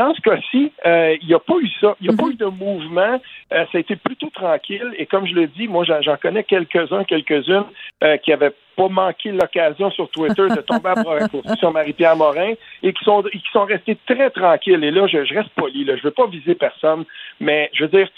dans 0.00 0.14
ce 0.14 0.20
cas-ci, 0.22 0.72
euh, 0.86 1.14
il 1.20 1.28
n'y 1.28 1.34
a 1.34 1.38
pas 1.38 1.56
eu 1.60 1.68
ça. 1.78 1.94
Il 2.00 2.08
n'y 2.08 2.14
a 2.14 2.16
pas 2.16 2.24
mhm. 2.24 2.32
eu 2.32 2.34
de 2.36 2.46
mouvement. 2.46 3.20
Euh, 3.52 3.64
ça 3.70 3.76
a 3.76 3.78
été 3.80 3.96
plutôt 3.96 4.30
tranquille. 4.30 4.94
Et 4.96 5.04
comme 5.04 5.26
je 5.26 5.34
le 5.34 5.46
dis, 5.46 5.68
moi, 5.68 5.84
j'en 5.84 6.16
connais 6.16 6.42
quelques-uns, 6.42 7.04
quelques-unes 7.04 7.66
euh, 8.02 8.16
qui 8.16 8.30
n'avaient 8.30 8.54
pas 8.76 8.88
manqué 8.88 9.30
l'occasion 9.30 9.90
sur 9.90 10.08
Twitter 10.08 10.48
de 10.48 10.62
tomber 10.62 10.88
à 10.88 11.56
sur 11.56 11.70
Marie-Pierre 11.70 12.16
Morin 12.16 12.54
et 12.82 12.94
qui 12.94 13.04
sont, 13.04 13.22
qui 13.24 13.42
sont 13.52 13.66
restés 13.66 13.98
très 14.06 14.30
tranquilles. 14.30 14.82
Et 14.82 14.90
là, 14.90 15.06
je, 15.06 15.18
reste 15.18 15.50
poli. 15.50 15.84
Là. 15.84 15.96
Je 15.96 16.00
ne 16.00 16.04
veux 16.04 16.12
pas 16.12 16.28
viser 16.28 16.54
personne, 16.54 17.04
mais 17.38 17.68
je 17.74 17.84
veux 17.84 17.90
dire, 17.90 18.08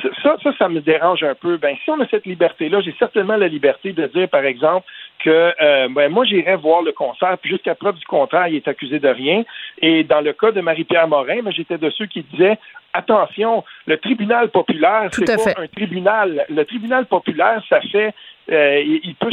ça, 0.00 0.36
ça, 0.42 0.52
ça 0.58 0.68
me 0.68 0.80
dérange 0.80 1.22
un 1.22 1.34
peu. 1.34 1.58
Ben, 1.58 1.76
si 1.84 1.90
on 1.90 2.00
a 2.00 2.06
cette 2.08 2.26
liberté-là, 2.26 2.80
j'ai 2.80 2.94
certainement 2.98 3.36
la 3.36 3.48
liberté 3.48 3.92
de 3.92 4.06
dire, 4.06 4.28
par 4.28 4.44
exemple, 4.44 4.86
que 5.18 5.52
euh, 5.60 5.88
ben, 5.90 6.10
moi, 6.10 6.24
j'irais 6.24 6.56
voir 6.56 6.82
le 6.82 6.92
concert, 6.92 7.36
puis 7.38 7.50
jusqu'à 7.50 7.74
preuve 7.74 7.96
du 7.96 8.06
contraire, 8.06 8.48
il 8.48 8.56
est 8.56 8.68
accusé 8.68 8.98
de 8.98 9.08
rien. 9.08 9.44
Et 9.80 10.02
dans 10.04 10.20
le 10.20 10.32
cas 10.32 10.50
de 10.50 10.60
Marie-Pierre 10.60 11.08
Morin, 11.08 11.42
ben, 11.42 11.52
j'étais 11.52 11.78
de 11.78 11.90
ceux 11.90 12.06
qui 12.06 12.22
disaient 12.22 12.58
attention, 12.92 13.64
le 13.86 13.98
tribunal 13.98 14.50
populaire, 14.50 15.08
c'est 15.12 15.24
pas 15.24 15.62
un 15.62 15.66
tribunal. 15.66 16.46
Le 16.48 16.64
tribunal 16.64 17.06
populaire, 17.06 17.62
ça 17.68 17.80
fait 17.80 18.14
euh, 18.50 18.82
il 18.84 19.14
peut 19.14 19.30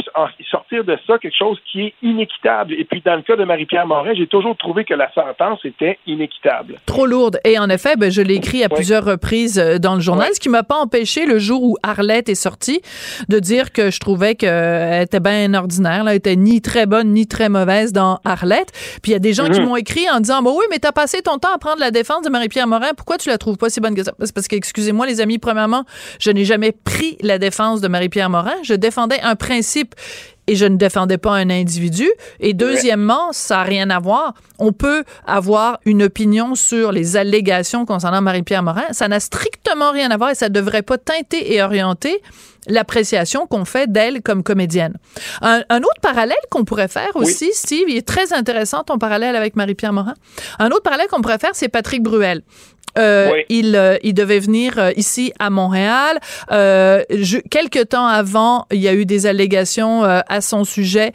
sortir 0.50 0.84
de 0.84 0.96
ça 1.04 1.18
quelque 1.18 1.36
chose 1.36 1.58
qui 1.70 1.86
est 1.86 1.94
inéquitable. 2.00 2.74
Et 2.74 2.84
puis, 2.84 3.02
dans 3.04 3.16
le 3.16 3.22
cas 3.22 3.34
de 3.34 3.42
Marie-Pierre 3.42 3.86
Morin, 3.86 4.14
j'ai 4.14 4.28
toujours 4.28 4.56
trouvé 4.56 4.84
que 4.84 4.94
la 4.94 5.12
sentence 5.12 5.64
était 5.64 5.98
inéquitable. 6.06 6.76
Trop 6.86 7.06
lourde. 7.06 7.40
Et 7.44 7.58
en 7.58 7.68
effet, 7.68 7.96
ben, 7.96 8.10
je 8.10 8.22
l'ai 8.22 8.34
écrit 8.34 8.62
à 8.62 8.68
plusieurs 8.68 9.04
reprises 9.04 9.58
euh, 9.58 9.78
dans 9.78 9.96
le 9.96 10.00
journal, 10.00 10.28
ce 10.32 10.38
qui 10.38 10.48
m'a 10.48 10.62
pas 10.62 10.76
empêché, 10.76 11.26
le 11.26 11.40
jour 11.40 11.62
où 11.62 11.76
Arlette 11.82 12.28
est 12.28 12.36
sortie, 12.36 12.82
de 13.28 13.40
dire 13.40 13.72
que 13.72 13.90
je 13.90 13.98
trouvais 13.98 14.36
qu'elle 14.36 15.02
était 15.02 15.20
bien 15.20 15.52
ordinaire. 15.54 16.04
Là. 16.04 16.12
Elle 16.12 16.18
était 16.18 16.36
ni 16.36 16.62
très 16.62 16.86
bonne, 16.86 17.08
ni 17.08 17.26
très 17.26 17.48
mauvaise 17.48 17.92
dans 17.92 18.20
Arlette. 18.24 18.70
Puis 19.02 19.10
il 19.10 19.12
y 19.12 19.16
a 19.16 19.20
des 19.20 19.32
gens 19.32 19.50
qui 19.50 19.60
mhm. 19.60 19.66
m'ont 19.66 19.76
écrit 19.76 20.08
en 20.08 20.20
disant, 20.20 20.40
bah 20.40 20.52
oui, 20.54 20.64
mais 20.70 20.78
t'as 20.78 20.92
passé 20.92 21.20
ton 21.20 21.38
temps 21.38 21.52
à 21.52 21.58
prendre 21.58 21.80
la 21.80 21.90
défense 21.90 22.22
de 22.22 22.30
Marie-Pierre 22.30 22.68
Morin. 22.68 22.94
Pourquoi 22.96 23.18
tu 23.18 23.28
la 23.28 23.38
trouves 23.38 23.49
pas 23.56 23.70
si 23.70 23.80
bonne 23.80 23.94
que 23.94 24.04
ça? 24.04 24.12
C'est 24.22 24.32
parce 24.32 24.48
que, 24.48 24.56
excusez-moi, 24.56 25.06
les 25.06 25.20
amis, 25.20 25.38
premièrement, 25.38 25.84
je 26.18 26.30
n'ai 26.30 26.44
jamais 26.44 26.72
pris 26.72 27.16
la 27.20 27.38
défense 27.38 27.80
de 27.80 27.88
Marie-Pierre 27.88 28.30
Morin. 28.30 28.54
Je 28.62 28.74
défends 28.74 29.08
un 29.22 29.36
principe 29.36 29.94
et 30.46 30.56
je 30.56 30.66
ne 30.66 30.76
défendais 30.76 31.18
pas 31.18 31.32
un 31.32 31.48
individu. 31.48 32.10
Et 32.40 32.54
deuxièmement, 32.54 33.32
ça 33.32 33.58
n'a 33.58 33.62
rien 33.62 33.90
à 33.90 34.00
voir. 34.00 34.34
On 34.58 34.72
peut 34.72 35.04
avoir 35.26 35.78
une 35.84 36.02
opinion 36.02 36.54
sur 36.54 36.92
les 36.92 37.16
allégations 37.16 37.86
concernant 37.86 38.20
Marie-Pierre 38.20 38.62
Morin. 38.62 38.86
Ça 38.90 39.08
n'a 39.08 39.20
strictement 39.20 39.92
rien 39.92 40.10
à 40.10 40.16
voir 40.16 40.30
et 40.30 40.34
ça 40.34 40.48
ne 40.48 40.54
devrait 40.54 40.82
pas 40.82 40.98
teinter 40.98 41.54
et 41.54 41.62
orienter 41.62 42.20
l'appréciation 42.66 43.46
qu'on 43.46 43.64
fait 43.64 43.90
d'elle 43.90 44.22
comme 44.22 44.42
comédienne. 44.42 44.94
Un, 45.42 45.62
autre 45.70 46.00
parallèle 46.02 46.36
qu'on 46.50 46.64
pourrait 46.64 46.88
faire 46.88 47.10
aussi, 47.14 47.50
Steve, 47.52 47.88
il 47.88 47.96
est 47.96 48.06
très 48.06 48.32
intéressant 48.32 48.82
ton 48.82 48.98
parallèle 48.98 49.36
avec 49.36 49.56
Marie-Pierre 49.56 49.92
Morin. 49.92 50.14
Un 50.58 50.68
autre 50.68 50.82
parallèle 50.82 51.08
qu'on 51.08 51.20
pourrait 51.20 51.38
faire, 51.38 51.54
c'est 51.54 51.68
Patrick 51.68 52.02
Bruel. 52.02 52.42
Euh, 52.98 53.42
il, 53.48 53.76
euh, 53.76 53.96
il 54.02 54.14
devait 54.14 54.40
venir 54.40 54.78
euh, 54.78 54.90
ici 54.96 55.32
à 55.38 55.50
Montréal. 55.50 56.18
Euh, 56.50 57.02
je, 57.10 57.38
quelques 57.38 57.90
temps 57.90 58.06
avant, 58.06 58.66
il 58.72 58.80
y 58.80 58.88
a 58.88 58.94
eu 58.94 59.06
des 59.06 59.26
allégations 59.26 60.02
à 60.02 60.40
son 60.40 60.64
sujet 60.64 61.12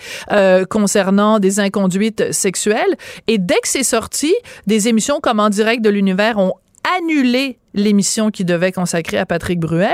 concernant 0.70 1.40
des 1.40 1.60
inconduites 1.60 2.32
sexuelles. 2.32 2.96
Et 3.28 3.38
dès 3.38 3.56
que 3.56 3.68
c'est 3.68 3.84
sorti, 3.84 4.34
des 4.68 4.88
émissions 4.88 5.20
comme 5.20 5.40
En 5.40 5.50
direct 5.50 5.84
de 5.84 5.90
l'univers 5.90 6.38
ont 6.38 6.54
annulé 6.98 7.58
l'émission 7.74 8.32
qui 8.32 8.46
devait 8.46 8.72
consacrer 8.72 9.18
à 9.18 9.26
Patrick 9.26 9.60
Bruel. 9.60 9.94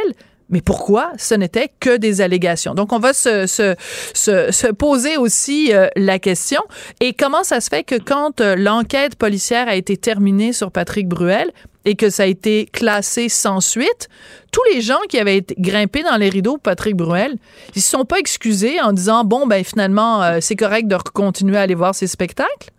Mais 0.51 0.61
pourquoi 0.61 1.11
ce 1.17 1.33
n'était 1.33 1.69
que 1.79 1.97
des 1.97 2.21
allégations? 2.21 2.75
Donc, 2.75 2.93
on 2.93 2.99
va 2.99 3.13
se, 3.13 3.47
se, 3.47 3.75
se, 4.13 4.51
se 4.51 4.67
poser 4.67 5.17
aussi 5.17 5.73
euh, 5.73 5.87
la 5.95 6.19
question. 6.19 6.61
Et 6.99 7.13
comment 7.13 7.43
ça 7.43 7.61
se 7.61 7.69
fait 7.69 7.83
que 7.83 7.95
quand 7.95 8.41
euh, 8.41 8.55
l'enquête 8.55 9.15
policière 9.15 9.67
a 9.67 9.75
été 9.75 9.97
terminée 9.97 10.53
sur 10.53 10.71
Patrick 10.71 11.07
Bruel 11.07 11.51
et 11.85 11.95
que 11.95 12.09
ça 12.09 12.23
a 12.23 12.25
été 12.27 12.65
classé 12.65 13.29
sans 13.29 13.59
suite, 13.59 14.09
tous 14.51 14.61
les 14.73 14.81
gens 14.81 14.99
qui 15.09 15.17
avaient 15.17 15.37
été 15.37 15.55
grimpés 15.57 16.03
dans 16.03 16.17
les 16.17 16.29
rideaux 16.29 16.57
Patrick 16.57 16.95
Bruel, 16.95 17.35
ils 17.75 17.81
se 17.81 17.89
sont 17.89 18.05
pas 18.05 18.19
excusés 18.19 18.79
en 18.81 18.93
disant, 18.93 19.23
bon, 19.23 19.47
ben 19.47 19.63
finalement, 19.63 20.21
euh, 20.21 20.37
c'est 20.41 20.55
correct 20.55 20.87
de 20.87 20.97
continuer 21.13 21.57
à 21.57 21.61
aller 21.61 21.75
voir 21.75 21.95
ces 21.95 22.07
spectacles? 22.07 22.69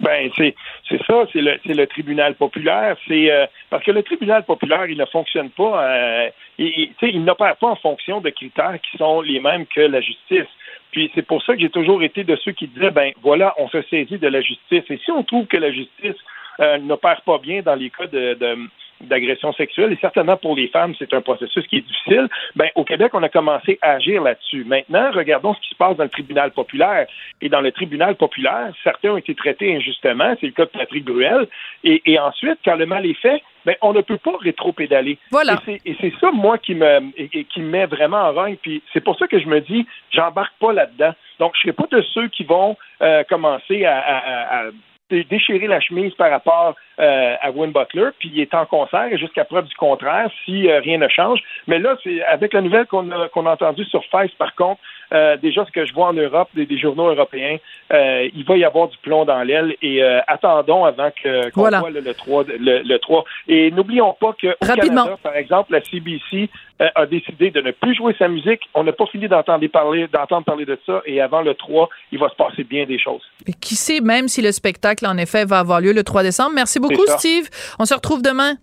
Ben, 0.00 0.30
c'est 0.36 0.54
c'est 0.88 1.02
ça, 1.04 1.24
c'est 1.32 1.40
le 1.40 1.58
le 1.64 1.86
tribunal 1.86 2.34
populaire. 2.34 2.96
C'est 3.06 3.30
euh, 3.30 3.46
parce 3.70 3.84
que 3.84 3.90
le 3.90 4.02
tribunal 4.02 4.44
populaire, 4.44 4.86
il 4.86 4.98
ne 4.98 5.04
fonctionne 5.06 5.50
pas. 5.50 5.84
Euh, 5.84 6.30
il, 6.58 6.92
il 7.02 7.24
n'opère 7.24 7.56
pas 7.56 7.68
en 7.68 7.76
fonction 7.76 8.20
de 8.20 8.30
critères 8.30 8.78
qui 8.80 8.96
sont 8.96 9.20
les 9.20 9.40
mêmes 9.40 9.66
que 9.66 9.80
la 9.80 10.00
justice. 10.00 10.48
Puis 10.90 11.10
c'est 11.14 11.26
pour 11.26 11.42
ça 11.42 11.54
que 11.54 11.60
j'ai 11.60 11.70
toujours 11.70 12.02
été 12.02 12.24
de 12.24 12.36
ceux 12.36 12.52
qui 12.52 12.66
disaient 12.68 12.90
ben 12.90 13.12
voilà, 13.22 13.54
on 13.58 13.68
se 13.68 13.82
saisit 13.82 14.18
de 14.18 14.28
la 14.28 14.40
justice. 14.40 14.84
Et 14.88 14.98
si 15.04 15.10
on 15.10 15.22
trouve 15.22 15.46
que 15.46 15.58
la 15.58 15.70
justice 15.70 16.16
euh, 16.60 16.78
n'opère 16.78 17.20
pas 17.22 17.38
bien 17.38 17.62
dans 17.62 17.74
les 17.74 17.90
cas 17.90 18.06
de, 18.06 18.34
de 18.34 18.56
d'agression 19.00 19.52
sexuelle, 19.52 19.92
et 19.92 19.98
certainement 20.00 20.36
pour 20.36 20.56
les 20.56 20.68
femmes, 20.68 20.94
c'est 20.98 21.12
un 21.14 21.20
processus 21.20 21.66
qui 21.66 21.78
est 21.78 21.86
difficile, 21.86 22.28
ben, 22.56 22.68
au 22.74 22.84
Québec, 22.84 23.12
on 23.14 23.22
a 23.22 23.28
commencé 23.28 23.78
à 23.82 23.92
agir 23.92 24.22
là-dessus. 24.22 24.64
Maintenant, 24.64 25.10
regardons 25.12 25.54
ce 25.54 25.60
qui 25.60 25.70
se 25.70 25.76
passe 25.76 25.96
dans 25.96 26.04
le 26.04 26.10
tribunal 26.10 26.50
populaire. 26.52 27.06
Et 27.40 27.48
dans 27.48 27.60
le 27.60 27.72
tribunal 27.72 28.16
populaire, 28.16 28.72
certains 28.82 29.10
ont 29.10 29.16
été 29.16 29.34
traités 29.34 29.74
injustement, 29.74 30.34
c'est 30.40 30.46
le 30.46 30.52
cas 30.52 30.64
de 30.64 30.70
Patrick 30.70 31.04
Bruel, 31.04 31.46
et, 31.84 32.02
et 32.06 32.18
ensuite, 32.18 32.58
quand 32.64 32.76
le 32.76 32.86
mal 32.86 33.06
est 33.06 33.20
fait, 33.20 33.42
ben, 33.64 33.74
on 33.82 33.92
ne 33.92 34.00
peut 34.00 34.18
pas 34.18 34.36
rétro-pédaler. 34.40 35.18
Voilà. 35.30 35.60
Et 35.66 35.96
c'est 36.00 36.12
ça, 36.20 36.30
moi, 36.32 36.56
qui 36.58 36.74
me, 36.74 37.00
et, 37.16 37.44
qui 37.44 37.60
me 37.60 37.68
met 37.68 37.86
vraiment 37.86 38.16
en 38.18 38.32
rogne. 38.32 38.56
Puis 38.62 38.82
c'est 38.92 39.02
pour 39.02 39.18
ça 39.18 39.26
que 39.26 39.38
je 39.38 39.46
me 39.46 39.60
dis, 39.60 39.86
j'embarque 40.10 40.54
pas 40.58 40.72
là-dedans. 40.72 41.12
Donc, 41.38 41.52
je 41.54 41.68
ne 41.68 41.72
serai 41.72 41.86
pas 41.86 41.96
de 41.96 42.02
ceux 42.14 42.28
qui 42.28 42.44
vont 42.44 42.76
euh, 43.02 43.24
commencer 43.24 43.84
à, 43.84 43.98
à, 43.98 44.58
à 44.58 44.64
déchirer 45.10 45.66
la 45.66 45.80
chemise 45.80 46.14
par 46.14 46.30
rapport 46.30 46.74
euh, 47.00 47.34
à 47.40 47.50
Win 47.50 47.70
Butler, 47.70 48.08
puis 48.18 48.30
il 48.34 48.40
est 48.40 48.52
en 48.54 48.66
concert 48.66 49.08
jusqu'à 49.16 49.44
preuve 49.44 49.66
du 49.66 49.74
contraire 49.76 50.28
si 50.44 50.68
euh, 50.68 50.80
rien 50.80 50.98
ne 50.98 51.08
change. 51.08 51.40
Mais 51.66 51.78
là, 51.78 51.96
c'est 52.02 52.22
avec 52.24 52.52
la 52.52 52.60
nouvelle 52.60 52.86
qu'on 52.86 53.10
a, 53.10 53.28
qu'on 53.28 53.46
a 53.46 53.52
entendue 53.52 53.84
sur 53.84 54.04
Face, 54.06 54.32
par 54.32 54.54
contre, 54.54 54.80
euh, 55.12 55.36
déjà 55.36 55.64
ce 55.64 55.70
que 55.70 55.86
je 55.86 55.94
vois 55.94 56.08
en 56.08 56.12
Europe, 56.12 56.48
des, 56.54 56.78
journaux 56.78 57.08
européens, 57.08 57.58
il 57.90 58.44
va 58.46 58.56
y 58.56 58.64
avoir 58.64 58.88
du 58.88 58.98
plomb 58.98 59.24
dans 59.24 59.42
l'aile 59.42 59.74
et 59.80 60.02
attendons 60.02 60.84
avant 60.84 61.10
que 61.10 61.50
qu'on 61.50 61.62
voit 61.62 61.90
le, 61.90 62.14
3, 62.14 62.44
le, 62.58 62.96
3. 62.98 63.24
Et 63.48 63.70
n'oublions 63.70 64.14
pas 64.20 64.34
que 64.34 64.48
au 64.48 64.66
Canada, 64.66 65.16
par 65.22 65.36
exemple, 65.36 65.72
la 65.72 65.82
CBC 65.82 66.50
a 66.78 67.06
décidé 67.06 67.50
de 67.50 67.60
ne 67.60 67.70
plus 67.70 67.94
jouer 67.94 68.14
sa 68.18 68.28
musique. 68.28 68.68
On 68.74 68.84
n'a 68.84 68.92
pas 68.92 69.06
fini 69.06 69.28
d'entendre 69.28 69.66
parler, 69.68 70.06
d'entendre 70.08 70.44
parler 70.44 70.64
de 70.64 70.78
ça 70.84 71.02
et 71.06 71.20
avant 71.20 71.40
le 71.40 71.54
3, 71.54 71.88
il 72.12 72.18
va 72.18 72.28
se 72.28 72.36
passer 72.36 72.64
bien 72.64 72.84
des 72.84 72.98
choses. 72.98 73.22
Et 73.46 73.52
qui 73.52 73.74
sait 73.74 74.00
même 74.00 74.28
si 74.28 74.42
le 74.42 74.52
spectacle 74.52 74.97
en 75.06 75.16
effet 75.16 75.44
va 75.44 75.60
avoir 75.60 75.80
lieu 75.80 75.92
le 75.92 76.02
3 76.02 76.22
décembre. 76.22 76.52
Merci 76.54 76.80
beaucoup 76.80 77.06
Steve. 77.18 77.48
On 77.78 77.84
se 77.84 77.94
retrouve 77.94 78.22
demain. 78.22 78.56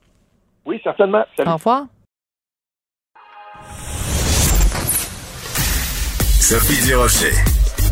Oui, 0.65 0.79
certainement. 0.83 1.23
Au 1.45 1.53
revoir. 1.53 1.85
Sophie 6.39 6.85
Durocher. 6.87 7.31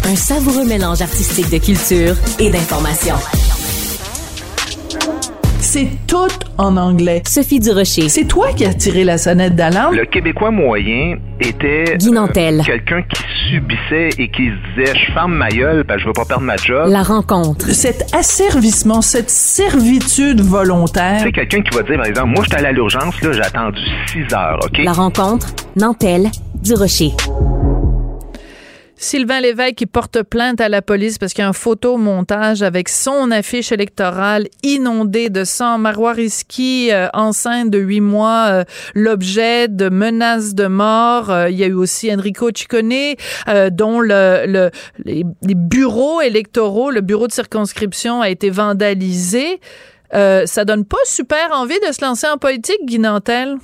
Un 0.05 0.15
savoureux 0.15 0.65
mélange 0.65 1.01
artistique 1.01 1.49
de 1.49 1.63
culture 1.63 2.15
et 2.39 2.49
d'information. 2.49 3.15
C'est 5.59 5.87
tout 6.07 6.27
en 6.57 6.77
anglais. 6.77 7.23
Sophie 7.25 7.59
Durocher. 7.59 8.09
C'est 8.09 8.25
toi 8.25 8.51
qui 8.53 8.65
as 8.65 8.73
tiré 8.73 9.05
la 9.05 9.17
sonnette 9.17 9.55
d'alarme? 9.55 9.95
Le 9.95 10.05
Québécois 10.05 10.51
moyen 10.51 11.17
était 11.39 11.95
euh, 11.95 12.63
quelqu'un 12.63 13.01
qui 13.01 13.23
subissait 13.49 14.09
et 14.17 14.29
qui 14.29 14.47
se 14.47 14.81
disait 14.81 14.95
je 14.95 15.11
ferme 15.13 15.33
ma 15.33 15.49
gueule 15.49 15.83
parce 15.85 15.97
que 15.97 16.03
je 16.03 16.07
veux 16.07 16.13
pas 16.13 16.25
perdre 16.25 16.43
ma 16.43 16.57
job. 16.57 16.89
La 16.89 17.03
rencontre. 17.03 17.65
Cet 17.67 18.13
asservissement, 18.13 19.01
cette 19.01 19.29
servitude 19.29 20.41
volontaire. 20.41 21.21
C'est 21.23 21.31
quelqu'un 21.31 21.61
qui 21.61 21.75
va 21.75 21.83
dire 21.83 21.97
par 21.97 22.05
exemple 22.05 22.29
moi 22.29 22.43
j'étais 22.43 22.57
allé 22.57 22.67
à 22.67 22.71
l'urgence 22.71 23.21
là, 23.21 23.31
j'ai 23.31 23.41
attendu 23.41 23.79
6 24.07 24.33
heures, 24.33 24.59
OK? 24.63 24.79
La 24.83 24.93
rencontre, 24.93 25.47
Nantel, 25.75 26.29
Durocher. 26.61 27.11
Sylvain 29.03 29.41
Lévesque 29.41 29.75
qui 29.75 29.85
porte 29.85 30.23
plainte 30.23 30.61
à 30.61 30.69
la 30.69 30.81
police 30.81 31.17
parce 31.17 31.33
qu'il 31.33 31.41
y 31.41 31.45
a 31.45 31.49
un 31.49 31.53
photomontage 31.53 32.63
avec 32.63 32.87
son 32.87 33.31
affiche 33.31 33.73
électorale 33.73 34.47
inondée 34.63 35.29
de 35.29 35.43
sang. 35.43 35.77
Marois 35.77 36.13
Risky, 36.13 36.89
euh, 36.91 37.09
enceinte 37.13 37.69
de 37.69 37.79
huit 37.79 37.99
mois, 37.99 38.47
euh, 38.49 38.63
l'objet 38.95 39.67
de 39.67 39.89
menaces 39.89 40.55
de 40.55 40.67
mort. 40.67 41.29
Euh, 41.29 41.49
il 41.49 41.57
y 41.57 41.65
a 41.65 41.67
eu 41.67 41.73
aussi 41.73 42.13
Enrico 42.13 42.49
Ciccone, 42.55 43.15
dont 43.71 43.99
le, 43.99 44.71
les, 45.03 45.23
bureaux 45.53 46.21
électoraux, 46.21 46.89
le 46.89 47.01
bureau 47.01 47.27
de 47.27 47.33
circonscription 47.33 48.21
a 48.21 48.29
été 48.29 48.49
vandalisé. 48.49 49.59
ça 50.11 50.65
donne 50.65 50.85
pas 50.85 51.03
super 51.03 51.51
envie 51.51 51.79
de 51.85 51.91
se 51.91 52.03
lancer 52.03 52.27
en 52.27 52.37
politique, 52.37 52.79
Guy 52.85 52.99
Nantel? 52.99 53.57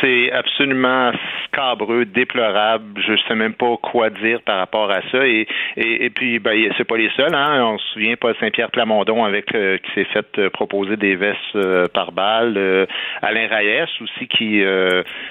C'est 0.00 0.32
absolument 0.32 1.12
scabreux, 1.44 2.04
déplorable. 2.04 3.00
Je 3.00 3.16
sais 3.26 3.34
même 3.34 3.54
pas 3.54 3.76
quoi 3.76 4.10
dire 4.10 4.42
par 4.42 4.58
rapport 4.58 4.90
à 4.90 5.00
ça. 5.10 5.26
Et, 5.26 5.46
et, 5.76 6.10
puis, 6.10 6.38
ben, 6.38 6.70
c'est 6.76 6.84
pas 6.84 6.96
les 6.96 7.10
seuls. 7.16 7.34
Hein. 7.34 7.64
On 7.64 7.78
se 7.78 7.86
souvient 7.92 8.16
pas 8.16 8.34
Saint-Pierre 8.40 8.70
Plamondon 8.70 9.24
avec 9.24 9.54
euh, 9.54 9.78
qui 9.78 9.92
s'est 9.92 10.04
fait 10.04 10.26
euh, 10.38 10.50
proposer 10.50 10.96
des 10.96 11.16
vestes 11.16 11.38
euh, 11.54 11.86
par 11.92 12.12
balle. 12.12 12.86
Alain 13.22 13.48
Reyes 13.48 13.86
aussi 14.00 14.26
qui 14.28 14.62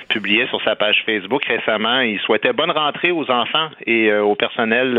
publiait 0.10 0.47
sur 0.47 0.62
sa 0.63 0.75
page 0.75 1.04
Facebook 1.06 1.43
récemment. 1.45 1.99
Il 2.01 2.19
souhaitait 2.19 2.54
bonne 2.54 2.71
rentrée 2.71 3.12
aux 3.12 3.30
enfants 3.30 3.69
et 3.86 4.13
au 4.13 4.36
personnel 4.36 4.93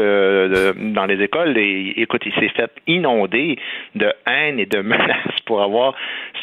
dans 0.76 1.06
les 1.06 1.22
écoles. 1.22 1.56
Et 1.58 1.94
écoute, 1.96 2.22
il 2.26 2.32
s'est 2.34 2.48
fait 2.50 2.70
inonder 2.86 3.56
de 3.94 4.12
haine 4.26 4.58
et 4.58 4.66
de 4.66 4.78
menaces 4.82 5.40
pour 5.44 5.62
avoir 5.62 5.94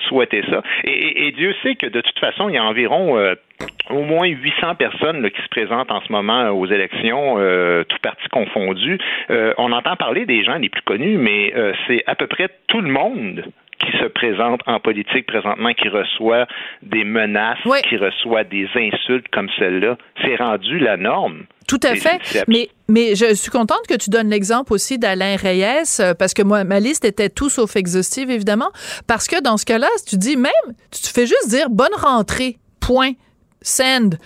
souhaité 0.08 0.44
ça. 0.50 0.62
Et, 0.84 1.28
et 1.28 1.32
Dieu 1.32 1.54
sait 1.64 1.76
que 1.76 1.88
de 1.88 2.02
toute 2.02 2.20
façon, 2.20 2.50
il 2.50 2.56
y 2.56 2.58
a 2.58 2.64
environ 2.64 3.13
au 3.90 4.04
moins 4.04 4.28
800 4.28 4.76
personnes 4.76 5.30
qui 5.30 5.42
se 5.42 5.50
présentent 5.50 5.92
en 5.92 6.02
ce 6.02 6.12
moment 6.12 6.50
aux 6.50 6.66
élections, 6.66 7.36
euh, 7.38 7.84
tout 7.84 7.98
parti 8.02 8.28
confondu. 8.30 8.98
Euh, 9.30 9.54
on 9.58 9.72
entend 9.72 9.96
parler 9.96 10.26
des 10.26 10.44
gens 10.44 10.56
les 10.56 10.70
plus 10.70 10.82
connus, 10.84 11.18
mais 11.18 11.54
euh, 11.56 11.74
c'est 11.88 12.04
à 12.08 12.16
peu 12.16 12.28
près 12.28 12.50
tout 12.68 12.82
le 12.82 12.90
monde 12.90 13.46
qui 13.80 13.98
se 13.98 14.06
présente 14.06 14.62
en 14.66 14.80
politique 14.80 15.26
présentement, 15.26 15.74
qui 15.74 15.90
reçoit 15.90 16.46
des 16.82 17.04
menaces, 17.04 17.58
qui 17.90 17.98
reçoit 17.98 18.44
des 18.44 18.68
insultes 18.76 19.28
comme 19.32 19.50
celle-là. 19.58 19.98
C'est 20.24 20.36
rendu 20.36 20.80
la 20.80 20.96
norme. 20.96 21.44
Tout 21.68 21.80
à 21.84 21.96
fait. 21.96 22.20
Mais, 22.48 22.70
mais 22.88 23.16
je 23.16 23.34
suis 23.34 23.52
contente 23.52 23.82
que 23.88 23.96
tu 23.96 24.10
donnes 24.10 24.30
l'exemple 24.30 24.74
aussi 24.74 25.00
d'Alain 25.00 25.36
Reyes, 25.38 26.00
euh, 26.00 26.14
parce 26.14 26.34
que 26.34 26.44
moi, 26.44 26.64
ma 26.64 26.80
liste 26.80 27.06
était 27.06 27.30
tout 27.30 27.50
sauf 27.50 27.76
exhaustive, 27.76 28.30
évidemment. 28.30 28.70
Parce 29.08 29.28
que 29.28 29.42
dans 29.42 29.58
ce 29.58 29.66
cas-là, 29.66 29.88
tu 30.08 30.18
dis 30.18 30.36
même, 30.36 30.52
tu 30.92 31.12
fais 31.12 31.26
juste 31.26 31.50
dire 31.50 31.70
bonne 31.70 31.94
rentrée, 31.98 32.58
point, 32.86 33.14
send 33.62 34.18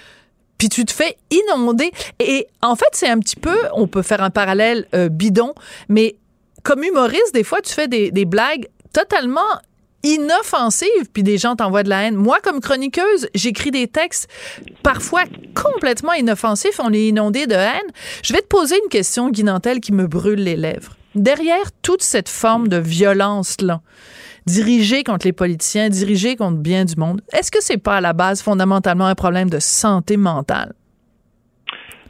puis 0.57 0.69
tu 0.69 0.85
te 0.85 0.91
fais 0.91 1.17
inonder. 1.29 1.91
Et 2.19 2.47
en 2.61 2.75
fait, 2.75 2.89
c'est 2.93 3.07
un 3.07 3.19
petit 3.19 3.35
peu, 3.35 3.57
on 3.73 3.87
peut 3.87 4.01
faire 4.01 4.23
un 4.23 4.29
parallèle 4.29 4.87
euh, 4.95 5.09
bidon, 5.09 5.53
mais 5.87 6.15
comme 6.63 6.83
humoriste, 6.83 7.33
des 7.33 7.43
fois, 7.43 7.61
tu 7.61 7.73
fais 7.73 7.87
des, 7.87 8.11
des 8.11 8.25
blagues 8.25 8.67
totalement 8.93 9.41
inoffensive, 10.03 11.09
puis 11.13 11.23
des 11.23 11.37
gens 11.37 11.55
t'envoient 11.55 11.83
de 11.83 11.89
la 11.89 12.03
haine. 12.03 12.15
Moi, 12.15 12.37
comme 12.43 12.61
chroniqueuse, 12.61 13.27
j'écris 13.33 13.71
des 13.71 13.87
textes 13.87 14.27
parfois 14.83 15.23
complètement 15.55 16.13
inoffensifs, 16.13 16.79
on 16.79 16.93
est 16.93 17.07
inondé 17.07 17.47
de 17.47 17.55
haine. 17.55 17.91
Je 18.23 18.33
vais 18.33 18.41
te 18.41 18.47
poser 18.47 18.77
une 18.83 18.89
question, 18.89 19.29
Guinantel, 19.29 19.79
qui 19.79 19.91
me 19.91 20.07
brûle 20.07 20.43
les 20.43 20.55
lèvres. 20.55 20.95
Derrière 21.15 21.71
toute 21.81 22.03
cette 22.03 22.29
forme 22.29 22.67
de 22.67 22.77
violence-là, 22.77 23.81
dirigée 24.47 25.03
contre 25.03 25.27
les 25.27 25.33
politiciens, 25.33 25.89
dirigée 25.89 26.35
contre 26.35 26.57
bien 26.57 26.85
du 26.85 26.95
monde, 26.95 27.21
est-ce 27.33 27.51
que 27.51 27.61
c'est 27.61 27.81
pas 27.81 27.97
à 27.97 28.01
la 28.01 28.13
base 28.13 28.41
fondamentalement 28.41 29.05
un 29.05 29.15
problème 29.15 29.49
de 29.49 29.59
santé 29.59 30.17
mentale? 30.17 30.73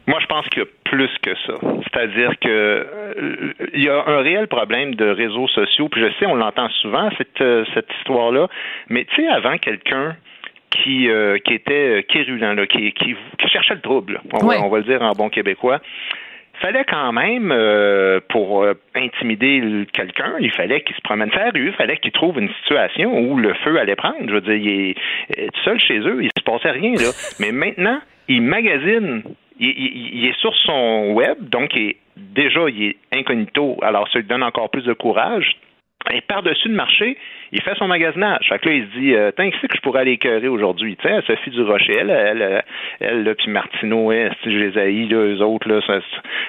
Moi, 0.06 0.20
je 0.22 0.26
pense 0.28 0.48
qu'il 0.48 0.60
y 0.60 0.66
a 0.66 0.70
plus 0.86 1.10
que 1.22 1.36
ça. 1.46 1.54
C'est-à-dire 1.84 2.32
que 2.40 2.48
euh, 2.48 3.54
il 3.74 3.84
y 3.84 3.90
a 3.90 4.04
un 4.08 4.22
réel 4.22 4.48
problème 4.48 4.96
de 4.96 5.06
réseaux 5.06 5.50
sociaux. 5.50 5.90
Puis 5.90 6.02
je 6.02 6.08
sais, 6.18 6.26
on 6.26 6.36
l'entend 6.36 6.70
souvent 6.82 7.10
cette 7.18 7.42
euh, 7.42 7.66
cette 7.74 7.90
histoire-là. 8.00 8.48
Mais 8.88 9.04
tu 9.04 9.16
sais, 9.16 9.28
avant 9.28 9.58
quelqu'un 9.58 10.16
qui 10.72 11.10
euh, 11.10 11.40
qui 11.40 11.54
était 11.54 12.06
quérulent, 12.08 12.54
là, 12.54 12.68
qui, 12.68 12.94
qui, 12.94 13.16
cherchait 13.52 13.76
le 13.76 13.82
trouble, 13.82 14.22
on, 14.32 14.46
va, 14.46 14.62
on 14.62 14.70
va 14.70 14.78
le 14.78 14.86
dire 14.86 15.02
en 15.02 15.12
bon 15.12 15.30
québécois 15.30 15.82
fallait 16.58 16.86
quand 16.86 17.12
même, 17.12 17.54
pour 18.30 18.66
intimider 18.96 19.86
quelqu'un, 19.94 20.36
il 20.40 20.52
fallait 20.52 20.82
qu'il 20.82 20.96
se 20.96 21.02
promène 21.02 21.32
sa 21.32 21.50
rue, 21.50 21.68
il 21.68 21.74
fallait 21.74 21.98
qu'il 21.98 22.12
trouve 22.12 22.40
une 22.40 22.50
situation 22.62 23.18
où 23.18 23.38
le 23.38 23.54
feu 23.56 23.80
allait 23.80 23.96
prendre. 23.96 24.28
Je 24.28 24.34
veux 24.34 24.42
dire, 24.42 24.56
il 24.56 24.96
est 25.38 25.56
seul 25.64 25.80
chez 25.80 26.00
eux, 26.00 26.24
il 26.24 26.30
se 26.38 26.44
passait 26.44 26.72
rien, 26.72 26.94
là. 26.94 27.12
Mais 27.40 27.52
maintenant, 27.52 28.00
il 28.28 28.42
magasine 28.42 29.24
il, 29.60 30.26
est 30.26 30.40
sur 30.40 30.56
son 30.56 31.14
web, 31.14 31.50
donc 31.50 31.76
il 31.76 31.96
déjà, 32.16 32.62
il 32.70 32.84
est 32.84 32.98
incognito, 33.14 33.78
alors 33.82 34.08
ça 34.12 34.20
lui 34.20 34.26
donne 34.26 34.44
encore 34.44 34.70
plus 34.70 34.84
de 34.84 34.94
courage. 34.94 35.58
Et 36.14 36.22
par-dessus 36.22 36.70
le 36.70 36.76
marché, 36.76 37.18
il 37.52 37.62
fait 37.62 37.76
son 37.76 37.88
magasinage. 37.88 38.48
Fait 38.48 38.60
que 38.60 38.70
là, 38.70 38.76
il 38.76 38.84
se 38.86 39.00
dit, 39.00 39.14
euh, 39.14 39.32
tiens, 39.36 39.50
qui 39.50 39.68
que 39.68 39.76
je 39.76 39.82
pourrais 39.82 40.02
aller 40.02 40.14
écœurer 40.14 40.48
aujourd'hui? 40.48 40.96
Tu 40.98 41.08
sais, 41.08 41.22
Sophie 41.28 41.50
Durocher, 41.52 41.98
elle, 42.00 42.10
elle, 42.10 42.64
elle, 43.00 43.24
là, 43.24 43.36
puis 43.36 43.50
Martineau, 43.50 44.12
hein, 44.12 44.30
haïs, 44.46 45.10
là, 45.10 45.18
eux 45.18 45.42
autres, 45.42 45.68
là, 45.68 45.80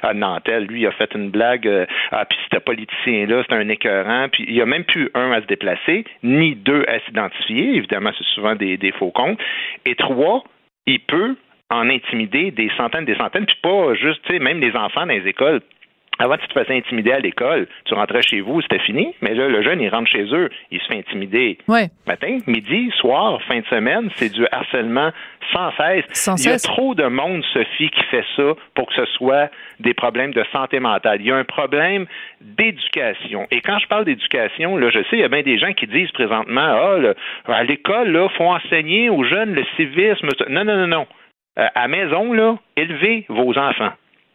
à 0.02 0.14
Nantel, 0.14 0.64
lui, 0.66 0.82
il 0.82 0.86
a 0.86 0.92
fait 0.92 1.12
une 1.14 1.30
blague, 1.30 1.66
euh, 1.66 1.86
ah, 2.12 2.24
puis 2.24 2.38
c'était 2.44 2.60
politicien-là, 2.60 3.42
c'était 3.42 3.54
un 3.54 3.68
écœurant, 3.68 4.28
puis 4.30 4.44
il 4.46 4.54
n'y 4.54 4.60
a 4.60 4.66
même 4.66 4.84
plus 4.84 5.10
un 5.14 5.32
à 5.32 5.40
se 5.40 5.46
déplacer, 5.46 6.04
ni 6.22 6.54
deux 6.54 6.84
à 6.88 7.00
s'identifier, 7.00 7.76
évidemment, 7.76 8.10
c'est 8.16 8.26
souvent 8.34 8.54
des, 8.54 8.76
des 8.76 8.92
faux 8.92 9.10
comptes, 9.10 9.40
et 9.86 9.94
trois, 9.94 10.44
il 10.86 11.00
peut 11.00 11.36
en 11.70 11.90
intimider 11.90 12.50
des 12.50 12.70
centaines, 12.76 13.04
des 13.04 13.16
centaines, 13.16 13.46
puis 13.46 13.58
pas 13.62 13.94
juste, 13.94 14.22
tu 14.24 14.32
sais, 14.32 14.38
même 14.38 14.60
les 14.60 14.74
enfants 14.74 15.06
dans 15.06 15.12
les 15.12 15.26
écoles. 15.28 15.60
Avant, 16.18 16.36
tu 16.36 16.48
te 16.48 16.58
faisais 16.58 16.76
intimider 16.76 17.12
à 17.12 17.20
l'école, 17.20 17.66
tu 17.84 17.94
rentrais 17.94 18.22
chez 18.22 18.40
vous, 18.40 18.60
c'était 18.60 18.80
fini. 18.80 19.14
Mais 19.20 19.34
là, 19.34 19.48
le 19.48 19.62
jeune, 19.62 19.80
il 19.80 19.88
rentre 19.88 20.10
chez 20.10 20.24
eux, 20.34 20.50
il 20.70 20.80
se 20.80 20.86
fait 20.86 20.98
intimider. 20.98 21.58
Ouais. 21.68 21.90
Matin, 22.06 22.38
midi, 22.46 22.90
soir, 22.98 23.40
fin 23.42 23.60
de 23.60 23.66
semaine, 23.66 24.10
c'est 24.16 24.32
du 24.32 24.46
harcèlement 24.50 25.10
sans 25.52 25.70
cesse. 25.76 26.04
Sans 26.12 26.44
il 26.44 26.50
y 26.50 26.52
a 26.52 26.58
trop 26.58 26.94
de 26.94 27.06
monde, 27.06 27.42
Sophie, 27.52 27.90
qui 27.90 28.02
fait 28.04 28.24
ça 28.36 28.54
pour 28.74 28.88
que 28.88 28.94
ce 28.94 29.06
soit 29.16 29.50
des 29.80 29.94
problèmes 29.94 30.32
de 30.32 30.44
santé 30.52 30.80
mentale. 30.80 31.20
Il 31.20 31.26
y 31.26 31.30
a 31.30 31.36
un 31.36 31.44
problème 31.44 32.06
d'éducation. 32.40 33.46
Et 33.50 33.60
quand 33.60 33.78
je 33.78 33.86
parle 33.86 34.04
d'éducation, 34.04 34.76
là, 34.76 34.90
je 34.90 35.00
sais, 35.00 35.16
il 35.16 35.20
y 35.20 35.24
a 35.24 35.28
bien 35.28 35.42
des 35.42 35.58
gens 35.58 35.72
qui 35.72 35.86
disent 35.86 36.10
présentement, 36.12 36.60
ah, 36.60 37.52
à 37.52 37.64
l'école, 37.64 38.10
là, 38.10 38.28
faut 38.36 38.44
enseigner 38.44 39.08
aux 39.08 39.24
jeunes 39.24 39.54
le 39.54 39.64
civisme. 39.76 40.28
Non, 40.48 40.64
non, 40.64 40.76
non, 40.76 40.86
non. 40.86 41.06
Euh, 41.58 41.66
à 41.74 41.88
maison, 41.88 42.32
là, 42.32 42.56
élevez 42.76 43.24
vos 43.28 43.56
enfants. 43.58 43.92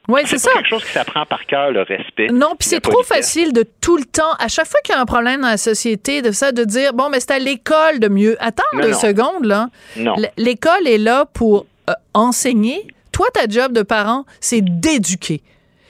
Oui, 0.09 0.21
c'est 0.25 0.37
ça. 0.37 0.51
quelque 0.53 0.67
chose 0.67 0.83
qui 0.83 0.91
s'apprend 0.91 1.25
par 1.25 1.45
cœur, 1.45 1.71
le 1.71 1.81
respect. 1.81 2.27
Non, 2.27 2.55
puis 2.59 2.67
c'est 2.67 2.81
trop 2.81 3.03
facile 3.03 3.53
de 3.53 3.65
tout 3.79 3.95
le 3.95 4.03
temps, 4.03 4.33
à 4.37 4.49
chaque 4.49 4.67
fois 4.67 4.79
qu'il 4.83 4.93
y 4.93 4.97
a 4.97 5.01
un 5.01 5.05
problème 5.05 5.41
dans 5.41 5.47
la 5.47 5.57
société, 5.57 6.21
de 6.21 6.31
ça, 6.31 6.51
de 6.51 6.63
dire, 6.65 6.93
bon, 6.93 7.09
mais 7.09 7.19
c'est 7.21 7.31
à 7.31 7.39
l'école 7.39 7.99
de 7.99 8.09
mieux. 8.09 8.35
Attends 8.41 8.63
deux 8.81 8.93
secondes, 8.93 9.45
là. 9.45 9.69
Non. 9.95 10.15
L'école 10.37 10.87
est 10.87 10.97
là 10.97 11.25
pour 11.25 11.65
euh, 11.89 11.93
enseigner. 12.13 12.85
Toi, 13.11 13.27
ta 13.33 13.47
job 13.47 13.71
de 13.71 13.81
parent, 13.81 14.25
c'est 14.41 14.61
d'éduquer. 14.61 15.41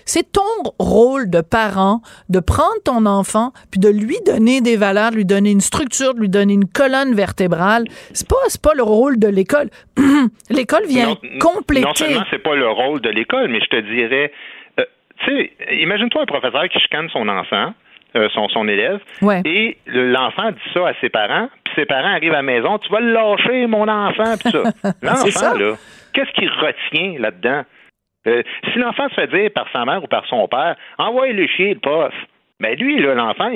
C'est 0.05 0.31
ton 0.31 0.41
rôle 0.79 1.29
de 1.29 1.41
parent 1.41 2.01
de 2.29 2.39
prendre 2.39 2.81
ton 2.85 3.05
enfant 3.05 3.51
puis 3.71 3.79
de 3.79 3.89
lui 3.89 4.17
donner 4.25 4.61
des 4.61 4.75
valeurs, 4.75 5.11
de 5.11 5.17
lui 5.17 5.25
donner 5.25 5.51
une 5.51 5.61
structure, 5.61 6.13
de 6.13 6.19
lui 6.19 6.29
donner 6.29 6.53
une 6.53 6.67
colonne 6.67 7.13
vertébrale. 7.13 7.85
C'est 8.13 8.27
pas 8.27 8.35
pas 8.61 8.73
le 8.75 8.83
rôle 8.83 9.19
de 9.19 9.27
l'école. 9.27 9.69
l'école 10.49 10.85
vient 10.87 11.15
compléter. 11.39 11.85
Non 11.85 11.93
seulement 11.93 12.23
c'est 12.29 12.43
pas 12.43 12.55
le 12.55 12.69
rôle 12.69 13.01
de 13.01 13.09
l'école, 13.09 13.49
mais 13.49 13.59
je 13.59 13.65
te 13.67 13.79
dirais, 13.81 14.31
euh, 14.79 14.85
tu 15.25 15.35
sais, 15.35 15.51
imagine-toi 15.81 16.21
un 16.21 16.25
professeur 16.25 16.67
qui 16.69 16.79
chicane 16.79 17.09
son 17.09 17.27
enfant. 17.27 17.73
Euh, 18.15 18.29
son, 18.29 18.47
son 18.49 18.67
élève. 18.67 18.99
Et 19.43 19.75
l'enfant 19.87 20.51
dit 20.51 20.71
ça 20.71 20.89
à 20.89 20.93
ses 21.01 21.09
parents, 21.09 21.49
puis 21.63 21.73
ses 21.75 21.85
parents 21.85 22.13
arrivent 22.13 22.33
à 22.33 22.37
la 22.37 22.41
maison, 22.43 22.77
tu 22.77 22.91
vas 22.91 22.99
le 22.99 23.11
lâcher, 23.11 23.65
mon 23.65 23.87
enfant, 23.87 24.35
puis 24.39 24.51
ça. 24.51 24.61
L'enfant, 25.01 25.57
là, 25.57 25.73
qu'est-ce 26.13 26.31
qu'il 26.33 26.47
retient 26.47 27.19
là-dedans? 27.19 27.63
Euh, 28.27 28.43
si 28.71 28.79
l'enfant 28.79 29.09
se 29.09 29.15
fait 29.15 29.27
dire 29.27 29.51
par 29.51 29.67
sa 29.71 29.85
mère 29.85 30.03
ou 30.03 30.07
par 30.07 30.25
son 30.27 30.47
père, 30.47 30.75
envoie-le 30.97 31.47
chier, 31.47 31.73
le 31.73 31.79
prof. 31.79 32.13
Ben 32.59 32.77
lui, 32.79 33.01
l'enfant, 33.01 33.51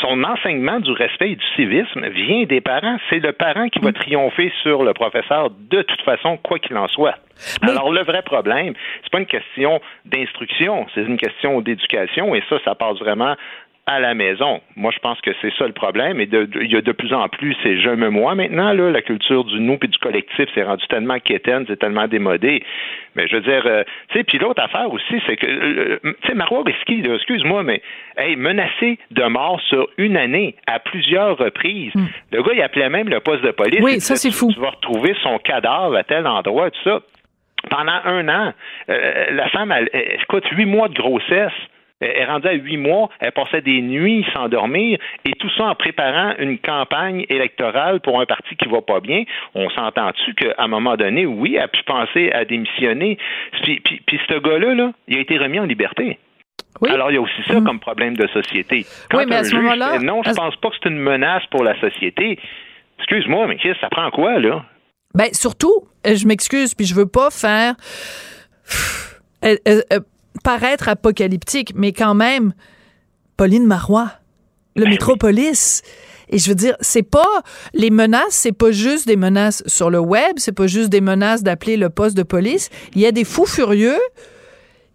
son 0.00 0.24
enseignement 0.24 0.80
du 0.80 0.92
respect 0.92 1.32
et 1.32 1.36
du 1.36 1.44
civisme 1.54 2.08
vient 2.08 2.44
des 2.44 2.62
parents. 2.62 2.96
C'est 3.10 3.18
le 3.18 3.32
parent 3.32 3.68
qui 3.68 3.80
va 3.80 3.92
triompher 3.92 4.50
sur 4.62 4.84
le 4.84 4.94
professeur 4.94 5.50
de 5.50 5.82
toute 5.82 6.00
façon, 6.00 6.38
quoi 6.38 6.58
qu'il 6.60 6.78
en 6.78 6.88
soit. 6.88 7.16
Alors 7.60 7.92
le 7.92 8.02
vrai 8.04 8.22
problème, 8.22 8.72
c'est 9.02 9.10
pas 9.10 9.18
une 9.18 9.26
question 9.26 9.80
d'instruction, 10.06 10.86
c'est 10.94 11.02
une 11.02 11.18
question 11.18 11.60
d'éducation, 11.60 12.34
et 12.34 12.42
ça, 12.48 12.56
ça 12.64 12.74
passe 12.74 12.98
vraiment 13.00 13.34
à 13.88 14.00
la 14.00 14.12
maison. 14.12 14.60
Moi, 14.76 14.92
je 14.94 14.98
pense 14.98 15.18
que 15.22 15.30
c'est 15.40 15.52
ça 15.54 15.66
le 15.66 15.72
problème. 15.72 16.20
Et 16.20 16.28
il 16.30 16.70
y 16.70 16.76
a 16.76 16.82
de 16.82 16.92
plus 16.92 17.12
en 17.14 17.26
plus, 17.28 17.56
c'est 17.62 17.80
je 17.80 17.88
me 17.88 18.10
moi 18.10 18.34
maintenant, 18.34 18.74
là, 18.74 18.90
la 18.90 19.00
culture 19.00 19.44
du 19.44 19.58
nous 19.60 19.78
et 19.82 19.86
du 19.86 19.98
collectif, 19.98 20.46
c'est 20.54 20.62
rendu 20.62 20.86
tellement 20.88 21.18
quétaine, 21.18 21.64
c'est 21.66 21.78
tellement 21.78 22.06
démodé. 22.06 22.62
Mais 23.16 23.26
je 23.26 23.36
veux 23.36 23.42
dire, 23.42 23.62
euh, 23.64 23.84
tu 24.10 24.18
sais, 24.18 24.24
puis 24.24 24.38
l'autre 24.38 24.62
affaire 24.62 24.92
aussi, 24.92 25.22
c'est 25.26 25.36
que, 25.36 25.46
euh, 25.46 25.98
tu 26.02 26.28
sais, 26.28 26.34
Marois 26.34 26.64
Risky, 26.66 27.02
excuse-moi, 27.02 27.62
mais, 27.62 27.80
hey, 28.18 28.36
menacé 28.36 28.98
de 29.10 29.24
mort 29.24 29.58
sur 29.68 29.88
une 29.96 30.18
année 30.18 30.54
à 30.66 30.80
plusieurs 30.80 31.38
reprises. 31.38 31.94
Hmm. 31.94 32.08
Le 32.30 32.42
gars, 32.42 32.52
il 32.52 32.62
appelait 32.62 32.90
même 32.90 33.08
le 33.08 33.20
poste 33.20 33.42
de 33.42 33.52
police. 33.52 33.80
Oui, 33.82 34.00
ça, 34.00 34.16
c'est 34.16 34.30
fou. 34.30 34.52
Tu 34.52 34.60
vas 34.60 34.70
retrouver 34.70 35.16
son 35.22 35.38
cadavre 35.38 35.96
à 35.96 36.04
tel 36.04 36.26
endroit, 36.26 36.70
tout 36.70 36.82
ça. 36.84 37.00
Pendant 37.70 38.00
un 38.04 38.28
an, 38.28 38.52
euh, 38.90 39.30
la 39.30 39.48
femme, 39.48 39.72
elle, 39.72 39.88
écoute, 40.22 40.44
huit 40.52 40.66
mois 40.66 40.88
de 40.88 40.94
grossesse. 40.94 41.52
Elle 42.00 42.16
est 42.16 42.24
rendue 42.24 42.46
à 42.46 42.52
huit 42.52 42.76
mois, 42.76 43.08
elle 43.18 43.32
passait 43.32 43.60
des 43.60 43.80
nuits 43.82 44.24
sans 44.32 44.48
dormir, 44.48 44.98
et 45.24 45.32
tout 45.32 45.50
ça 45.56 45.64
en 45.64 45.74
préparant 45.74 46.34
une 46.38 46.58
campagne 46.58 47.26
électorale 47.28 48.00
pour 48.00 48.20
un 48.20 48.26
parti 48.26 48.54
qui 48.56 48.68
va 48.68 48.82
pas 48.82 49.00
bien. 49.00 49.24
On 49.54 49.68
s'entend-tu 49.70 50.34
qu'à 50.34 50.54
un 50.58 50.68
moment 50.68 50.96
donné, 50.96 51.26
oui, 51.26 51.56
elle 51.56 51.62
a 51.62 51.68
pu 51.68 51.82
penser 51.82 52.30
à 52.32 52.44
démissionner. 52.44 53.18
Puis, 53.62 53.80
puis, 53.80 54.20
ce 54.28 54.38
gars-là, 54.38 54.74
là, 54.74 54.92
il 55.08 55.16
a 55.16 55.20
été 55.20 55.38
remis 55.38 55.58
en 55.58 55.64
liberté. 55.64 56.18
Alors, 56.88 57.10
il 57.10 57.14
y 57.14 57.16
a 57.16 57.20
aussi 57.20 57.42
ça 57.48 57.60
mm. 57.60 57.64
comme 57.64 57.80
problème 57.80 58.16
de 58.16 58.28
société. 58.28 58.86
oui, 59.12 59.24
mais 59.28 59.36
à 59.36 59.44
ce 59.44 59.56
moment-là. 59.56 59.98
Non, 59.98 60.22
je 60.22 60.32
pense 60.32 60.54
pas 60.56 60.70
que 60.70 60.76
c'est 60.80 60.88
une 60.88 60.98
menace 60.98 61.42
pour 61.50 61.64
la 61.64 61.78
société. 61.80 62.38
Excuse-moi, 62.98 63.48
mais 63.48 63.58
ça 63.80 63.88
prend 63.88 64.10
quoi, 64.10 64.38
là? 64.38 64.64
Ben, 65.14 65.28
surtout, 65.32 65.88
je 66.04 66.26
m'excuse, 66.26 66.74
puis 66.74 66.86
je 66.86 66.94
veux 66.94 67.08
pas 67.08 67.30
faire. 67.30 67.74
Euh, 69.44 69.54
euh, 69.68 70.00
paraître 70.42 70.88
apocalyptique, 70.88 71.72
mais 71.74 71.92
quand 71.92 72.14
même, 72.14 72.52
Pauline 73.36 73.66
Marois, 73.66 74.12
le 74.76 74.84
ben 74.84 74.90
métropolis. 74.90 75.82
Et 76.30 76.38
je 76.38 76.48
veux 76.48 76.54
dire, 76.54 76.76
c'est 76.80 77.02
pas 77.02 77.42
les 77.72 77.90
menaces, 77.90 78.30
c'est 78.34 78.52
pas 78.52 78.70
juste 78.70 79.06
des 79.06 79.16
menaces 79.16 79.62
sur 79.66 79.90
le 79.90 79.98
web, 79.98 80.34
c'est 80.36 80.52
pas 80.52 80.66
juste 80.66 80.90
des 80.90 81.00
menaces 81.00 81.42
d'appeler 81.42 81.76
le 81.76 81.88
poste 81.88 82.16
de 82.16 82.22
police. 82.22 82.70
Il 82.94 83.00
y 83.00 83.06
a 83.06 83.12
des 83.12 83.24
fous 83.24 83.46
furieux. 83.46 83.98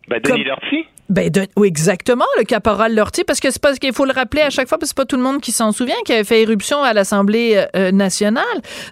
Ben, 0.08 0.22
Denis 0.22 0.46
ben 1.10 1.30
exactement, 1.64 2.26
le 2.38 2.44
caporal 2.44 2.96
Lortie, 2.96 3.24
parce 3.24 3.40
que 3.40 3.52
c'est 3.52 3.62
parce 3.62 3.78
qu'il 3.78 3.94
faut 3.94 4.06
le 4.06 4.14
rappeler 4.14 4.42
à 4.42 4.50
chaque 4.50 4.70
fois, 4.70 4.78
parce 4.78 4.92
que 4.92 4.96
c'est 4.96 5.04
pas 5.04 5.06
tout 5.06 5.18
le 5.18 5.22
monde 5.22 5.42
qui 5.42 5.52
s'en 5.52 5.72
souvient, 5.72 5.96
qui 6.06 6.14
avait 6.14 6.24
fait 6.24 6.42
éruption 6.42 6.82
à 6.82 6.94
l'Assemblée 6.94 7.56
euh, 7.56 7.66
euh, 7.76 7.92
nationale. 7.92 8.44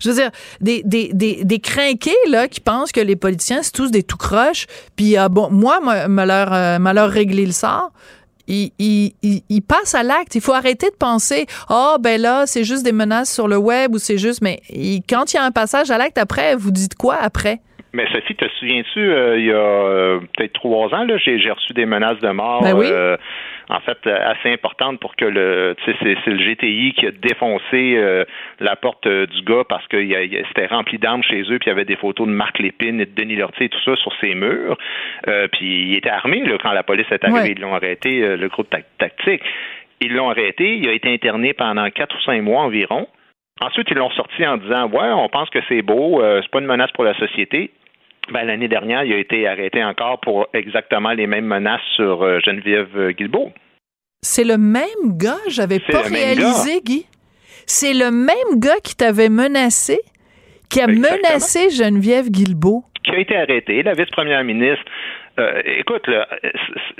Je 0.01 0.09
veux 0.09 0.15
dire, 0.15 0.31
des, 0.59 0.83
des, 0.83 1.11
des, 1.13 1.43
des 1.43 1.59
crinqués, 1.59 2.15
là, 2.29 2.47
qui 2.47 2.59
pensent 2.59 2.91
que 2.91 2.99
les 2.99 3.15
politiciens, 3.15 3.63
c'est 3.63 3.71
tous 3.71 3.91
des 3.91 4.03
tout 4.03 4.17
croches, 4.17 4.67
puis 4.95 5.15
ah, 5.15 5.29
bon, 5.29 5.49
moi, 5.51 5.79
me 5.79 6.25
leur, 6.25 6.53
euh, 6.53 7.07
régler 7.07 7.45
le 7.45 7.53
sort. 7.53 7.91
il, 8.47 8.71
il, 8.79 9.61
à 9.93 10.03
l'acte. 10.03 10.35
Il 10.35 10.41
faut 10.41 10.53
arrêter 10.53 10.89
de 10.89 10.95
penser, 10.95 11.45
oh, 11.69 11.95
ben 11.99 12.19
là, 12.19 12.45
c'est 12.45 12.65
juste 12.65 12.83
des 12.83 12.91
menaces 12.91 13.31
sur 13.33 13.47
le 13.47 13.57
web 13.57 13.95
ou 13.95 13.99
c'est 13.99 14.17
juste, 14.17 14.41
mais 14.41 14.61
quand 15.07 15.33
il 15.33 15.37
y 15.37 15.39
a 15.39 15.43
un 15.45 15.51
passage 15.51 15.91
à 15.91 15.97
l'acte 15.97 16.17
après, 16.17 16.55
vous 16.55 16.71
dites 16.71 16.95
quoi 16.95 17.15
après? 17.15 17.61
Mais 17.93 18.05
Sophie, 18.13 18.35
te 18.35 18.47
souviens-tu, 18.57 18.99
euh, 18.99 19.37
il 19.37 19.45
y 19.47 19.51
a 19.51 19.55
euh, 19.55 20.19
peut-être 20.37 20.53
trois 20.53 20.93
ans, 20.95 21.03
là, 21.03 21.17
j'ai, 21.17 21.51
reçu 21.51 21.73
des 21.73 21.85
menaces 21.85 22.19
de 22.19 22.29
mort. 22.29 22.61
Ben 22.61 22.73
euh, 22.79 23.17
en 23.67 23.79
fait, 23.81 23.97
assez 24.07 24.49
importantes 24.49 24.99
pour 24.99 25.15
que 25.17 25.25
le, 25.25 25.75
tu 25.83 25.91
sais, 25.91 25.97
c'est, 26.01 26.31
le 26.31 26.37
GTI 26.37 26.93
qui 26.93 27.07
a 27.07 27.11
défoncé 27.11 28.25
la 28.59 28.75
porte 28.75 29.07
du 29.07 29.41
gars 29.43 29.63
parce 29.67 29.87
que 29.87 29.97
c'était 30.47 30.67
rempli 30.67 30.97
d'armes 30.97 31.23
chez 31.23 31.41
eux, 31.41 31.57
puis 31.57 31.67
il 31.67 31.69
y 31.69 31.71
avait 31.71 31.85
des 31.85 31.95
photos 31.95 32.27
de 32.27 32.33
Marc 32.33 32.59
Lépine 32.59 32.99
et 32.99 33.05
de 33.05 33.15
Denis 33.15 33.37
Lortier 33.37 33.67
et 33.67 33.69
tout 33.69 33.79
ça 33.85 33.95
sur 33.95 34.11
ses 34.19 34.35
murs. 34.35 34.77
puis 35.53 35.91
il 35.91 35.95
était 35.95 36.09
armé 36.09 36.43
là, 36.43 36.57
quand 36.61 36.73
la 36.73 36.83
police 36.83 37.07
est 37.11 37.23
arrivée, 37.23 37.53
ils 37.55 37.61
l'ont 37.61 37.73
arrêté, 37.73 38.35
le 38.35 38.47
groupe 38.49 38.67
tactique. 38.97 39.41
Ils 40.01 40.13
l'ont 40.13 40.29
arrêté, 40.29 40.75
il 40.75 40.89
a 40.89 40.93
été 40.93 41.13
interné 41.13 41.53
pendant 41.53 41.89
quatre 41.91 42.15
ou 42.17 42.21
cinq 42.21 42.41
mois 42.41 42.63
environ. 42.63 43.07
Ensuite, 43.61 43.87
ils 43.91 43.97
l'ont 43.97 44.11
sorti 44.11 44.45
en 44.45 44.57
disant 44.57 44.89
Ouais, 44.89 45.11
on 45.13 45.29
pense 45.29 45.49
que 45.49 45.59
c'est 45.69 45.81
beau, 45.81 46.21
c'est 46.41 46.51
pas 46.51 46.59
une 46.59 46.65
menace 46.65 46.91
pour 46.91 47.05
la 47.05 47.13
société. 47.13 47.71
Ben, 48.31 48.45
L'année 48.45 48.67
dernière, 48.67 49.03
il 49.03 49.13
a 49.13 49.17
été 49.17 49.47
arrêté 49.47 49.83
encore 49.83 50.19
pour 50.21 50.47
exactement 50.53 51.11
les 51.11 51.27
mêmes 51.27 51.45
menaces 51.45 51.81
sur 51.95 52.23
euh, 52.23 52.39
Geneviève 52.45 52.89
euh, 52.95 53.11
Guilbeault. 53.11 53.51
C'est 54.21 54.43
le 54.43 54.57
même 54.57 55.17
gars, 55.17 55.39
j'avais 55.49 55.79
pas 55.79 56.01
réalisé, 56.01 56.81
Guy. 56.81 57.05
C'est 57.65 57.93
le 57.93 58.11
même 58.11 58.59
gars 58.59 58.79
qui 58.83 58.95
t'avait 58.95 59.29
menacé, 59.29 59.99
qui 60.69 60.79
a 60.79 60.87
menacé 60.87 61.69
Geneviève 61.71 62.29
Guilbeault. 62.29 62.83
Qui 63.03 63.11
a 63.11 63.19
été 63.19 63.35
arrêté, 63.35 63.81
la 63.83 63.93
vice-première 63.93 64.43
ministre. 64.43 64.85
Euh, 65.41 65.61
écoute, 65.65 66.07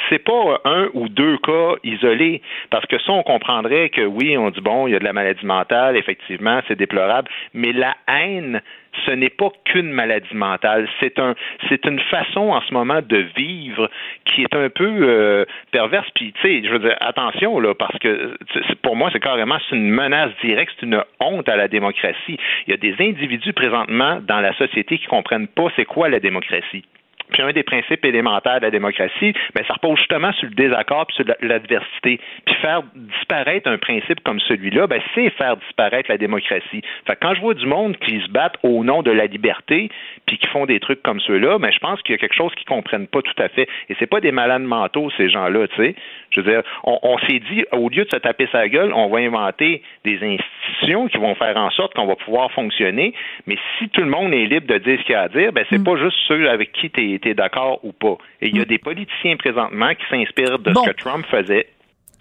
c'est 0.10 0.20
pas 0.24 0.62
un 0.66 0.90
ou 0.94 1.10
deux 1.10 1.38
cas 1.38 1.76
isolés, 1.84 2.42
parce 2.70 2.86
que 2.88 2.98
ça, 3.00 3.12
on 3.12 3.24
comprendrait 3.24 3.90
que 3.90 4.02
oui, 4.02 4.38
on 4.38 4.50
dit 4.50 4.62
bon, 4.62 4.88
il 4.88 4.94
y 4.94 4.96
a 4.96 5.00
de 5.00 5.04
la 5.04 5.14
maladie 5.14 5.46
mentale, 5.46 5.96
effectivement, 5.96 6.62
c'est 6.68 6.78
déplorable, 6.78 7.30
mais 7.54 7.72
la 7.72 7.96
haine 8.08 8.62
ce 9.06 9.12
n'est 9.12 9.30
pas 9.30 9.50
qu'une 9.66 9.92
maladie 9.92 10.36
mentale, 10.36 10.88
c'est 11.00 11.18
un, 11.18 11.34
c'est 11.70 11.86
une 11.86 12.00
façon 12.00 12.50
en 12.52 12.62
ce 12.62 12.74
moment 12.74 13.02
de 13.02 13.26
vivre 13.38 13.90
qui 14.26 14.42
est 14.42 14.54
un 14.54 14.70
peu 14.70 14.84
euh, 14.86 15.46
perverse. 15.72 16.10
Puis, 16.14 16.34
tu 16.34 16.42
sais, 16.42 16.68
je 16.68 16.72
veux 16.72 16.80
dire, 16.80 16.98
attention 17.00 17.60
là, 17.60 17.74
parce 17.74 17.98
que 18.00 18.36
pour 18.82 18.96
moi, 18.96 19.10
c'est 19.14 19.22
carrément 19.22 19.58
une 19.72 19.90
menace 19.90 20.32
directe, 20.44 20.74
c'est 20.80 20.86
une 20.86 21.02
honte 21.20 21.48
à 21.48 21.56
la 21.56 21.68
démocratie. 21.70 22.38
Il 22.68 22.72
y 22.72 22.74
a 22.74 22.78
des 22.78 22.96
individus 23.00 23.54
présentement 23.54 24.20
dans 24.22 24.42
la 24.42 24.54
société 24.56 24.98
qui 24.98 25.08
comprennent 25.08 25.48
pas 25.48 25.68
c'est 25.76 25.86
quoi 25.86 26.10
la 26.10 26.20
démocratie. 26.20 26.84
Puis 27.32 27.42
un 27.42 27.52
des 27.52 27.64
principes 27.64 28.06
élémentaires 28.06 28.60
de 28.60 28.66
la 28.66 28.72
démocratie, 28.72 29.34
ben, 29.56 29.64
ça 29.68 29.74
repose 29.74 29.98
justement 29.98 30.32
sur 30.34 30.48
le 30.50 30.56
désaccord 30.56 31.08
et 31.10 31.14
sur 31.14 31.26
l'adversité. 31.42 32.20
Puis 32.46 32.56
faire 32.56 32.84
disparaître 32.96 33.70
un 33.70 33.78
principe 33.78 34.22
comme 34.24 34.40
celui-là, 34.40 34.88
ben, 34.88 35.02
c'est 35.16 35.30
faire 35.32 35.58
disparaître 35.58 36.10
la 36.10 36.18
démocratie. 36.18 36.82
Fait 37.08 37.18
quand 37.22 37.34
je 37.34 37.42
vois 37.42 37.54
du 37.54 37.66
monde 37.66 37.98
qui 37.98 38.22
se 38.22 38.30
battent 38.30 38.58
au 38.64 38.84
nom 38.84 39.02
de 39.02 39.12
la 39.12 39.26
liberté, 39.26 39.90
puis 40.26 40.38
qui 40.38 40.48
font 40.48 40.66
des 40.66 40.80
trucs 40.80 41.02
comme 41.02 41.20
ceux-là, 41.20 41.58
ben, 41.60 41.72
je 41.72 41.80
pense 41.80 42.02
qu'il 42.02 42.14
y 42.14 42.16
a 42.16 42.18
quelque 42.18 42.36
chose 42.36 42.54
qu'ils 42.56 42.68
comprennent 42.68 43.08
pas 43.08 43.22
tout 43.22 43.42
à 43.42 43.50
fait. 43.50 43.68
Et 43.90 43.96
c'est 44.00 44.08
pas 44.08 44.20
des 44.20 44.32
malades 44.32 44.62
mentaux, 44.62 45.10
ces 45.18 45.30
gens-là, 45.30 45.68
tu 45.70 45.76
sais. 45.76 45.96
Je 46.32 46.40
veux 46.40 46.50
dire, 46.50 46.62
on, 46.84 47.18
s'est 47.28 47.42
dit, 47.52 47.66
au 47.74 47.90
lieu 47.90 48.06
de 48.06 48.10
se 48.10 48.18
taper 48.18 48.48
sa 48.52 48.68
gueule, 48.70 48.94
on 48.94 49.10
va 49.10 49.20
inventer 49.20 49.82
des 50.06 50.18
institutions 50.24 51.08
qui 51.08 51.18
vont 51.18 51.36
faire 51.36 51.58
en 51.58 51.70
sorte 51.72 51.94
qu'on 51.94 52.06
va 52.06 52.16
pouvoir 52.16 52.52
fonctionner. 52.54 53.14
Mais 53.48 53.58
si 53.78 53.90
tout 53.90 54.02
le 54.02 54.08
monde 54.08 54.34
est 54.34 54.46
libre 54.46 54.68
de 54.68 54.78
dire 54.78 54.98
ce 55.00 55.06
qu'il 55.06 55.16
a 55.16 55.24
à 55.24 55.28
dire, 55.28 55.52
ben 55.52 55.66
c'est 55.70 55.80
mm. 55.80 55.84
pas 55.84 55.98
juste 55.98 56.18
ceux 56.28 56.50
avec 56.50 56.72
qui 56.72 56.90
tu 57.22 57.30
es, 57.30 57.34
d'accord 57.34 57.80
ou 57.84 57.92
pas. 57.92 58.18
Et 58.42 58.50
il 58.50 58.58
y 58.58 58.60
a 58.60 58.64
mm. 58.64 58.66
des 58.66 58.78
politiciens 58.80 59.38
présentement 59.38 59.94
qui 59.96 60.06
s'inspirent 60.10 60.60
de 60.60 60.74
ce 60.74 60.90
que 60.90 60.96
Trump 60.96 61.26
faisait 61.28 61.68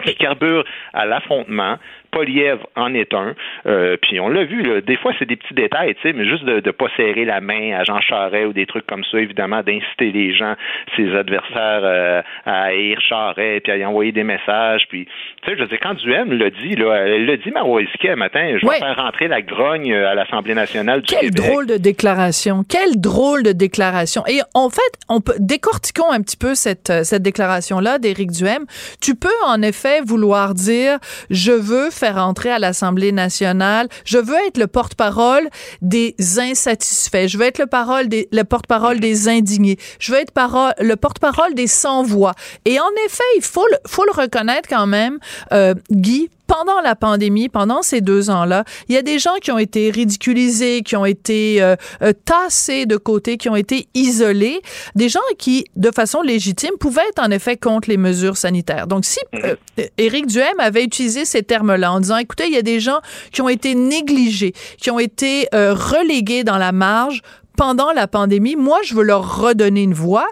qui 0.05 0.15
carburent 0.15 0.65
à 0.93 1.07
l'affrontement, 1.07 1.77
Poliev 2.11 2.59
en 2.77 2.95
est 2.95 3.15
un. 3.15 3.35
Euh, 3.67 3.97
puis 4.01 4.21
on 4.21 4.29
l'a 4.29 4.45
vu, 4.45 4.63
là, 4.63 4.81
des 4.81 4.97
fois 4.97 5.13
c'est 5.19 5.27
des 5.27 5.37
petits 5.37 5.55
détails, 5.55 5.95
tu 5.97 6.03
sais, 6.03 6.13
mais 6.13 6.25
juste 6.25 6.45
de 6.45 6.55
ne 6.65 6.71
pas 6.71 6.87
serrer 6.97 7.25
la 7.25 7.41
main 7.41 7.79
à 7.79 7.85
Jean 7.85 8.01
Charest 8.01 8.47
ou 8.47 8.53
des 8.53 8.67
trucs 8.67 8.87
comme 8.87 9.05
ça, 9.05 9.19
évidemment, 9.19 9.63
d'inciter 9.63 10.13
les 10.13 10.35
gens, 10.35 10.55
ses 10.97 11.15
adversaires, 11.15 11.81
euh, 11.83 12.23
à 12.47 12.65
haïr 12.65 13.01
Charest, 13.01 13.65
puis 13.65 13.73
à 13.73 13.77
y 13.77 13.85
envoyer 13.85 14.13
des 14.13 14.25
messages. 14.25 14.87
Puis, 14.89 15.07
tu 15.43 15.51
sais, 15.51 15.57
je 15.59 15.67
sais, 15.69 15.79
quand 15.79 15.95
Duhem 15.95 16.33
l'a 16.33 16.51
dit, 16.51 16.77
là, 16.77 16.95
elle 17.07 17.27
l'a 17.27 17.37
dit, 17.37 17.51
Maroiski, 17.51 18.09
un 18.09 18.17
matin, 18.17 18.57
je 18.61 18.67
vais 18.67 18.77
faire 18.77 18.97
rentrer 18.97 19.29
la 19.29 19.43
grogne 19.43 19.93
à 19.95 20.15
l'Assemblée 20.15 20.55
nationale 20.55 21.03
du 21.03 21.15
Quelle 21.15 21.31
drôle 21.31 21.67
de 21.67 21.77
déclaration. 21.77 22.63
Quelle 22.69 23.01
drôle 23.01 23.43
de 23.43 23.53
déclaration. 23.53 24.23
Et 24.27 24.41
en 24.55 24.71
fait, 24.71 24.81
on 25.09 25.21
peut 25.21 25.35
décortiquons 25.39 26.11
un 26.11 26.23
petit 26.23 26.37
peu 26.37 26.55
cette, 26.55 26.93
cette 27.05 27.23
déclaration-là 27.23 27.99
d'Éric 27.99 28.31
Duhem. 28.31 28.67
Tu 29.01 29.15
peux, 29.15 29.29
en 29.47 29.63
effet, 29.63 30.01
vouloir 30.01 30.55
dire, 30.55 30.99
je 31.31 31.53
veux 31.53 31.91
faire 32.01 32.17
entrer 32.17 32.51
à 32.51 32.59
l'Assemblée 32.59 33.13
nationale. 33.13 33.89
Je 34.05 34.19
veux 34.19 34.37
être 34.47 34.59
le 34.59 34.67
porte-parole 34.67 35.49
des 35.83 36.17
insatisfaits. 36.39 37.29
Je 37.29 37.39
veux 37.39 37.45
être 37.45 37.59
le, 37.59 37.67
parole 37.67 38.09
des, 38.09 38.29
le 38.33 38.43
porte-parole 38.43 38.99
des 39.01 39.29
indignés. 39.29 39.79
Je 39.99 40.13
veux 40.13 40.19
être 40.19 40.33
parole, 40.33 40.73
le 40.81 40.97
porte-parole 40.97 41.55
des 41.55 41.67
sans-voix. 41.67 42.33
Et 42.65 42.81
en 42.81 42.93
effet, 43.07 43.31
il 43.37 43.43
faut 43.43 43.67
le, 43.71 43.77
faut 43.87 44.05
le 44.05 44.13
reconnaître 44.13 44.69
quand 44.69 44.87
même, 44.87 45.19
euh, 45.53 45.75
Guy, 45.91 46.31
pendant 46.51 46.81
la 46.81 46.97
pandémie, 46.97 47.49
pendant 47.49 47.81
ces 47.81 48.01
deux 48.01 48.29
ans-là, 48.29 48.65
il 48.89 48.95
y 48.97 48.99
a 48.99 49.03
des 49.03 49.21
gens 49.21 49.37
qui 49.41 49.53
ont 49.53 49.59
été 49.59 49.89
ridiculisés, 49.93 50.83
qui 50.83 50.97
ont 50.97 51.05
été 51.05 51.63
euh, 51.63 51.77
euh, 52.03 52.13
tassés 52.13 52.87
de 52.87 52.97
côté, 52.97 53.37
qui 53.37 53.49
ont 53.49 53.55
été 53.55 53.87
isolés, 53.95 54.61
des 54.97 55.09
gens 55.09 55.21
qui, 55.39 55.65
de 55.77 55.93
façon 55.93 56.23
légitime, 56.23 56.73
pouvaient 56.81 57.07
être 57.09 57.23
en 57.23 57.31
effet 57.31 57.57
contre 57.57 57.89
les 57.89 57.97
mesures 57.97 58.37
sanitaires. 58.37 58.89
Donc, 58.89 59.05
si 59.05 59.21
mhm. 59.33 59.41
euh, 59.79 59.87
Éric 59.97 60.27
Duhem 60.27 60.59
avait 60.59 60.83
utilisé 60.83 61.25
ces 61.25 61.45
termes-là 61.45 61.93
en 61.93 62.01
disant, 62.01 62.17
écoutez, 62.17 62.47
il 62.49 62.53
y 62.53 62.59
a 62.59 62.63
des 62.63 62.81
gens 62.81 62.99
qui 63.31 63.43
ont 63.43 63.49
été 63.49 63.77
négligés, 63.77 64.53
qui 64.81 64.91
ont 64.91 64.99
été 64.99 65.47
relégués 65.53 66.43
dans 66.43 66.59
la 66.59 66.73
marge 66.73 67.23
pendant 67.57 67.93
la 67.93 68.09
pandémie, 68.09 68.57
moi, 68.57 68.79
je 68.83 68.95
veux 68.95 69.05
leur 69.05 69.41
redonner 69.41 69.83
une 69.83 69.95
voix 69.95 70.27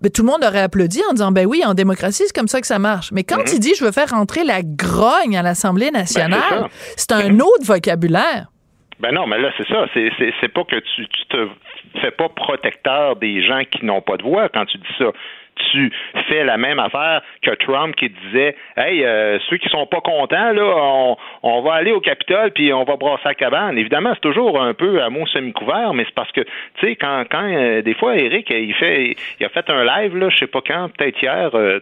ben, 0.00 0.10
tout 0.10 0.22
le 0.22 0.28
monde 0.30 0.44
aurait 0.44 0.60
applaudi 0.60 1.00
en 1.08 1.12
disant 1.12 1.32
ben 1.32 1.46
oui, 1.46 1.62
en 1.64 1.74
démocratie, 1.74 2.24
c'est 2.26 2.36
comme 2.36 2.48
ça 2.48 2.60
que 2.60 2.66
ça 2.66 2.78
marche. 2.78 3.12
Mais 3.12 3.24
quand 3.24 3.38
mhm. 3.38 3.54
il 3.54 3.60
dit 3.60 3.74
je 3.78 3.84
veux 3.84 3.92
faire 3.92 4.10
rentrer 4.10 4.44
la 4.44 4.60
grogne 4.62 5.36
à 5.36 5.42
l'Assemblée 5.42 5.90
ben, 5.90 6.00
nationale, 6.00 6.68
c'est 6.96 7.12
un 7.12 7.38
autre 7.40 7.64
vocabulaire. 7.64 8.46
Ben 9.00 9.12
non, 9.12 9.26
mais 9.26 9.38
là, 9.38 9.50
c'est 9.58 9.68
ça. 9.68 9.86
C'est 9.94 10.48
pas 10.48 10.64
que 10.64 10.76
tu, 10.76 11.06
tu 11.08 11.26
te 11.28 11.48
fais 12.00 12.10
pas 12.10 12.28
protecteur 12.28 13.16
des 13.16 13.44
gens 13.46 13.62
qui 13.70 13.84
n'ont 13.84 14.00
pas 14.00 14.16
de 14.16 14.22
voix 14.22 14.48
quand 14.48 14.64
tu 14.66 14.78
dis 14.78 14.94
ça 14.98 15.12
tu 15.72 15.92
fais 16.28 16.44
la 16.44 16.56
même 16.56 16.78
affaire 16.78 17.22
que 17.42 17.50
Trump 17.52 17.94
qui 17.96 18.10
disait 18.10 18.56
Hey, 18.76 19.04
euh, 19.04 19.38
ceux 19.48 19.56
qui 19.56 19.68
sont 19.68 19.86
pas 19.86 20.00
contents, 20.00 20.52
là, 20.52 21.16
on, 21.42 21.62
va 21.62 21.74
aller 21.74 21.92
au 21.92 22.00
Capitole 22.00 22.52
puis 22.52 22.72
on 22.72 22.84
va 22.84 22.96
brasser 22.96 23.22
la 23.24 23.34
cabane. 23.34 23.78
Évidemment, 23.78 24.12
c'est 24.14 24.20
toujours 24.20 24.60
un 24.60 24.74
peu 24.74 25.02
à 25.02 25.10
mon 25.10 25.26
semi-couvert, 25.26 25.94
mais 25.94 26.04
c'est 26.04 26.14
parce 26.14 26.32
que, 26.32 26.42
tu 26.42 26.50
sais, 26.80 26.96
quand, 26.96 27.24
quand 27.30 27.44
euh, 27.44 27.82
des 27.82 27.94
fois, 27.94 28.16
Eric, 28.16 28.48
il 28.50 28.74
fait 28.74 29.16
il 29.40 29.46
a 29.46 29.48
fait 29.48 29.68
un 29.70 29.84
live, 29.84 30.16
là, 30.16 30.28
je 30.28 30.36
sais 30.36 30.46
pas 30.46 30.60
quand, 30.66 30.88
peut-être 30.96 31.20
hier, 31.20 31.50
euh, 31.54 31.80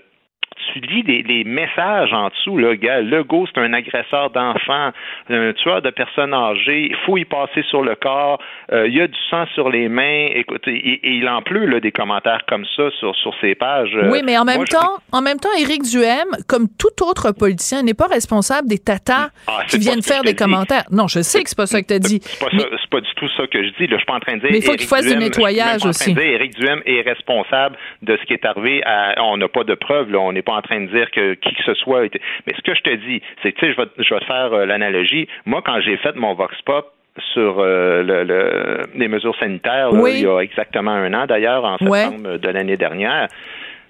tu 0.73 0.81
lis 0.81 1.03
les, 1.03 1.45
messages 1.45 2.13
en 2.13 2.29
dessous, 2.29 2.57
là, 2.59 2.75
gars, 2.77 3.01
Legault, 3.01 3.47
c'est 3.53 3.61
un 3.61 3.73
agresseur 3.73 4.31
d'enfants, 4.31 4.91
un 5.29 5.53
tueur 5.53 5.83
de 5.83 5.91
personnes 5.91 6.35
âgées, 6.35 6.89
il 6.91 6.97
faut 7.05 7.17
y 7.17 7.25
passer 7.25 7.63
sur 7.69 7.83
le 7.83 7.95
corps, 7.95 8.41
euh, 8.73 8.89
il 8.89 8.95
y 8.95 9.01
a 9.01 9.07
du 9.07 9.19
sang 9.31 9.45
sur 9.55 9.71
les 9.71 9.89
mains, 9.89 10.29
écoute, 10.35 10.67
et, 10.67 11.01
il 11.03 11.29
en 11.29 11.43
pleut 11.43 11.67
là, 11.67 11.81
des 11.81 11.93
commentaires 11.93 12.41
comme 12.49 12.65
ça 12.77 12.91
sur, 12.99 13.15
sur 13.17 13.35
ces 13.41 13.55
pages. 13.55 13.97
Oui, 14.11 14.21
mais 14.25 14.39
en 14.39 14.45
même 14.45 14.65
temps, 14.65 14.99
en 15.13 15.23
même 15.23 15.39
temps, 15.39 15.51
Éric 15.59 15.83
Duhem, 15.83 16.29
comme 16.49 16.67
tout 16.79 17.05
autre 17.05 17.33
politicien, 17.33 17.83
n'est 17.83 17.95
pas 17.95 18.07
responsable 18.07 18.69
des 18.69 18.79
tatas 18.79 19.31
ah, 19.47 19.61
qui 19.69 19.79
viennent 19.79 20.03
faire 20.03 20.23
des 20.23 20.35
commentaires. 20.35 20.85
Non, 20.91 21.09
je 21.09 21.21
sais 21.21 21.43
que 21.43 21.49
c'est 21.49 21.57
pas 21.57 21.67
ça 21.67 21.83
que 21.83 21.89
tu 21.89 21.95
as 21.95 21.99
dit. 21.99 22.21
C'est 22.23 22.41
pas, 22.41 22.51
pas, 22.91 23.01
du 23.01 23.15
tout 23.17 23.29
ça 23.37 23.47
que 23.47 23.63
je 23.63 23.71
dis. 23.79 23.87
Là, 23.87 23.93
je 23.93 23.97
suis 23.97 24.07
pas 24.07 24.15
en 24.15 24.21
train 24.21 24.37
de 24.37 24.41
dire. 24.41 24.51
Mais 24.51 24.59
il 24.59 24.65
faut 24.65 24.75
qu'il 24.75 24.87
fasse 24.87 25.07
du 25.07 25.17
nettoyage 25.17 25.85
aussi. 25.85 26.15
Éric 26.19 26.55
Duhem 26.57 26.81
est 26.87 27.03
responsable 27.03 27.77
de 28.03 28.17
ce 28.17 28.27
qui 28.27 28.33
est 28.33 28.45
arrivé. 28.45 28.83
on 29.19 29.37
n'a 29.37 29.49
pas 29.49 29.65
de 29.65 29.75
preuves. 29.75 30.11
Là, 30.11 30.21
on 30.21 30.33
n'est 30.33 30.43
pas 30.45 30.55
en 30.55 30.63
train 30.63 30.81
de 30.81 30.87
dire 30.87 31.11
que 31.11 31.35
qui 31.35 31.55
que 31.55 31.63
ce 31.65 31.75
soit. 31.75 32.07
Était... 32.07 32.21
Mais 32.47 32.55
ce 32.55 32.63
que 32.63 32.75
je 32.75 32.83
te 32.83 32.95
dis, 32.95 33.23
c'est 33.43 33.53
que, 33.53 33.61
tu 33.61 33.67
sais, 33.67 33.73
je 33.73 33.77
vais, 33.81 33.89
je 33.99 34.15
vais 34.15 34.21
te 34.21 34.27
faire 34.27 34.53
euh, 34.53 34.67
l'analogie. 34.67 35.29
Moi, 35.47 35.63
quand 35.65 35.81
j'ai 35.81 35.97
fait 35.97 36.15
mon 36.17 36.35
Vox 36.35 36.61
Pop, 36.63 36.93
sur 37.33 37.61
euh, 37.61 38.03
le, 38.03 38.83
les 38.99 39.09
mesures 39.09 39.37
sanitaires, 39.39 39.91
il 39.93 40.21
y 40.21 40.27
a 40.27 40.41
exactement 40.41 40.91
un 40.91 41.15
an 41.15 41.27
d'ailleurs, 41.27 41.65
en 41.65 41.79
septembre 41.79 42.39
de 42.39 42.49
l'année 42.49 42.77
dernière. 42.77 43.29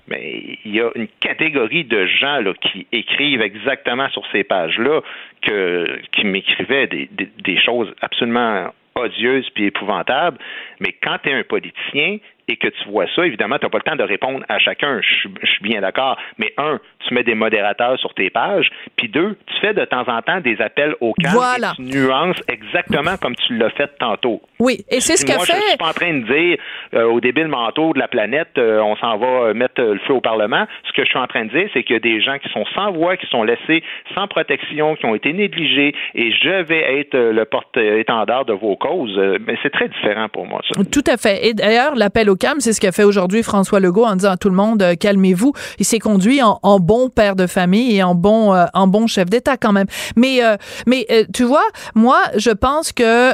Mais 0.09 0.59
il 0.65 0.75
y 0.75 0.81
a 0.81 0.91
une 0.95 1.09
catégorie 1.21 1.85
de 1.85 2.05
gens 2.05 2.41
là, 2.41 2.53
qui 2.61 2.87
écrivent 2.93 3.41
exactement 3.41 4.09
sur 4.11 4.23
ces 4.33 4.45
pages-là 4.45 5.01
que 5.41 5.99
qui 6.13 6.27
m'écrivaient 6.27 6.87
des, 6.87 7.09
des, 7.11 7.31
des, 7.43 7.59
choses 7.59 7.91
absolument 8.03 8.67
odieuses 8.97 9.49
puis 9.55 9.65
épouvantables. 9.65 10.37
Mais 10.81 10.95
quand 11.03 11.17
tu 11.23 11.31
es 11.31 11.33
un 11.33 11.43
politicien, 11.43 12.19
et 12.49 12.57
que 12.57 12.69
tu 12.69 12.89
vois 12.89 13.07
ça, 13.15 13.27
évidemment, 13.27 13.59
tu 13.59 13.65
n'as 13.65 13.71
pas 13.71 13.79
le 13.79 13.91
temps 13.91 13.97
de 13.97 14.03
répondre 14.03 14.45
à 14.49 14.59
chacun. 14.59 15.01
Je, 15.01 15.29
suis 15.47 15.63
bien 15.63 15.81
d'accord. 15.81 16.19
Mais 16.39 16.53
un, 16.59 16.79
tu 17.07 17.15
mets 17.15 17.23
des 17.23 17.35
modérateurs 17.35 17.99
sur 17.99 18.13
tes 18.15 18.31
pages. 18.31 18.71
Puis 18.97 19.09
deux, 19.09 19.37
tu 19.47 19.55
fais 19.61 19.73
de 19.73 19.85
temps 19.85 20.05
en 20.07 20.21
temps 20.23 20.41
des 20.41 20.61
appels 20.61 20.95
au 21.01 21.13
calme 21.15 21.35
voilà. 21.35 21.73
et 21.73 21.77
tu 21.77 21.83
nuances 21.83 22.37
exactement 22.49 23.17
comme 23.21 23.35
tu 23.37 23.57
l'as 23.57 23.71
fait 23.71 23.91
tantôt. 23.99 24.43
Oui, 24.59 24.85
et 24.91 25.01
c'est 25.01 25.17
ce 25.17 25.25
qu'a 25.25 25.39
fait. 25.39 25.53
Moi, 25.53 25.61
je 25.63 25.69
suis 25.69 25.79
pas 25.79 25.89
en 25.89 25.93
train 25.93 26.15
de 26.15 26.25
dire 26.25 26.59
euh, 26.95 27.05
au 27.05 27.21
débile 27.21 27.49
manteau 27.49 27.93
de 27.93 27.99
la 27.99 28.09
planète, 28.09 28.53
euh, 28.59 28.81
on 28.81 28.97
s'en 28.97 29.17
va 29.17 29.55
mettre 29.55 29.81
le 29.81 29.99
feu 30.07 30.15
au 30.15 30.21
Parlement. 30.21 30.67
Ce 30.87 30.93
que 30.93 31.05
je 31.05 31.09
suis 31.09 31.19
en 31.19 31.27
train 31.27 31.45
de 31.47 31.51
dire, 31.51 31.69
c'est 31.73 31.83
qu'il 31.83 31.95
y 31.95 31.97
a 31.97 32.01
des 32.01 32.21
gens 32.21 32.39
qui 32.39 32.49
sont 32.51 32.65
sans 32.75 32.93
voix, 32.93 33.17
qui 33.17 33.27
sont 33.27 33.43
laissés 33.43 33.83
sans 34.15 34.29
protection, 34.29 34.97
qui 34.97 35.07
ont 35.07 35.15
été 35.15 35.33
négligés, 35.33 35.95
et 36.15 36.33
je 36.33 36.63
vais 36.63 37.01
être 37.01 37.17
le 37.17 37.45
porte-étendard 37.45 38.45
de 38.45 38.53
vos 38.53 38.77
causes. 38.77 39.19
Mais 39.47 39.57
c'est 39.63 39.71
très 39.71 39.89
différent 39.89 40.29
pour 40.29 40.47
moi. 40.47 40.61
Ça. 40.69 40.83
Tout 40.85 41.05
à 41.07 41.17
fait. 41.17 41.47
Et 41.47 41.55
d'ailleurs, 41.55 41.95
l'appel 41.95 42.31
au 42.31 42.34
c'est 42.59 42.73
ce 42.73 42.81
qu'a 42.81 42.93
fait 42.93 43.05
aujourd'hui 43.05 43.43
François 43.43 43.81
Legault 43.81 44.05
en 44.05 44.17
disant 44.17 44.33
à 44.33 44.37
tout 44.37 44.49
le 44.49 44.55
monde 44.55 44.83
euh, 44.83 44.95
calmez-vous. 44.95 45.53
Il 45.79 45.85
s'est 45.85 45.99
conduit 45.99 46.43
en, 46.43 46.59
en, 46.63 46.79
bon 46.79 47.09
père 47.09 47.37
de 47.37 47.47
famille 47.47 47.97
et 47.97 48.03
en 48.03 48.15
bon 48.15 48.55
euh, 48.55 48.67
en 48.75 48.87
bon 48.87 49.07
chef 49.07 49.29
d'État 49.31 49.57
quand 49.57 49.73
même. 49.73 49.87
Mais 50.17 50.45
euh, 50.45 50.57
mais 50.87 51.07
tu 51.33 51.45
vois, 51.45 51.65
moi, 51.95 52.21
je 52.37 52.51
pense 52.51 52.93
que 52.93 53.33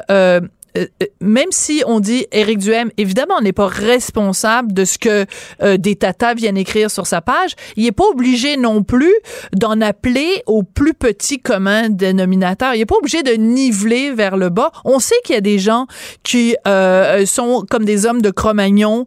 euh, 0.77 0.87
euh, 1.03 1.07
même 1.21 1.51
si 1.51 1.83
on 1.87 2.01
dit 2.01 2.27
Éric 2.33 2.59
Duhem, 2.59 2.91
évidemment, 2.97 3.35
on 3.39 3.43
n'est 3.43 3.53
pas 3.53 3.67
responsable 3.67 4.73
de 4.73 4.85
ce 4.85 4.99
que 4.99 5.27
euh, 5.63 5.77
des 5.77 5.97
tatas 5.97 6.35
viennent 6.35 6.57
écrire 6.57 6.91
sur 6.91 7.07
sa 7.07 7.21
page. 7.21 7.55
Il 7.77 7.85
n'est 7.85 7.93
pas 7.93 8.05
obligé 8.05 8.57
non 8.57 8.83
plus 8.83 9.15
d'en 9.53 9.81
appeler 9.81 10.43
au 10.47 10.63
plus 10.63 10.95
petit 10.95 11.39
commun 11.39 11.89
dénominateur. 11.89 12.75
Il 12.75 12.79
n'est 12.79 12.87
pas 12.87 12.97
obligé 12.97 13.23
de 13.23 13.33
niveler 13.33 14.13
vers 14.13 14.37
le 14.37 14.49
bas. 14.49 14.71
On 14.85 14.99
sait 14.99 15.15
qu'il 15.25 15.35
y 15.35 15.39
a 15.39 15.43
des 15.43 15.59
gens 15.59 15.87
qui 16.23 16.57
sont 17.27 17.65
comme 17.69 17.85
des 17.85 18.07
hommes 18.07 18.23
de 18.23 18.31
Cro-Magnon, 18.31 19.07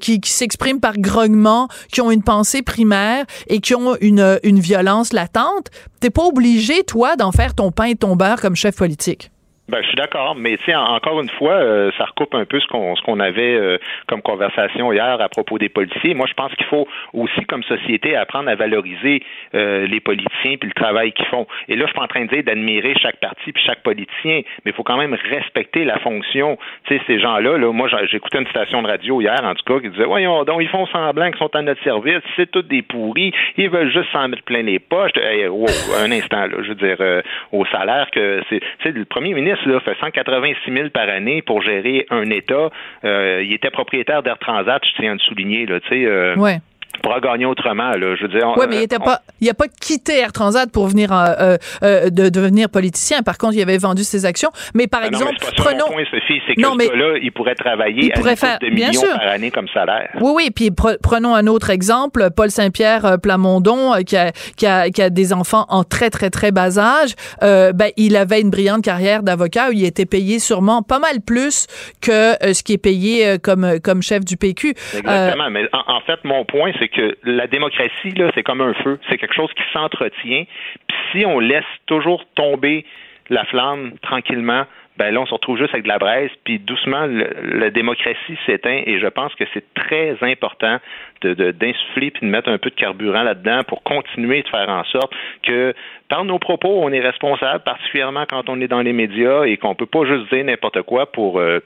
qui, 0.00 0.20
qui 0.20 0.30
s'expriment 0.30 0.80
par 0.80 0.98
grognement, 0.98 1.68
qui 1.92 2.00
ont 2.00 2.10
une 2.10 2.22
pensée 2.22 2.62
primaire 2.62 3.24
et 3.48 3.60
qui 3.60 3.74
ont 3.74 3.96
une, 4.00 4.38
une 4.42 4.60
violence 4.60 5.12
latente. 5.12 5.68
T'es 6.00 6.10
pas 6.10 6.24
obligé, 6.24 6.84
toi, 6.84 7.16
d'en 7.16 7.32
faire 7.32 7.54
ton 7.54 7.72
pain 7.72 7.84
et 7.84 7.96
ton 7.96 8.16
beurre 8.16 8.40
comme 8.40 8.56
chef 8.56 8.76
politique. 8.76 9.30
Ben, 9.68 9.82
je 9.82 9.88
suis 9.88 9.96
d'accord, 9.96 10.36
mais 10.36 10.56
tu 10.58 10.72
encore 10.72 11.20
une 11.20 11.28
fois, 11.28 11.54
euh, 11.54 11.90
ça 11.98 12.04
recoupe 12.04 12.36
un 12.36 12.44
peu 12.44 12.60
ce 12.60 12.66
qu'on 12.68 12.94
ce 12.94 13.02
qu'on 13.02 13.18
avait 13.18 13.56
euh, 13.56 13.78
comme 14.06 14.22
conversation 14.22 14.92
hier 14.92 15.20
à 15.20 15.28
propos 15.28 15.58
des 15.58 15.68
policiers. 15.68 16.14
Moi, 16.14 16.26
je 16.28 16.34
pense 16.34 16.54
qu'il 16.54 16.66
faut 16.66 16.86
aussi, 17.12 17.44
comme 17.48 17.64
société, 17.64 18.14
apprendre 18.14 18.48
à 18.48 18.54
valoriser 18.54 19.24
euh, 19.56 19.88
les 19.88 19.98
politiciens 19.98 20.56
puis 20.56 20.68
le 20.68 20.72
travail 20.72 21.12
qu'ils 21.12 21.26
font. 21.26 21.48
Et 21.66 21.74
là, 21.74 21.86
je 21.86 21.90
suis 21.90 22.00
en 22.00 22.06
train 22.06 22.26
de 22.26 22.30
dire 22.30 22.44
d'admirer 22.44 22.94
chaque 23.02 23.16
parti 23.16 23.50
puis 23.50 23.60
chaque 23.66 23.82
politicien, 23.82 24.42
mais 24.64 24.70
il 24.70 24.72
faut 24.72 24.84
quand 24.84 24.98
même 24.98 25.14
respecter 25.14 25.82
la 25.84 25.98
fonction. 25.98 26.58
Tu 26.84 26.94
sais, 26.94 27.02
ces 27.08 27.18
gens-là, 27.18 27.58
là, 27.58 27.72
moi, 27.72 27.88
j'écoutais 28.08 28.38
une 28.38 28.46
station 28.46 28.82
de 28.82 28.88
radio 28.88 29.20
hier, 29.20 29.40
en 29.42 29.54
tout 29.56 29.64
cas, 29.64 29.80
qui 29.80 29.90
disait, 29.90 30.04
voyons 30.04 30.44
donc, 30.44 30.62
ils 30.62 30.68
font 30.68 30.86
semblant 30.86 31.28
qu'ils 31.30 31.38
sont 31.38 31.56
à 31.56 31.62
notre 31.62 31.82
service, 31.82 32.22
c'est 32.36 32.48
tous 32.52 32.62
des 32.62 32.82
pourris, 32.82 33.32
ils 33.56 33.68
veulent 33.68 33.90
juste 33.90 34.12
s'en 34.12 34.28
mettre 34.28 34.44
plein 34.44 34.62
les 34.62 34.78
poches. 34.78 35.10
un 35.16 36.12
instant, 36.12 36.46
là, 36.46 36.56
je 36.62 36.68
veux 36.68 36.74
dire, 36.76 37.22
au 37.50 37.66
salaire 37.66 38.08
que 38.12 38.42
c'est, 38.48 38.60
le 38.84 39.04
premier 39.04 39.34
ministre 39.34 39.55
là, 39.66 39.80
fait 39.80 39.96
186 40.00 40.72
000 40.72 40.88
par 40.90 41.08
année 41.08 41.42
pour 41.42 41.62
gérer 41.62 42.06
un 42.10 42.30
État. 42.30 42.70
Euh, 43.04 43.42
il 43.44 43.52
était 43.52 43.70
propriétaire 43.70 44.22
d'Air 44.22 44.38
Transat, 44.38 44.82
je 44.84 44.94
tiens 45.00 45.12
à 45.12 45.14
le 45.14 45.20
souligner. 45.20 45.66
Là, 45.66 45.78
euh, 45.92 46.36
ouais 46.36 46.58
pourra 47.00 47.20
gagner 47.20 47.46
autrement. 47.46 47.90
Là. 47.90 48.16
Je 48.16 48.22
veux 48.22 48.28
dire, 48.28 48.52
oui, 48.56 48.66
mais 48.68 48.84
il 48.84 48.88
n'a 48.90 48.98
pas, 48.98 49.20
il 49.40 49.48
a 49.48 49.54
pas 49.54 49.68
quitté 49.68 50.18
Air 50.18 50.32
Transat 50.32 50.70
pour 50.70 50.86
venir 50.86 51.12
euh, 51.12 51.56
euh, 51.82 52.10
de 52.10 52.28
devenir 52.28 52.68
politicien. 52.68 53.22
Par 53.22 53.38
contre, 53.38 53.54
il 53.54 53.62
avait 53.62 53.78
vendu 53.78 54.04
ses 54.04 54.24
actions. 54.24 54.50
Mais 54.74 54.86
par 54.86 55.04
exemple, 55.04 55.24
non, 55.24 55.30
mais 55.40 55.48
prenons. 55.56 55.86
Point, 55.86 56.04
Sophie, 56.10 56.40
c'est 56.46 56.54
que 56.54 56.60
non, 56.60 56.76
ce 56.78 56.96
là 56.96 57.18
il 57.20 57.32
pourrait 57.32 57.54
travailler 57.54 58.04
il 58.04 58.12
pourrait 58.12 58.32
à 58.32 58.36
faire... 58.36 58.58
de 58.60 58.68
millions 58.68 58.92
sûr. 58.92 59.10
par 59.10 59.28
année 59.28 59.50
comme 59.50 59.68
salaire. 59.68 60.10
Oui, 60.20 60.32
oui. 60.34 60.50
Puis 60.54 60.70
prenons 60.70 61.34
un 61.34 61.46
autre 61.46 61.70
exemple, 61.70 62.28
Paul 62.34 62.50
Saint-Pierre 62.50 63.04
euh, 63.04 63.16
Plamondon, 63.16 63.94
qui 64.04 64.16
a, 64.16 64.32
qui, 64.56 64.66
a, 64.66 64.90
qui 64.90 65.02
a 65.02 65.10
des 65.10 65.32
enfants 65.32 65.66
en 65.68 65.84
très 65.84 66.10
très 66.10 66.30
très 66.30 66.52
bas 66.52 66.78
âge. 66.78 67.14
Euh, 67.42 67.72
ben, 67.72 67.90
il 67.96 68.16
avait 68.16 68.40
une 68.40 68.50
brillante 68.50 68.82
carrière 68.82 69.22
d'avocat 69.22 69.68
où 69.68 69.72
il 69.72 69.84
était 69.84 70.06
payé 70.06 70.38
sûrement 70.38 70.82
pas 70.82 70.98
mal 70.98 71.20
plus 71.24 71.66
que 72.00 72.34
ce 72.52 72.62
qui 72.62 72.74
est 72.74 72.78
payé 72.78 73.38
comme 73.42 73.80
comme 73.80 74.02
chef 74.02 74.24
du 74.24 74.36
PQ. 74.36 74.74
Exactement. 74.96 75.50
mais 75.50 75.68
en, 75.72 75.96
en 75.96 76.00
fait, 76.00 76.18
mon 76.24 76.44
point, 76.44 76.72
c'est 76.78 76.85
que 76.88 77.16
la 77.24 77.46
démocratie, 77.46 78.10
là, 78.10 78.30
c'est 78.34 78.42
comme 78.42 78.60
un 78.60 78.74
feu. 78.74 78.98
C'est 79.08 79.18
quelque 79.18 79.34
chose 79.34 79.52
qui 79.54 79.62
s'entretient. 79.72 80.44
Puis 80.88 80.98
si 81.12 81.26
on 81.26 81.38
laisse 81.38 81.64
toujours 81.86 82.24
tomber 82.34 82.84
la 83.28 83.44
flamme 83.44 83.92
tranquillement, 84.02 84.64
ben 84.98 85.12
là, 85.12 85.20
on 85.20 85.26
se 85.26 85.34
retrouve 85.34 85.58
juste 85.58 85.74
avec 85.74 85.84
de 85.84 85.88
la 85.88 85.98
braise, 85.98 86.30
puis 86.44 86.58
doucement, 86.58 87.06
la 87.06 87.70
démocratie 87.70 88.38
s'éteint, 88.46 88.82
et 88.86 88.98
je 88.98 89.06
pense 89.06 89.34
que 89.34 89.44
c'est 89.52 89.64
très 89.74 90.16
important 90.22 90.78
de, 91.20 91.34
d'insuffler 91.50 92.10
puis 92.10 92.26
de 92.26 92.30
mettre 92.30 92.48
un 92.48 92.58
peu 92.58 92.70
de 92.70 92.74
carburant 92.74 93.22
là-dedans 93.22 93.62
pour 93.64 93.82
continuer 93.82 94.42
de 94.42 94.48
faire 94.48 94.68
en 94.68 94.84
sorte 94.84 95.12
que, 95.42 95.74
par 96.08 96.24
nos 96.24 96.38
propos, 96.38 96.82
on 96.82 96.90
est 96.92 97.00
responsable, 97.00 97.62
particulièrement 97.64 98.24
quand 98.28 98.48
on 98.48 98.60
est 98.60 98.68
dans 98.68 98.80
les 98.80 98.94
médias, 98.94 99.44
et 99.44 99.56
qu'on 99.58 99.74
peut 99.74 99.86
pas 99.86 100.04
juste 100.06 100.32
dire 100.32 100.44
n'importe 100.44 100.82
quoi 100.82 101.12
pour 101.12 101.40
euh, 101.40 101.60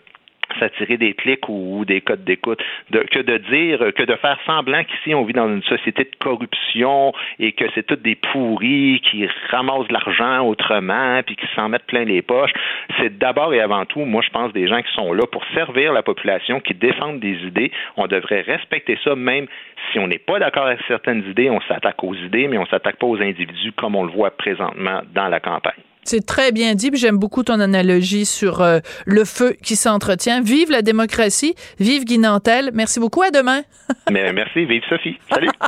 s'attirer 0.59 0.97
des 0.97 1.15
clics 1.15 1.49
ou, 1.49 1.85
des 1.85 2.01
codes 2.01 2.25
d'écoute, 2.25 2.63
que 2.91 3.21
de 3.21 3.39
dire, 3.39 3.93
que 3.95 4.03
de 4.03 4.15
faire 4.17 4.39
semblant 4.47 4.83
qu'ici 4.85 5.15
on 5.15 5.25
vit 5.25 5.33
dans 5.33 5.49
une 5.49 5.63
société 5.63 6.05
de 6.05 6.17
corruption 6.19 7.13
et 7.39 7.53
que 7.53 7.65
c'est 7.75 7.87
toutes 7.87 8.03
des 8.03 8.17
pourris 8.17 9.01
qui 9.01 9.27
ramassent 9.51 9.89
de 9.89 9.93
l'argent 9.93 10.47
autrement 10.47 11.23
puis 11.25 11.37
qui 11.37 11.47
s'en 11.55 11.69
mettent 11.69 11.87
plein 11.87 12.05
les 12.05 12.23
poches. 12.23 12.53
C'est 12.99 13.19
d'abord 13.19 13.53
et 13.55 13.61
avant 13.61 13.85
tout, 13.85 14.05
moi 14.05 14.23
je 14.23 14.31
pense, 14.31 14.53
des 14.53 14.67
gens 14.67 14.83
qui 14.83 14.93
sont 14.95 15.13
là 15.13 15.27
pour 15.27 15.45
servir 15.55 15.93
la 15.93 16.03
population, 16.03 16.61
qui 16.61 16.75
défendent 16.75 17.21
des 17.21 17.37
idées. 17.45 17.71
On 17.97 18.07
devrait 18.07 18.43
respecter 18.43 18.99
ça 19.05 19.15
même 19.15 19.47
si 19.91 19.99
on 19.99 20.07
n'est 20.07 20.19
pas 20.19 20.39
d'accord 20.39 20.67
avec 20.67 20.81
certaines 20.87 21.25
idées, 21.29 21.51
on 21.51 21.61
s'attaque 21.63 22.03
aux 22.03 22.15
idées, 22.15 22.49
mais 22.49 22.59
on 22.59 22.67
s'attaque 22.67 22.97
pas 22.97 23.07
aux 23.07 23.21
individus 23.21 23.73
comme 23.73 23.97
on 23.97 24.05
le 24.05 24.13
voit 24.13 24.31
présentement 24.31 25.01
dans 25.13 25.29
la 25.29 25.41
campagne. 25.41 25.89
C'est 26.05 26.25
très 26.25 26.53
bien 26.53 26.75
dit, 26.75 26.91
j'aime 26.95 27.19
beaucoup 27.19 27.43
ton 27.43 27.61
analogie 27.61 28.25
sur 28.25 28.63
euh, 28.63 28.81
le 29.07 29.25
feu 29.25 29.57
qui 29.63 29.77
s'entretient. 29.77 30.41
Vive 30.41 30.71
la 30.71 30.83
démocratie, 30.83 31.55
vive 31.79 32.05
Guy 32.05 32.19
Nantel. 32.19 32.71
Merci 32.73 33.01
beaucoup, 33.01 33.23
à 33.23 33.31
demain. 33.31 33.63
Mais 34.11 34.33
merci, 34.33 34.65
vive 34.65 34.83
Sophie. 34.89 35.19
Salut. 35.29 35.51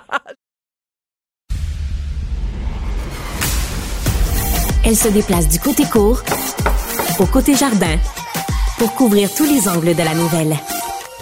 Elle 4.85 4.97
se 4.97 5.09
déplace 5.09 5.49
du 5.49 5.61
côté 5.61 5.85
court 5.85 6.23
au 7.21 7.27
côté 7.27 7.55
jardin 7.55 7.97
pour 8.79 8.95
couvrir 8.95 9.33
tous 9.33 9.45
les 9.45 9.69
angles 9.69 9.95
de 9.95 10.03
la 10.03 10.15
nouvelle. 10.15 10.57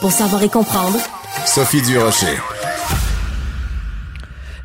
Pour 0.00 0.12
savoir 0.12 0.42
et 0.42 0.48
comprendre, 0.48 0.98
Sophie 1.44 1.82
Durocher. 1.82 2.38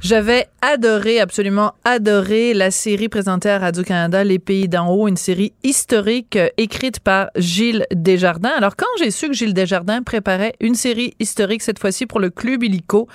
J'avais 0.06 0.46
adoré, 0.62 1.20
absolument 1.20 1.74
adoré 1.84 2.54
la 2.54 2.70
série 2.70 3.10
présentée 3.10 3.50
à 3.50 3.58
Radio-Canada, 3.58 4.24
Les 4.24 4.38
Pays 4.38 4.68
d'en 4.70 4.88
haut, 4.88 5.08
une 5.08 5.18
série 5.18 5.54
historique 5.64 6.36
euh, 6.36 6.48
écrite 6.58 7.00
par 7.00 7.30
Gilles 7.36 7.88
Desjardins. 7.92 8.52
Alors, 8.56 8.76
quand 8.76 8.86
j'ai 9.00 9.10
su 9.10 9.30
que 9.30 9.34
Gilles 9.34 9.56
Desjardins 9.56 10.04
préparait 10.04 10.54
une 10.60 10.76
série 10.76 11.16
historique, 11.20 11.64
cette 11.64 11.80
fois-ci 11.80 12.06
pour 12.06 12.20
le 12.20 12.30
Club 12.30 12.64
Illico, 12.64 13.08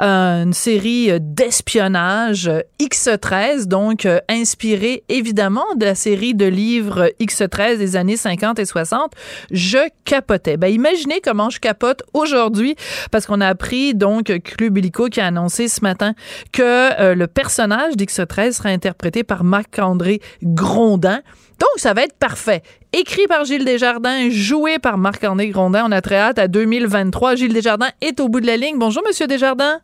euh, 0.00 0.44
une 0.44 0.52
série 0.52 1.10
euh, 1.10 1.18
d'espionnage 1.20 2.48
X13, 2.80 3.66
donc 3.66 4.06
inspirée 4.28 5.02
évidemment 5.08 5.66
de 5.74 5.84
la 5.84 5.96
série 5.96 6.34
de 6.34 6.46
livres 6.46 7.10
X13 7.20 7.78
des 7.78 7.96
années 7.96 8.16
50 8.16 8.60
et 8.60 8.66
60, 8.66 9.14
je 9.50 9.78
capotais. 10.04 10.56
Ben, 10.56 10.68
imaginez 10.68 11.20
comment 11.20 11.50
je 11.50 11.58
capote 11.58 12.04
aujourd'hui, 12.14 12.76
parce 13.10 13.26
qu'on 13.26 13.40
a 13.40 13.48
appris, 13.48 13.96
donc, 13.96 14.32
Club 14.44 14.78
Illico 14.78 15.06
qui 15.06 15.20
a 15.20 15.26
annoncé 15.26 15.66
ce 15.66 15.80
matin 15.80 16.14
que 16.52 17.00
euh, 17.00 17.14
le 17.14 17.26
personnage 17.26 17.94
d'X13 17.94 18.52
sera 18.52 18.68
interprété 18.70 19.24
par 19.24 19.44
Marc-André 19.44 20.20
Grondin. 20.42 21.20
Donc, 21.58 21.70
ça 21.76 21.94
va 21.94 22.02
être 22.02 22.16
parfait. 22.18 22.62
Écrit 22.92 23.26
par 23.26 23.44
Gilles 23.44 23.64
Desjardins, 23.64 24.28
joué 24.30 24.78
par 24.78 24.98
Marc-André 24.98 25.48
Grondin. 25.48 25.84
On 25.86 25.92
a 25.92 26.00
très 26.00 26.16
hâte 26.16 26.38
à 26.38 26.48
2023. 26.48 27.34
Gilles 27.36 27.52
Desjardins 27.52 27.90
est 28.00 28.20
au 28.20 28.28
bout 28.28 28.40
de 28.40 28.46
la 28.46 28.56
ligne. 28.56 28.78
Bonjour, 28.78 29.02
Monsieur 29.06 29.26
Desjardins. 29.26 29.80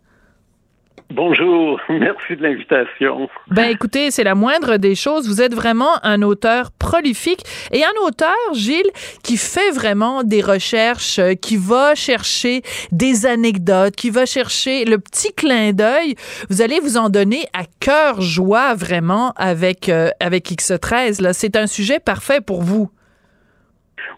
Bonjour, 1.15 1.79
merci 1.91 2.37
de 2.37 2.43
l'invitation. 2.43 3.29
Ben 3.51 3.69
écoutez, 3.69 4.11
c'est 4.11 4.25
la 4.25 4.35
moindre 4.35 4.79
des 4.79 4.95
choses. 4.95 5.29
Vous 5.29 5.43
êtes 5.43 5.53
vraiment 5.53 6.03
un 6.03 6.23
auteur 6.23 6.71
prolifique 6.79 7.43
et 7.71 7.85
un 7.85 8.07
auteur, 8.07 8.35
Gilles, 8.55 8.91
qui 9.23 9.37
fait 9.37 9.71
vraiment 9.73 10.23
des 10.23 10.41
recherches, 10.41 11.19
euh, 11.19 11.35
qui 11.35 11.59
va 11.59 11.95
chercher 11.95 12.63
des 12.93 13.27
anecdotes, 13.27 13.95
qui 13.95 14.09
va 14.09 14.25
chercher 14.25 14.87
le 14.87 14.99
petit 14.99 15.35
clin 15.35 15.73
d'œil. 15.73 16.15
Vous 16.49 16.63
allez 16.63 16.81
vous 16.81 16.97
en 16.97 17.11
donner 17.11 17.45
à 17.53 17.65
cœur 17.79 18.23
joie 18.23 18.75
vraiment 18.75 19.35
avec 19.37 19.91
euh, 19.91 20.09
avec 20.19 20.47
X13. 20.47 21.23
Là, 21.23 21.35
c'est 21.35 21.57
un 21.57 21.67
sujet 21.67 22.01
parfait 22.01 22.41
pour 22.41 22.63
vous. 22.63 22.89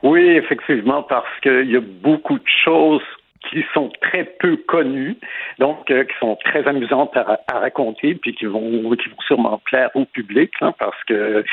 Oui, 0.04 0.22
effectivement, 0.22 1.02
parce 1.02 1.40
qu'il 1.42 1.70
y 1.72 1.76
a 1.76 1.80
beaucoup 1.80 2.38
de 2.38 2.48
choses 2.64 3.02
qui 3.54 3.64
sont 3.72 3.90
très 4.00 4.24
peu 4.24 4.56
connues, 4.56 5.16
donc 5.58 5.90
euh, 5.90 6.04
qui 6.04 6.14
sont 6.18 6.36
très 6.44 6.66
amusantes 6.66 7.16
à, 7.16 7.40
à, 7.46 7.60
raconter, 7.60 8.14
puis 8.14 8.34
qui 8.34 8.46
vont, 8.46 8.90
qui 8.96 9.08
vont 9.08 9.22
sûrement 9.26 9.60
plaire 9.64 9.90
au 9.94 10.04
public, 10.04 10.50
hein, 10.60 10.74
parce 10.78 11.02
que 11.04 11.44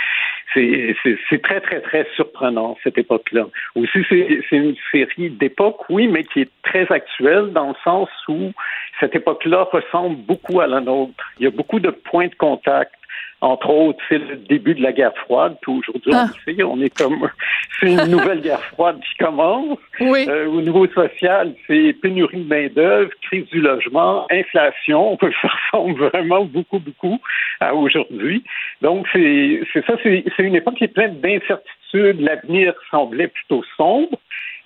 c'est 0.54 1.42
très, 1.44 1.62
très, 1.62 1.80
très 1.82 2.08
surprenant, 2.16 2.78
cette 2.84 2.98
époque-là. 2.98 3.48
Aussi, 3.76 4.00
c'est 4.10 4.56
une 4.56 4.76
série 4.92 5.30
d'époque, 5.30 5.90
oui, 5.90 6.08
mais 6.08 6.24
qui 6.24 6.42
est 6.42 6.50
très 6.64 6.92
actuelle 6.92 7.54
dans 7.54 7.70
le 7.70 7.76
sens 7.84 8.10
où 8.28 8.52
cette 9.00 9.16
époque-là 9.16 9.68
ressemble 9.72 10.18
beaucoup 10.18 10.60
à 10.60 10.68
la 10.68 10.82
nôtre. 10.82 11.14
Il 11.40 11.44
y 11.44 11.48
a 11.48 11.52
beaucoup 11.52 11.80
de 11.80 11.92
points 11.92 12.28
de 12.28 12.36
contact 12.36 12.94
entre 13.42 13.70
autres, 13.72 14.00
c'est 14.08 14.20
le 14.20 14.36
début 14.38 14.76
de 14.76 14.84
la 14.84 14.92
guerre 14.92 15.16
froide. 15.26 15.58
Puis 15.62 15.72
aujourd'hui, 15.72 16.14
on 16.14 16.18
ah. 16.18 16.30
sait, 16.46 16.64
on 16.64 16.80
est 16.80 16.96
comme, 16.96 17.28
c'est 17.80 17.92
une 17.92 18.06
nouvelle 18.06 18.42
guerre 18.42 18.64
froide 18.66 19.00
qui 19.02 19.18
commence. 19.18 19.80
Oui. 20.00 20.26
Euh, 20.30 20.46
au 20.48 20.62
niveau 20.62 20.88
social, 20.88 21.54
c'est 21.66 21.94
pénurie 22.02 22.44
de 22.44 22.48
main 22.48 22.68
d'œuvre, 22.68 23.10
crise 23.24 23.48
du 23.48 23.60
logement, 23.60 24.28
inflation. 24.32 25.18
Ça 25.42 25.48
ressemble 25.74 26.00
vraiment 26.10 26.46
beaucoup, 26.46 26.80
beaucoup 26.80 27.20
à 27.60 27.74
aujourd'hui. 27.74 28.44
Donc 28.82 29.08
c'est, 29.12 29.62
c'est 29.74 29.86
ça, 29.86 29.94
c'est, 30.04 30.24
c'est 30.38 30.44
une 30.44 30.56
époque 30.56 30.76
qui 30.76 30.84
est 30.84 30.94
pleine 30.94 31.20
d'incertitudes. 31.20 32.22
L'avenir 32.22 32.74
semblait 32.92 33.28
plutôt 33.28 33.64
sombre. 33.76 34.20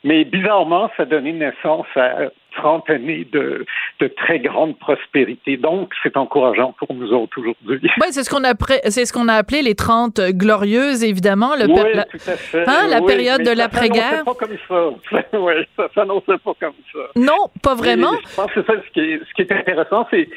Mais 0.03 0.23
bizarrement, 0.23 0.91
ça 0.97 1.05
donnait 1.05 1.31
naissance 1.31 1.87
à 1.95 2.29
30 2.55 2.89
années 2.89 3.27
de, 3.31 3.65
de 3.99 4.07
très 4.07 4.39
grande 4.39 4.77
prospérité. 4.79 5.57
Donc, 5.57 5.93
c'est 6.03 6.17
encourageant 6.17 6.73
pour 6.77 6.93
nous 6.93 7.11
autres 7.11 7.39
aujourd'hui. 7.39 7.89
Oui, 8.01 8.07
c'est 8.11 8.23
ce 8.23 8.29
qu'on 8.29 8.43
a, 8.43 8.53
c'est 8.89 9.05
ce 9.05 9.13
qu'on 9.13 9.27
a 9.27 9.33
appelé 9.33 9.61
les 9.61 9.75
30 9.75 10.19
glorieuses, 10.31 11.03
évidemment. 11.03 11.55
Le 11.55 11.65
oui, 11.65 12.01
tout 12.11 12.29
à 12.29 12.35
fait. 12.35 12.63
Hein, 12.67 12.87
la 12.89 13.01
période 13.01 13.41
de 13.41 13.51
l'après-guerre? 13.51 14.19
Ça 14.19 14.23
pas 14.25 14.33
comme 14.33 14.57
ça. 14.67 15.17
oui, 15.39 15.53
ça 15.75 15.87
s'annonçait 15.93 16.37
pas 16.43 16.53
comme 16.59 16.73
ça. 16.91 16.99
Non, 17.15 17.49
pas 17.63 17.75
vraiment? 17.75 18.13
je 18.29 18.35
pense 18.35 18.51
que 18.51 18.63
ça, 18.63 18.73
ce 18.85 18.91
qui 18.91 18.99
est, 18.99 19.19
ce 19.19 19.33
qui 19.33 19.41
est 19.41 19.51
intéressant, 19.51 20.07
c'est 20.11 20.27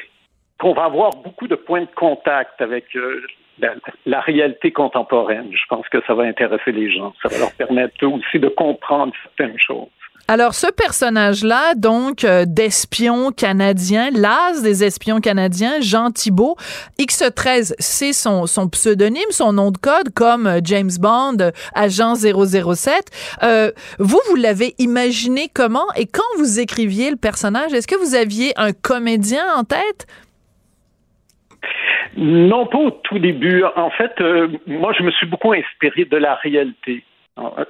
qu'on 0.59 0.73
va 0.73 0.85
avoir 0.85 1.11
beaucoup 1.11 1.47
de 1.47 1.55
points 1.55 1.81
de 1.81 1.95
contact 1.95 2.61
avec 2.61 2.85
euh, 2.95 3.21
la, 4.05 4.21
réalité 4.21 4.71
contemporaine. 4.71 5.49
Je 5.51 5.65
pense 5.69 5.87
que 5.89 6.01
ça 6.05 6.13
va 6.13 6.23
intéresser 6.23 6.71
les 6.71 6.91
gens. 6.91 7.13
Ça 7.21 7.29
va 7.29 7.39
leur 7.39 7.53
permettre 7.53 8.05
aussi 8.05 8.39
de 8.39 8.49
comprendre 8.49 9.13
certaines 9.23 9.59
choses. 9.59 9.87
Alors, 10.31 10.53
ce 10.53 10.67
personnage-là, 10.67 11.73
donc, 11.73 12.23
euh, 12.23 12.45
d'espion 12.45 13.31
canadien, 13.31 14.11
l'as 14.13 14.61
des 14.61 14.83
espions 14.83 15.21
canadiens, 15.21 15.81
Jean 15.81 16.11
Thibault, 16.11 16.55
X13, 16.99 17.73
c'est 17.79 18.13
son, 18.13 18.45
son 18.45 18.69
pseudonyme, 18.69 19.31
son 19.31 19.53
nom 19.53 19.71
de 19.71 19.79
code, 19.79 20.13
comme 20.15 20.45
euh, 20.45 20.59
James 20.63 20.91
Bond, 20.99 21.37
agent 21.73 22.13
007. 22.13 23.37
Euh, 23.41 23.71
vous, 23.97 24.19
vous 24.29 24.35
l'avez 24.35 24.75
imaginé 24.77 25.47
comment 25.51 25.87
et 25.95 26.05
quand 26.05 26.37
vous 26.37 26.59
écriviez 26.59 27.09
le 27.09 27.17
personnage, 27.17 27.73
est-ce 27.73 27.87
que 27.87 27.97
vous 27.97 28.13
aviez 28.13 28.53
un 28.55 28.71
comédien 28.71 29.45
en 29.57 29.63
tête? 29.63 30.05
Non, 32.17 32.67
pas 32.67 32.77
au 32.77 32.91
tout 32.91 33.17
début. 33.17 33.63
En 33.75 33.89
fait, 33.89 34.11
euh, 34.21 34.47
moi, 34.67 34.93
je 34.95 35.01
me 35.01 35.09
suis 35.09 35.25
beaucoup 35.25 35.53
inspiré 35.53 36.05
de 36.05 36.17
la 36.17 36.35
réalité. 36.35 37.03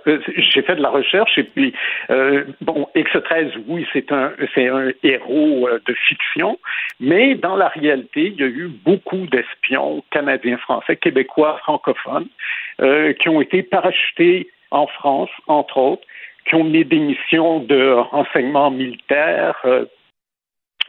Euh, 0.08 0.20
j'ai 0.38 0.62
fait 0.62 0.76
de 0.76 0.82
la 0.82 0.90
recherche 0.90 1.38
et 1.38 1.44
puis 1.44 1.74
euh, 2.10 2.46
bon, 2.62 2.88
X13, 2.96 3.52
oui, 3.68 3.86
c'est 3.94 4.12
un 4.12 4.32
c'est 4.54 4.68
un 4.68 4.92
héros 5.04 5.70
de 5.86 5.94
fiction, 5.94 6.60
mais 7.00 7.36
dans 7.36 7.56
la 7.56 7.68
réalité, 7.70 8.28
il 8.28 8.40
y 8.40 8.44
a 8.44 8.48
eu 8.48 8.68
beaucoup 8.68 9.28
d'espions 9.28 10.04
canadiens, 10.12 10.58
français, 10.58 10.96
québécois, 10.96 11.60
francophones 11.64 12.28
qui 13.20 13.30
ont 13.30 13.42
été 13.42 13.62
parachutés 13.64 14.50
en 14.72 14.88
France, 14.88 15.30
entre 15.48 15.78
autres, 15.78 16.08
qui 16.48 16.56
ont 16.56 16.64
mené 16.64 16.84
des 16.86 17.00
missions 17.00 17.60
de 17.60 17.92
renseignement 17.92 18.72
militaire, 18.72 19.56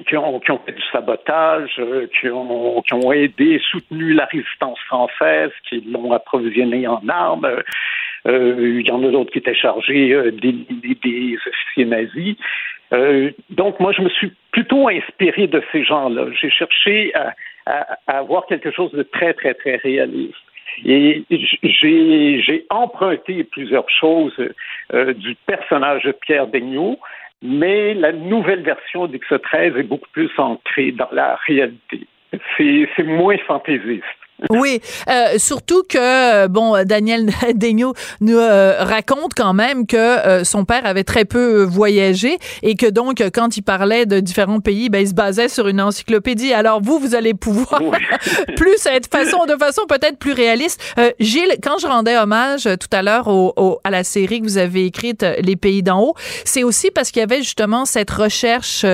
qui 0.06 0.16
ont, 0.16 0.40
qui 0.40 0.50
ont 0.50 0.60
fait 0.64 0.72
du 0.72 0.82
sabotage, 0.92 1.76
euh, 1.78 2.06
qui, 2.18 2.28
ont, 2.28 2.82
qui 2.82 2.94
ont 2.94 3.12
aidé, 3.12 3.60
soutenu 3.70 4.12
la 4.12 4.24
résistance 4.26 4.78
française, 4.80 5.50
qui 5.68 5.80
l'ont 5.80 6.12
approvisionné 6.12 6.86
en 6.86 7.06
armes. 7.08 7.62
Euh, 8.26 8.80
il 8.80 8.86
y 8.86 8.90
en 8.90 9.02
a 9.02 9.10
d'autres 9.10 9.30
qui 9.30 9.38
étaient 9.38 9.54
chargés 9.54 10.12
euh, 10.12 10.30
des, 10.30 10.52
des, 10.52 11.38
officiers 11.46 11.84
nazis. 11.84 12.36
donc, 13.50 13.78
moi, 13.80 13.92
je 13.92 14.02
me 14.02 14.08
suis 14.08 14.32
plutôt 14.52 14.88
inspiré 14.88 15.46
de 15.46 15.62
ces 15.72 15.84
gens-là. 15.84 16.26
J'ai 16.40 16.50
cherché 16.50 17.14
à, 17.14 17.34
à, 17.66 17.98
à, 18.06 18.18
avoir 18.18 18.46
quelque 18.46 18.70
chose 18.70 18.92
de 18.92 19.02
très, 19.02 19.32
très, 19.34 19.54
très 19.54 19.76
réaliste. 19.76 20.34
Et 20.84 21.24
j'ai 21.62 22.66
emprunté 22.70 23.44
plusieurs 23.44 23.88
choses 23.90 24.36
du 24.92 25.34
personnage 25.46 26.04
de 26.04 26.12
Pierre 26.12 26.46
Daigneault, 26.46 26.98
mais 27.42 27.94
la 27.94 28.12
nouvelle 28.12 28.62
version 28.62 29.06
d'X13 29.06 29.78
est 29.78 29.82
beaucoup 29.82 30.08
plus 30.12 30.30
ancrée 30.38 30.92
dans 30.92 31.08
la 31.12 31.36
réalité. 31.46 32.06
C'est 32.56 33.02
moins 33.02 33.38
fantaisiste. 33.38 34.04
Oui, 34.48 34.80
euh, 35.08 35.38
surtout 35.38 35.82
que 35.88 36.46
bon, 36.46 36.82
Daniel 36.84 37.30
Daigneault 37.54 37.94
nous 38.20 38.38
euh, 38.38 38.76
raconte 38.80 39.34
quand 39.36 39.52
même 39.52 39.86
que 39.86 39.96
euh, 39.96 40.44
son 40.44 40.64
père 40.64 40.86
avait 40.86 41.04
très 41.04 41.24
peu 41.24 41.62
voyagé 41.62 42.38
et 42.62 42.74
que 42.74 42.86
donc 42.86 43.22
quand 43.34 43.56
il 43.56 43.62
parlait 43.62 44.06
de 44.06 44.20
différents 44.20 44.60
pays, 44.60 44.88
ben 44.88 45.00
il 45.00 45.08
se 45.08 45.14
basait 45.14 45.48
sur 45.48 45.68
une 45.68 45.80
encyclopédie. 45.80 46.52
Alors 46.52 46.80
vous, 46.80 46.98
vous 46.98 47.14
allez 47.14 47.34
pouvoir 47.34 47.82
plus 48.56 48.86
être 48.86 49.08
façon 49.10 49.44
de 49.46 49.56
façon 49.56 49.82
peut-être 49.88 50.18
plus 50.18 50.32
réaliste. 50.32 50.80
Gilles, 51.18 51.56
quand 51.62 51.78
je 51.78 51.86
rendais 51.86 52.16
hommage 52.16 52.64
tout 52.64 52.88
à 52.92 53.02
l'heure 53.02 53.28
au, 53.28 53.80
à 53.84 53.90
la 53.90 54.04
série 54.04 54.40
que 54.40 54.46
vous 54.46 54.58
avez 54.58 54.86
écrite 54.86 55.24
Les 55.40 55.56
pays 55.56 55.82
d'en 55.82 56.00
haut, 56.02 56.14
c'est 56.44 56.62
aussi 56.62 56.90
parce 56.90 57.10
qu'il 57.10 57.20
y 57.20 57.22
avait 57.22 57.42
justement 57.42 57.84
cette 57.84 58.10
recherche 58.10 58.86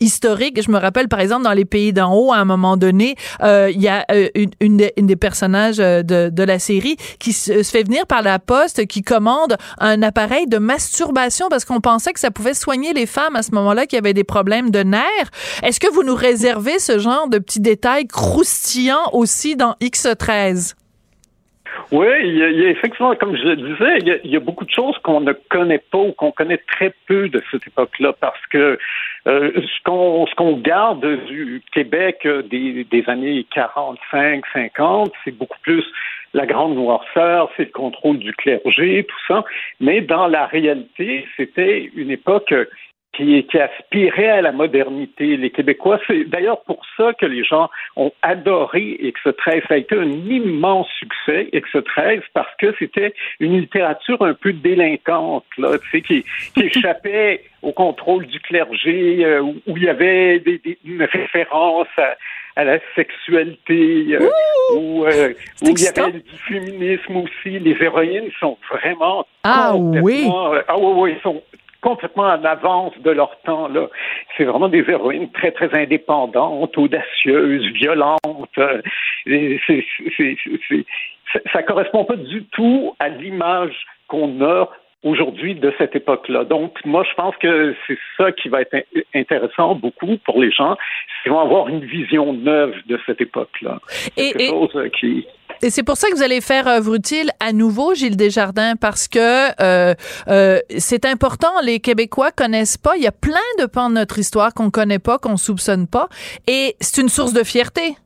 historique. 0.00 0.60
Je 0.62 0.70
me 0.70 0.78
rappelle 0.78 1.08
par 1.08 1.20
exemple 1.20 1.44
dans 1.44 1.52
Les 1.52 1.64
pays 1.64 1.92
d'en 1.92 2.12
haut, 2.14 2.32
à 2.32 2.36
un 2.36 2.44
moment 2.44 2.76
donné, 2.76 3.16
il 3.42 3.80
y 3.80 3.88
a 3.88 4.04
une, 4.34 4.50
une 4.60 4.87
une 4.96 5.06
des 5.06 5.16
personnages 5.16 5.80
euh, 5.80 6.02
de, 6.02 6.30
de 6.32 6.42
la 6.42 6.58
série, 6.58 6.96
qui 7.18 7.32
se, 7.32 7.62
fait 7.62 7.82
venir 7.82 8.06
par 8.06 8.22
la 8.22 8.38
poste, 8.38 8.86
qui 8.86 9.02
commande 9.02 9.56
un 9.78 10.02
appareil 10.02 10.46
de 10.46 10.58
masturbation 10.58 11.48
parce 11.48 11.64
qu'on 11.64 11.80
pensait 11.80 12.12
que 12.12 12.20
ça 12.20 12.30
pouvait 12.30 12.54
soigner 12.54 12.92
les 12.92 13.06
femmes 13.06 13.36
à 13.36 13.42
ce 13.42 13.52
moment-là 13.52 13.86
qui 13.86 13.96
avaient 13.96 14.14
des 14.14 14.24
problèmes 14.24 14.70
de 14.70 14.82
nerfs. 14.82 15.30
Est-ce 15.62 15.80
que 15.80 15.92
vous 15.92 16.02
nous 16.02 16.14
réservez 16.14 16.78
ce 16.78 16.98
genre 16.98 17.28
de 17.28 17.38
petits 17.38 17.60
détails 17.60 18.06
croustillants 18.06 19.10
aussi 19.12 19.56
dans 19.56 19.74
X13? 19.80 20.74
Oui, 21.90 22.06
il 22.22 22.36
y, 22.36 22.42
a, 22.66 22.70
effectivement, 22.70 23.14
comme 23.16 23.36
je 23.36 23.42
le 23.42 23.56
disais, 23.56 24.20
il 24.24 24.30
y 24.30 24.36
a, 24.36 24.40
beaucoup 24.40 24.64
de 24.64 24.70
choses 24.70 24.96
qu'on 24.98 25.20
ne 25.20 25.32
connaît 25.32 25.82
pas 25.90 25.98
ou 25.98 26.12
qu'on 26.12 26.32
connaît 26.32 26.58
très 26.58 26.92
peu 27.06 27.28
de 27.28 27.42
cette 27.50 27.66
époque-là 27.66 28.12
parce 28.20 28.44
que 28.48 28.78
euh, 29.26 29.52
ce 29.54 29.82
qu'on 29.84 30.26
ce 30.26 30.34
qu'on 30.34 30.56
garde 30.58 31.04
du 31.26 31.62
Québec 31.72 32.20
euh, 32.26 32.42
des, 32.42 32.84
des 32.84 33.04
années 33.08 33.46
45, 33.54 34.44
50, 34.52 35.12
c'est 35.24 35.36
beaucoup 35.36 35.58
plus 35.62 35.84
la 36.34 36.46
grande 36.46 36.74
noirceur, 36.74 37.50
c'est 37.56 37.64
le 37.64 37.70
contrôle 37.70 38.18
du 38.18 38.32
clergé, 38.34 39.04
tout 39.08 39.20
ça. 39.26 39.44
Mais 39.80 40.00
dans 40.00 40.26
la 40.26 40.46
réalité, 40.46 41.26
c'était 41.36 41.90
une 41.94 42.10
époque 42.10 42.54
qui, 43.18 43.44
qui 43.44 43.58
aspirait 43.58 44.28
à 44.28 44.42
la 44.42 44.52
modernité. 44.52 45.36
Les 45.36 45.50
Québécois, 45.50 45.98
c'est 46.06 46.24
d'ailleurs 46.24 46.62
pour 46.62 46.80
ça 46.96 47.12
que 47.14 47.26
les 47.26 47.42
gens 47.42 47.68
ont 47.96 48.12
adoré 48.22 48.98
X13. 49.02 49.62
Ça 49.66 49.74
a 49.74 49.76
été 49.76 49.98
un 49.98 50.08
immense 50.08 50.86
succès, 50.98 51.48
X13, 51.52 52.22
parce 52.32 52.54
que 52.58 52.72
c'était 52.78 53.12
une 53.40 53.58
littérature 53.58 54.22
un 54.22 54.34
peu 54.34 54.52
délinquante, 54.52 55.44
là, 55.58 55.76
tu 55.78 55.90
sais, 55.90 56.00
qui, 56.02 56.24
qui 56.54 56.60
échappait 56.78 57.42
au 57.62 57.72
contrôle 57.72 58.26
du 58.26 58.38
clergé, 58.38 59.24
euh, 59.24 59.42
où, 59.42 59.76
il 59.76 59.82
y 59.82 59.88
avait 59.88 60.38
des, 60.38 60.58
des, 60.58 60.78
une 60.84 61.02
référence 61.02 61.88
à, 61.96 62.14
à 62.54 62.64
la 62.64 62.78
sexualité, 62.94 64.14
euh, 64.14 64.28
où, 64.76 65.04
euh, 65.04 65.32
où 65.62 65.70
il 65.70 65.80
y 65.80 65.88
avait 65.88 66.12
du 66.12 66.38
féminisme 66.46 67.16
aussi. 67.16 67.58
Les 67.58 67.76
héroïnes 67.80 68.30
sont 68.38 68.56
vraiment 68.70 69.26
ah 69.42 69.74
oui 69.76 70.28
ah 70.68 70.78
oui 70.78 70.92
oui 70.94 71.14
sont 71.22 71.42
complètement 71.80 72.24
en 72.24 72.44
avance 72.44 72.92
de 72.98 73.10
leur 73.10 73.38
temps. 73.42 73.68
Là. 73.68 73.88
C'est 74.36 74.44
vraiment 74.44 74.68
des 74.68 74.84
héroïnes 74.88 75.30
très, 75.32 75.52
très 75.52 75.72
indépendantes, 75.74 76.76
audacieuses, 76.76 77.66
violentes. 77.72 78.58
Et 79.26 79.60
c'est, 79.66 79.84
c'est, 80.16 80.36
c'est, 80.68 80.84
ça 81.52 81.62
correspond 81.62 82.04
pas 82.04 82.16
du 82.16 82.44
tout 82.46 82.94
à 82.98 83.08
l'image 83.08 83.86
qu'on 84.08 84.40
a 84.42 84.68
aujourd'hui 85.04 85.54
de 85.54 85.72
cette 85.78 85.94
époque-là. 85.94 86.44
Donc, 86.44 86.78
moi, 86.84 87.04
je 87.08 87.14
pense 87.14 87.36
que 87.36 87.74
c'est 87.86 87.98
ça 88.16 88.32
qui 88.32 88.48
va 88.48 88.62
être 88.62 88.76
intéressant 89.14 89.74
beaucoup 89.74 90.16
pour 90.24 90.40
les 90.40 90.50
gens, 90.50 90.76
Ils 91.24 91.30
vont 91.30 91.40
avoir 91.40 91.68
une 91.68 91.84
vision 91.84 92.32
neuve 92.32 92.74
de 92.86 92.98
cette 93.06 93.20
époque-là. 93.20 93.78
Quelque 94.16 94.42
et, 94.42 94.48
chose 94.48 94.90
qui 94.98 95.26
et 95.62 95.70
c'est 95.70 95.82
pour 95.82 95.96
ça 95.96 96.08
que 96.08 96.14
vous 96.14 96.22
allez 96.22 96.40
faire 96.40 96.66
œuvre 96.66 96.94
utile 96.94 97.30
à 97.40 97.52
nouveau, 97.52 97.94
Gilles 97.94 98.16
Desjardins, 98.16 98.76
parce 98.76 99.08
que 99.08 99.18
euh, 99.60 99.94
euh, 100.28 100.58
c'est 100.76 101.04
important. 101.04 101.52
Les 101.62 101.80
Québécois 101.80 102.30
connaissent 102.30 102.76
pas. 102.78 102.96
Il 102.96 103.02
y 103.02 103.06
a 103.06 103.12
plein 103.12 103.34
de 103.58 103.66
pans 103.66 103.88
de 103.88 103.94
notre 103.94 104.18
histoire 104.18 104.54
qu'on 104.54 104.70
connaît 104.70 104.98
pas, 104.98 105.18
qu'on 105.18 105.36
soupçonne 105.36 105.86
pas, 105.86 106.08
et 106.46 106.76
c'est 106.80 107.00
une 107.00 107.08
source 107.08 107.32
de 107.32 107.44
fierté. 107.44 107.96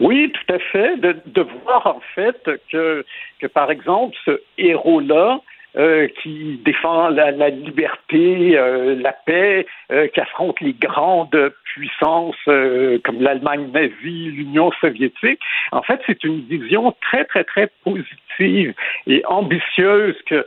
Oui, 0.00 0.32
tout 0.32 0.54
à 0.54 0.58
fait. 0.58 0.96
De, 0.98 1.16
de 1.26 1.42
voir 1.64 1.86
en 1.86 2.00
fait 2.14 2.38
que, 2.70 3.04
que 3.40 3.46
par 3.46 3.70
exemple, 3.70 4.16
ce 4.24 4.40
héros-là 4.56 5.40
euh, 5.76 6.08
qui 6.22 6.60
défend 6.64 7.08
la, 7.08 7.30
la 7.30 7.50
liberté, 7.50 8.56
euh, 8.56 8.96
la 9.00 9.12
paix, 9.12 9.66
euh, 9.92 10.08
qui 10.08 10.20
affronte 10.20 10.60
les 10.60 10.72
grandes 10.72 11.52
puissances 11.64 12.36
comme 12.44 13.20
l'Allemagne 13.20 13.70
nazie, 13.72 14.30
l'Union 14.30 14.70
soviétique. 14.80 15.40
En 15.72 15.82
fait, 15.82 16.00
c'est 16.06 16.24
une 16.24 16.40
vision 16.40 16.94
très, 17.02 17.24
très, 17.26 17.44
très 17.44 17.70
positive 17.84 18.74
et 19.06 19.22
ambitieuse 19.26 20.16
que, 20.26 20.46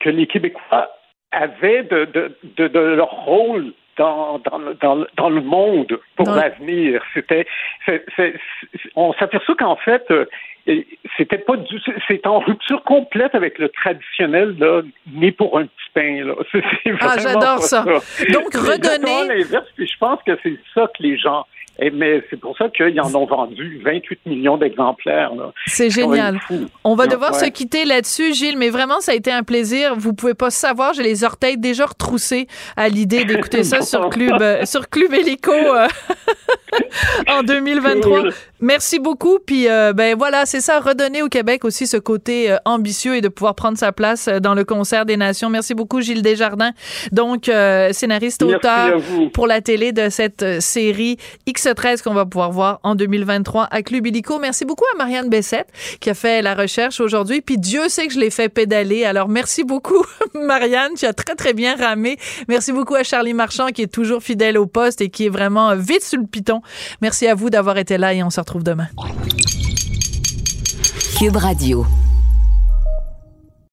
que 0.00 0.10
les 0.10 0.26
Québécois 0.26 0.90
avaient 1.32 1.82
de, 1.82 2.04
de, 2.04 2.68
de 2.68 2.78
leur 2.78 3.10
rôle 3.10 3.72
dans, 3.96 4.38
dans, 4.38 4.58
dans, 4.80 5.06
dans, 5.16 5.28
le 5.28 5.40
monde 5.40 5.98
pour 6.16 6.30
l'avenir. 6.30 7.02
C'était, 7.14 7.46
on 8.96 9.12
s'aperçoit 9.14 9.56
qu'en 9.56 9.76
fait, 9.76 10.04
c'était 11.16 11.38
pas 11.38 11.56
du, 11.56 11.80
c'est 12.06 12.26
en 12.26 12.38
rupture 12.38 12.82
complète 12.84 13.34
avec 13.34 13.58
le 13.58 13.68
traditionnel 13.68 14.56
là, 14.58 14.82
né 15.12 15.32
pour 15.32 15.58
un 15.58 15.64
petit 15.64 15.90
pain 15.94 16.24
là. 16.24 16.34
ah, 17.00 17.16
j'adore 17.18 17.58
ça. 17.58 17.84
Donc 17.84 18.54
redonner. 18.54 19.44
je 19.78 19.98
pense 19.98 20.22
que 20.24 20.38
c'est 20.42 20.58
ça 20.74 20.88
que 20.96 21.02
les 21.02 21.18
gens 21.18 21.46
et, 21.78 21.90
mais 21.90 22.22
c'est 22.28 22.38
pour 22.38 22.56
ça 22.56 22.68
qu'ils 22.68 23.00
en 23.00 23.14
ont 23.14 23.24
vendu 23.24 23.80
28 23.82 24.26
millions 24.26 24.58
d'exemplaires. 24.58 25.32
C'est 25.66 25.88
génial. 25.88 26.38
On 26.84 26.94
va 26.94 27.06
devoir 27.06 27.34
se 27.34 27.46
quitter 27.46 27.84
là-dessus, 27.84 28.34
Gilles, 28.34 28.58
mais 28.58 28.68
vraiment, 28.68 29.00
ça 29.00 29.12
a 29.12 29.14
été 29.14 29.32
un 29.32 29.42
plaisir. 29.42 29.94
Vous 29.96 30.12
pouvez 30.12 30.34
pas 30.34 30.50
savoir, 30.50 30.92
j'ai 30.92 31.02
les 31.02 31.24
orteils 31.24 31.56
déjà 31.56 31.86
retroussés 31.86 32.46
à 32.76 32.88
l'idée 32.88 33.24
d'écouter 33.24 33.64
ça 33.64 33.80
sur 33.82 34.10
Club, 34.10 34.40
euh, 34.42 34.66
sur 34.66 34.90
Club 34.90 35.14
Hélico 35.14 35.50
euh, 35.50 35.88
en 37.28 37.42
2023. 37.42 38.24
Merci 38.60 38.98
beaucoup. 38.98 39.38
Puis, 39.38 39.66
euh, 39.68 39.94
ben 39.94 40.16
voilà, 40.16 40.44
c'est 40.44 40.60
ça, 40.60 40.78
redonner 40.78 41.22
au 41.22 41.28
Québec 41.28 41.64
aussi 41.64 41.86
ce 41.86 41.96
côté 41.96 42.54
ambitieux 42.66 43.16
et 43.16 43.20
de 43.22 43.28
pouvoir 43.28 43.54
prendre 43.54 43.78
sa 43.78 43.92
place 43.92 44.28
dans 44.28 44.54
le 44.54 44.64
concert 44.64 45.06
des 45.06 45.16
nations. 45.16 45.48
Merci 45.48 45.74
beaucoup, 45.74 46.02
Gilles 46.02 46.22
Desjardins. 46.22 46.72
Donc, 47.12 47.50
scénariste, 47.92 48.42
auteur 48.42 49.00
pour 49.32 49.46
la 49.46 49.60
télé 49.62 49.92
de 49.92 50.10
cette 50.10 50.60
série 50.60 51.16
X 51.46 51.61
13 51.68 52.02
qu'on 52.02 52.14
va 52.14 52.26
pouvoir 52.26 52.50
voir 52.50 52.80
en 52.82 52.94
2023 52.94 53.68
à 53.70 53.82
Club 53.82 54.06
Illico. 54.06 54.38
Merci 54.38 54.64
beaucoup 54.64 54.84
à 54.94 54.96
Marianne 54.96 55.28
Bessette 55.28 55.68
qui 56.00 56.10
a 56.10 56.14
fait 56.14 56.42
la 56.42 56.54
recherche 56.54 57.00
aujourd'hui. 57.00 57.40
Puis 57.40 57.58
Dieu 57.58 57.88
sait 57.88 58.06
que 58.06 58.14
je 58.14 58.18
l'ai 58.18 58.30
fait 58.30 58.48
pédaler. 58.48 59.04
Alors 59.04 59.28
merci 59.28 59.64
beaucoup 59.64 60.04
Marianne, 60.34 60.92
tu 60.96 61.06
as 61.06 61.12
très 61.12 61.34
très 61.34 61.52
bien 61.52 61.76
ramé. 61.76 62.18
Merci 62.48 62.72
beaucoup 62.72 62.94
à 62.94 63.02
Charlie 63.02 63.34
Marchand 63.34 63.68
qui 63.68 63.82
est 63.82 63.92
toujours 63.92 64.22
fidèle 64.22 64.58
au 64.58 64.66
poste 64.66 65.00
et 65.00 65.08
qui 65.08 65.26
est 65.26 65.30
vraiment 65.30 65.74
vite 65.76 66.02
sur 66.02 66.20
le 66.20 66.26
piton. 66.26 66.62
Merci 67.00 67.26
à 67.26 67.34
vous 67.34 67.50
d'avoir 67.50 67.78
été 67.78 67.98
là 67.98 68.14
et 68.14 68.22
on 68.22 68.30
se 68.30 68.40
retrouve 68.40 68.62
demain. 68.62 68.88
Cube 71.18 71.36
Radio. 71.36 71.86